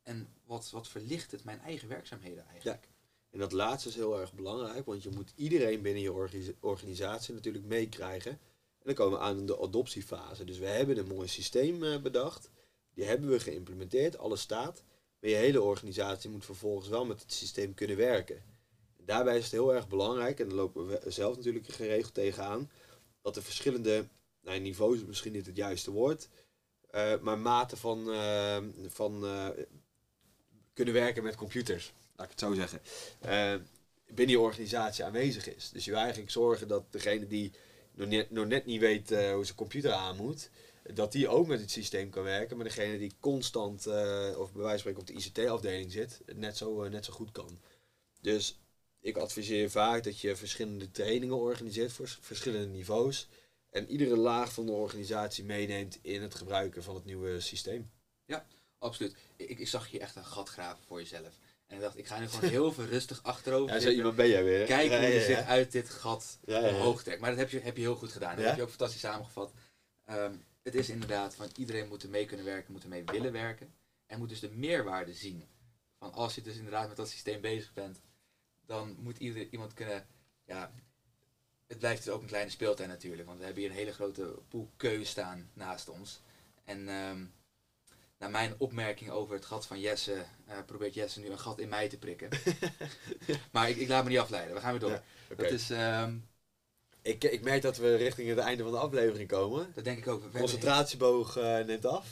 en 0.04 0.28
wat, 0.46 0.70
wat 0.70 0.88
verlicht 0.88 1.32
het 1.32 1.44
mijn 1.44 1.60
eigen 1.60 1.88
werkzaamheden 1.88 2.46
eigenlijk? 2.48 2.88
En 3.30 3.40
dat 3.40 3.52
laatste 3.52 3.90
is 3.90 3.96
heel 3.96 4.20
erg 4.20 4.34
belangrijk, 4.34 4.86
want 4.86 5.04
je 5.04 5.10
moet 5.10 5.34
iedereen 5.36 5.82
binnen 5.82 6.02
je 6.02 6.14
organisa- 6.14 6.52
organisatie 6.60 7.34
natuurlijk 7.34 7.66
meekrijgen. 7.66 8.32
En 8.32 8.88
dan 8.88 8.94
komen 8.94 9.20
we 9.20 9.26
aan 9.26 9.46
de 9.46 9.60
adoptiefase. 9.60 10.44
Dus 10.44 10.58
we 10.58 10.66
hebben 10.66 10.98
een 10.98 11.08
mooi 11.08 11.28
systeem 11.28 11.84
eh, 11.84 12.02
bedacht. 12.02 12.50
Die 12.94 13.06
hebben 13.06 13.30
we 13.30 13.40
geïmplementeerd, 13.40 14.18
alles 14.18 14.42
staat. 14.42 14.84
Maar 15.20 15.30
je 15.30 15.36
hele 15.36 15.62
organisatie 15.62 16.30
moet 16.30 16.46
vervolgens 16.46 16.88
wel 16.88 17.06
met 17.06 17.22
het 17.22 17.34
systeem 17.34 17.74
kunnen 17.74 17.98
werken. 17.98 18.36
En 18.98 19.06
daarbij 19.06 19.38
is 19.38 19.44
het 19.44 19.52
heel 19.52 19.74
erg 19.74 19.88
belangrijk, 19.88 20.40
en 20.40 20.48
daar 20.48 20.58
lopen 20.58 20.88
we 20.88 21.12
zelf 21.12 21.36
natuurlijk 21.36 21.68
geregeld 21.68 22.14
tegenaan, 22.14 22.72
dat 23.22 23.36
er 23.36 23.44
verschillende 23.44 24.08
nou, 24.42 24.60
niveaus 24.60 24.96
is 24.96 25.06
misschien 25.06 25.32
niet 25.32 25.46
het 25.46 25.56
juiste 25.56 25.92
woord, 25.92 26.30
eh, 26.90 27.20
maar 27.20 27.38
maten 27.38 27.78
van, 27.78 28.12
eh, 28.12 28.58
van 28.88 29.26
kunnen 30.74 30.94
werken 30.94 31.24
met 31.24 31.36
computers, 31.36 31.94
laat 32.16 32.26
ik 32.26 32.32
het 32.32 32.40
zo 32.40 32.54
zeggen, 32.54 32.82
eh, 33.20 33.56
binnen 34.06 34.36
je 34.36 34.42
organisatie 34.42 35.04
aanwezig 35.04 35.56
is. 35.56 35.70
Dus 35.70 35.86
je 35.86 35.92
wil 35.92 36.00
eigenlijk 36.00 36.32
zorgen 36.32 36.68
dat 36.68 36.92
degene 36.92 37.28
die 37.28 37.52
nog 38.30 38.48
net, 38.48 38.66
niet 38.66 38.80
weet 38.80 39.12
eh, 39.12 39.34
hoe 39.34 39.46
zijn 39.46 39.58
computer 39.58 39.92
aan 39.92 40.18
moet, 40.18 40.50
dat 40.94 41.12
die 41.12 41.28
ook 41.28 41.48
met 41.48 41.60
het 41.60 41.72
systeem 41.72 42.10
kan 42.10 42.24
werken, 42.24 42.56
maar 42.58 42.66
degene 42.66 42.98
die 42.98 43.14
constant, 43.20 43.86
eh, 43.86 44.36
of 44.38 44.52
bij 44.52 44.62
wijze 44.62 44.84
van 44.84 44.94
spreken 44.94 45.00
op 45.00 45.08
de 45.08 45.14
ICT-afdeling 45.14 45.92
zit, 45.92 46.22
het 46.26 46.38
net 46.38 46.58
zo, 46.58 46.88
net 46.90 47.06
zo 47.06 47.14
goed 47.14 47.32
kan. 47.32 47.60
Dus 48.22 48.60
ik 49.00 49.18
adviseer 49.18 49.70
vaak 49.70 50.04
dat 50.04 50.20
je 50.20 50.36
verschillende 50.36 50.92
trainingen 50.92 51.38
organiseert 51.38 51.92
voor 51.92 52.18
verschillende 52.22 52.68
niveaus. 52.68 53.28
En 53.70 53.88
iedere 53.88 54.18
laag 54.18 54.54
van 54.54 54.66
de 54.66 54.72
organisatie 54.72 55.44
meeneemt 55.44 56.00
in 56.02 56.22
het 56.22 56.36
gebruiken 56.36 56.84
van 56.84 56.96
het 56.96 57.06
nieuwe 57.06 57.40
systeem. 57.40 57.92
Absoluut. 58.82 59.16
Ik, 59.36 59.60
ik 59.60 59.68
zag 59.68 59.88
je 59.88 60.00
echt 60.00 60.16
een 60.16 60.26
gat 60.26 60.50
graven 60.50 60.84
voor 60.88 61.00
jezelf. 61.00 61.40
En 61.68 61.76
ik 61.76 61.82
dacht, 61.82 61.98
ik 61.98 62.08
ga 62.08 62.20
nu 62.20 62.28
gewoon 62.28 62.50
heel 62.60 62.72
veel 62.72 62.86
rustig 62.86 63.24
achterover 63.24 63.68
Ja, 63.68 63.74
zo 63.74 63.80
zitten. 63.80 63.98
iemand 63.98 64.16
ben 64.16 64.30
jij 64.30 64.44
weer. 64.44 64.68
Ja, 64.68 64.76
hoe 64.78 65.08
je 65.08 65.14
ja, 65.14 65.26
zich 65.26 65.46
uit 65.46 65.72
dit 65.72 65.90
gat 65.90 66.38
Ja, 66.46 66.60
ja, 66.60 66.68
ja. 66.68 66.76
omhoog 66.76 67.04
trekt. 67.04 67.20
Maar 67.20 67.30
dat 67.30 67.40
heb 67.40 67.50
je, 67.50 67.60
heb 67.60 67.76
je 67.76 67.82
heel 67.82 67.96
goed 67.96 68.12
gedaan. 68.12 68.36
Dat 68.36 68.46
heb 68.46 68.56
je 68.56 68.62
ook 68.62 68.70
fantastisch 68.70 69.00
samengevat. 69.00 69.54
Ehm, 70.06 70.36
het 70.64 70.76
is 70.76 70.90
inderdaad 70.90 71.36
van 71.36 71.48
iedereen 71.56 71.88
moet 71.88 72.04
er 72.04 72.10
mee 72.10 72.26
kunnen 72.26 72.46
werken, 72.46 72.72
moet 72.72 72.84
er 72.84 72.90
mee 72.90 73.04
willen 73.04 73.32
werken. 73.32 73.74
En 74.06 74.20
moet 74.20 74.30
dus 74.30 74.40
de 74.40 74.50
meerwaarde 74.50 75.14
zien. 75.14 75.44
Van 75.98 76.14
als 76.14 76.36
je 76.36 76.42
dus 76.42 76.56
inderdaad 76.56 76.88
met 76.88 76.98
dat 76.98 77.10
systeem 77.10 77.42
bezig 77.42 77.74
bent, 77.74 78.02
dan 78.66 78.96
moet 79.00 79.18
ieder, 79.18 79.48
iemand 79.52 79.74
kunnen. 79.74 80.08
Ja, 80.46 80.74
het 81.68 81.80
blijft 81.80 82.04
dus 82.04 82.14
ook 82.14 82.22
een 82.22 82.28
kleine 82.28 82.52
speeltuin 82.52 82.90
natuurlijk. 82.90 83.28
Want 83.28 83.38
we 83.40 83.46
hebben 83.46 83.62
hier 83.62 83.72
een 83.72 83.78
hele 83.78 83.94
grote 83.94 84.36
pool 84.48 84.72
keus 84.78 85.10
staan 85.10 85.50
naast 85.54 85.90
ons. 85.90 86.22
En 86.64 86.90
ehm, 86.90 87.26
naar 88.22 88.32
mijn 88.32 88.56
opmerking 88.58 89.10
over 89.10 89.36
het 89.36 89.46
gat 89.46 89.66
van 89.68 89.80
Jesse, 89.80 90.26
eh, 90.48 90.58
probeert 90.66 90.94
Jesse 90.94 91.20
nu 91.20 91.30
een 91.30 91.40
gat 91.40 91.60
in 91.60 91.70
mij 91.70 91.88
te 91.90 91.98
prikken. 91.98 92.30
maar 93.52 93.70
ik, 93.70 93.78
ik 93.78 93.88
laat 93.88 94.04
me 94.04 94.10
niet 94.10 94.20
afleiden, 94.20 94.54
we 94.56 94.60
gaan 94.62 94.72
weer 94.72 94.80
door. 94.80 94.90
Ja, 94.92 95.04
Oké. 95.32 95.44
Dat 95.44 95.52
is, 95.52 95.70
ehm, 95.70 96.16
ik, 97.02 97.24
ik 97.24 97.42
merk 97.42 97.62
dat 97.62 97.78
we 97.78 97.96
richting 97.96 98.30
het 98.30 98.38
einde 98.38 98.64
van 98.64 98.72
de 98.72 98.78
aflevering 98.78 99.30
komen. 99.30 99.72
dat 99.76 99.84
denk 99.84 99.98
ik 99.98 100.08
ook. 100.08 100.32
Concentratieboog 100.34 101.38
eh, 101.38 101.66
neemt 101.66 101.86
af. 101.86 102.08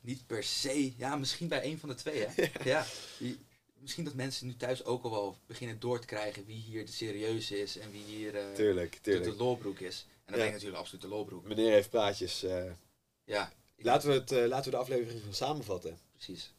niet 0.00 0.26
per 0.26 0.42
se. 0.44 0.92
Ja, 0.96 1.16
misschien 1.16 1.48
bij 1.48 1.64
een 1.64 1.78
van 1.78 1.88
de 1.88 1.94
twee, 1.94 2.26
hè? 2.26 2.44
ja. 2.70 2.86
Misschien 3.80 4.04
dat 4.04 4.14
mensen 4.14 4.46
nu 4.46 4.56
thuis 4.56 4.84
ook 4.84 5.04
al 5.04 5.10
wel 5.10 5.36
beginnen 5.46 5.80
door 5.80 6.00
te 6.00 6.06
krijgen 6.06 6.44
wie 6.46 6.60
hier 6.62 6.86
de 6.86 6.92
serieuze 6.92 7.60
is 7.60 7.78
en 7.78 7.90
wie 7.90 8.02
hier 8.04 8.36
eh, 8.36 8.52
Tuurlijk, 8.54 8.92
de, 8.92 9.00
tuurlijk. 9.00 9.24
de 9.24 9.36
lolbroek 9.36 9.78
is. 9.78 10.06
En 10.24 10.32
Ja. 10.32 10.38
ben 10.38 10.46
ik 10.46 10.52
natuurlijk 10.52 10.78
absoluut 10.80 11.02
de 11.02 11.08
lolbroek. 11.08 11.44
Meneer 11.44 11.72
heeft 11.72 11.90
praatjes. 11.90 12.44
Ja, 13.24 13.52
laten, 13.84 14.08
we 14.08 14.14
het, 14.14 14.32
eh, 14.32 14.46
laten 14.46 14.64
we 14.64 14.70
de 14.70 14.82
aflevering 14.82 15.22
gaan 15.22 15.34
samenvatten. 15.34 15.98
precies. 16.12 16.54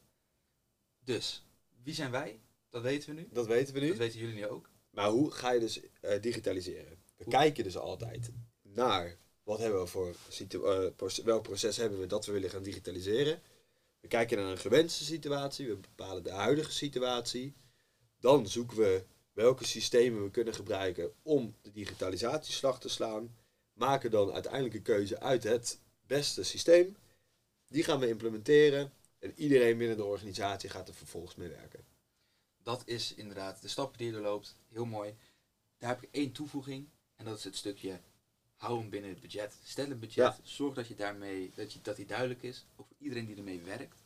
Dus, 1.03 1.45
wie 1.83 1.93
zijn 1.93 2.11
wij? 2.11 2.39
Dat 2.69 2.81
weten 2.81 3.15
we 3.15 3.21
nu. 3.21 3.27
Dat 3.31 3.47
weten 3.47 3.73
we 3.73 3.79
nu. 3.79 3.87
Dat 3.87 3.97
weten 3.97 4.19
jullie 4.19 4.35
nu 4.35 4.47
ook. 4.47 4.69
Maar 4.89 5.09
hoe 5.09 5.31
ga 5.31 5.51
je 5.51 5.59
dus 5.59 5.79
eh, 6.01 6.21
digitaliseren? 6.21 7.03
We 7.17 7.23
Hoe? 7.23 7.33
kijken 7.33 7.63
dus 7.63 7.77
altijd 7.77 8.31
naar 8.61 9.17
wat 9.43 9.59
hebben 9.59 9.81
we 9.81 9.87
voor 9.87 10.15
eh, 10.37 11.23
welk 11.23 11.43
proces 11.43 11.77
hebben 11.77 11.99
we 11.99 12.05
dat 12.05 12.25
we 12.25 12.31
willen 12.31 12.49
gaan 12.49 12.63
digitaliseren. 12.63 13.41
We 13.99 14.07
kijken 14.07 14.37
naar 14.37 14.51
een 14.51 14.57
gewenste 14.57 15.03
situatie, 15.03 15.67
we 15.67 15.75
bepalen 15.75 16.23
de 16.23 16.31
huidige 16.31 16.71
situatie. 16.71 17.53
Dan 18.19 18.47
zoeken 18.47 18.77
we 18.77 19.03
welke 19.33 19.65
systemen 19.65 20.23
we 20.23 20.31
kunnen 20.31 20.53
gebruiken 20.53 21.13
om 21.21 21.55
de 21.61 21.71
digitalisatieslag 21.71 22.79
te 22.79 22.89
slaan. 22.89 23.35
Maken 23.73 24.11
dan 24.11 24.31
uiteindelijk 24.31 24.73
een 24.73 24.81
keuze 24.81 25.19
uit 25.19 25.43
het 25.43 25.79
beste 26.07 26.43
systeem. 26.43 26.95
Die 27.71 27.83
gaan 27.83 27.99
we 27.99 28.07
implementeren 28.07 28.93
en 29.19 29.33
iedereen 29.35 29.77
binnen 29.77 29.97
de 29.97 30.03
organisatie 30.03 30.69
gaat 30.69 30.87
er 30.87 30.93
vervolgens 30.93 31.35
mee 31.35 31.49
werken. 31.49 31.85
Dat 32.63 32.81
is 32.85 33.13
inderdaad 33.13 33.61
de 33.61 33.67
stappen 33.67 33.97
die 33.97 34.07
je 34.07 34.13
doorloopt. 34.13 34.55
Heel 34.67 34.85
mooi. 34.85 35.15
Daar 35.77 35.89
heb 35.89 36.03
ik 36.03 36.09
één 36.11 36.31
toevoeging. 36.31 36.89
En 37.15 37.25
dat 37.25 37.37
is 37.37 37.43
het 37.43 37.55
stukje 37.55 37.99
hou 38.55 38.79
hem 38.79 38.89
binnen 38.89 39.09
het 39.09 39.21
budget. 39.21 39.57
Stel 39.63 39.89
een 39.89 39.99
budget. 39.99 40.15
Ja. 40.15 40.39
Zorg 40.43 40.75
dat 40.75 40.87
je 40.87 40.95
daarmee 40.95 41.51
dat, 41.55 41.73
je, 41.73 41.81
dat 41.81 41.95
die 41.95 42.05
duidelijk 42.05 42.43
is. 42.43 42.65
Ook 42.75 42.87
voor 42.87 42.97
iedereen 42.99 43.25
die 43.25 43.35
ermee 43.35 43.61
werkt. 43.61 44.03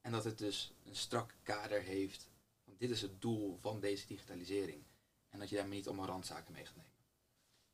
En 0.00 0.12
dat 0.12 0.24
het 0.24 0.38
dus 0.38 0.72
een 0.84 0.96
strak 0.96 1.34
kader 1.42 1.82
heeft. 1.82 2.28
Van 2.64 2.74
dit 2.78 2.90
is 2.90 3.02
het 3.02 3.20
doel 3.20 3.58
van 3.60 3.80
deze 3.80 4.06
digitalisering. 4.06 4.82
En 5.28 5.38
dat 5.38 5.48
je 5.48 5.56
daarmee 5.56 5.76
niet 5.76 5.86
allemaal 5.86 6.06
randzaken 6.06 6.52
mee 6.52 6.64
gaat 6.64 6.76
nemen. 6.76 6.92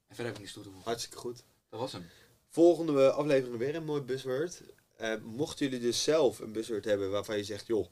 En 0.07 0.15
verder 0.15 0.27
heb 0.27 0.35
ik 0.35 0.41
niets 0.41 0.53
toe 0.53 0.63
te 0.63 0.69
voegen. 0.69 0.89
Hartstikke 0.89 1.19
goed. 1.19 1.45
Dat 1.69 1.81
was 1.81 1.93
hem. 1.93 2.07
Volgende 2.49 3.13
aflevering 3.13 3.59
weer 3.59 3.75
een 3.75 3.85
mooi 3.85 4.03
buzzword. 4.03 4.63
Eh, 4.99 5.15
mochten 5.23 5.67
jullie 5.67 5.81
dus 5.81 6.03
zelf 6.03 6.39
een 6.39 6.53
buzzword 6.53 6.85
hebben 6.85 7.11
waarvan 7.11 7.37
je 7.37 7.45
zegt, 7.45 7.67
joh, 7.67 7.87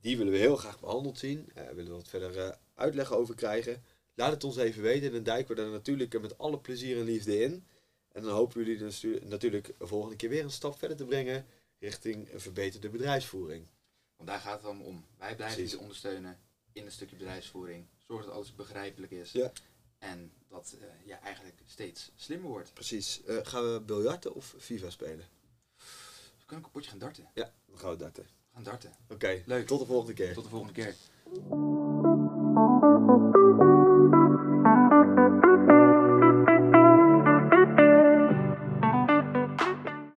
die 0.00 0.16
willen 0.16 0.32
we 0.32 0.38
heel 0.38 0.56
graag 0.56 0.80
behandeld 0.80 1.18
zien. 1.18 1.50
eh 1.54 1.66
willen 1.66 1.90
we 1.90 1.96
wat 1.96 2.08
verder 2.08 2.38
eh, 2.38 2.56
uitleg 2.74 3.12
over 3.12 3.34
krijgen. 3.34 3.84
Laat 4.14 4.30
het 4.32 4.44
ons 4.44 4.56
even 4.56 4.82
weten. 4.82 5.06
En 5.06 5.12
dan 5.14 5.22
duiken 5.22 5.56
we 5.56 5.62
er 5.62 5.68
natuurlijk 5.68 6.20
met 6.20 6.38
alle 6.38 6.58
plezier 6.58 6.98
en 6.98 7.04
liefde 7.04 7.40
in. 7.40 7.66
En 8.08 8.22
dan 8.22 8.32
hopen 8.32 8.58
we 8.58 8.64
jullie 8.64 8.78
dus 8.78 9.06
natuurlijk 9.22 9.74
de 9.78 9.86
volgende 9.86 10.16
keer 10.16 10.28
weer 10.28 10.42
een 10.44 10.50
stap 10.50 10.78
verder 10.78 10.96
te 10.96 11.04
brengen 11.04 11.46
richting 11.78 12.32
een 12.32 12.40
verbeterde 12.40 12.88
bedrijfsvoering. 12.88 13.66
Want 14.16 14.28
daar 14.28 14.40
gaat 14.40 14.62
het 14.62 14.70
om. 14.70 15.04
Wij 15.18 15.36
blijven 15.36 15.56
Precies. 15.56 15.72
je 15.72 15.78
ondersteunen 15.78 16.38
in 16.72 16.84
een 16.84 16.92
stukje 16.92 17.16
bedrijfsvoering. 17.16 17.86
Zorg 18.06 18.24
dat 18.24 18.34
alles 18.34 18.54
begrijpelijk 18.54 19.12
is. 19.12 19.32
Ja. 19.32 19.52
En 19.98 20.32
dat 20.48 20.76
je 21.04 21.14
eigenlijk 21.14 21.56
steeds 21.66 22.10
slimmer 22.16 22.50
wordt. 22.50 22.74
Precies. 22.74 23.20
Gaan 23.26 23.72
we 23.72 23.80
biljarten 23.80 24.34
of 24.34 24.54
FIFA 24.58 24.90
spelen? 24.90 25.24
We 26.42 26.48
kunnen 26.48 26.66
ook 26.66 26.74
een 26.74 26.80
potje 26.80 26.90
gaan 26.90 26.98
darten. 26.98 27.28
Ja, 27.34 27.50
dan 27.66 27.78
gaan 27.78 27.90
we 27.90 27.96
darten. 27.96 28.22
We 28.22 28.28
gaan 28.54 28.62
darten. 28.62 28.92
Oké, 29.08 29.42
Leuk. 29.46 29.66
tot 29.66 29.80
de 29.80 29.86
volgende 29.86 30.12
keer. 30.12 30.34
Tot 30.34 30.44
de 30.44 30.50
volgende 30.50 30.72
keer. 30.72 30.94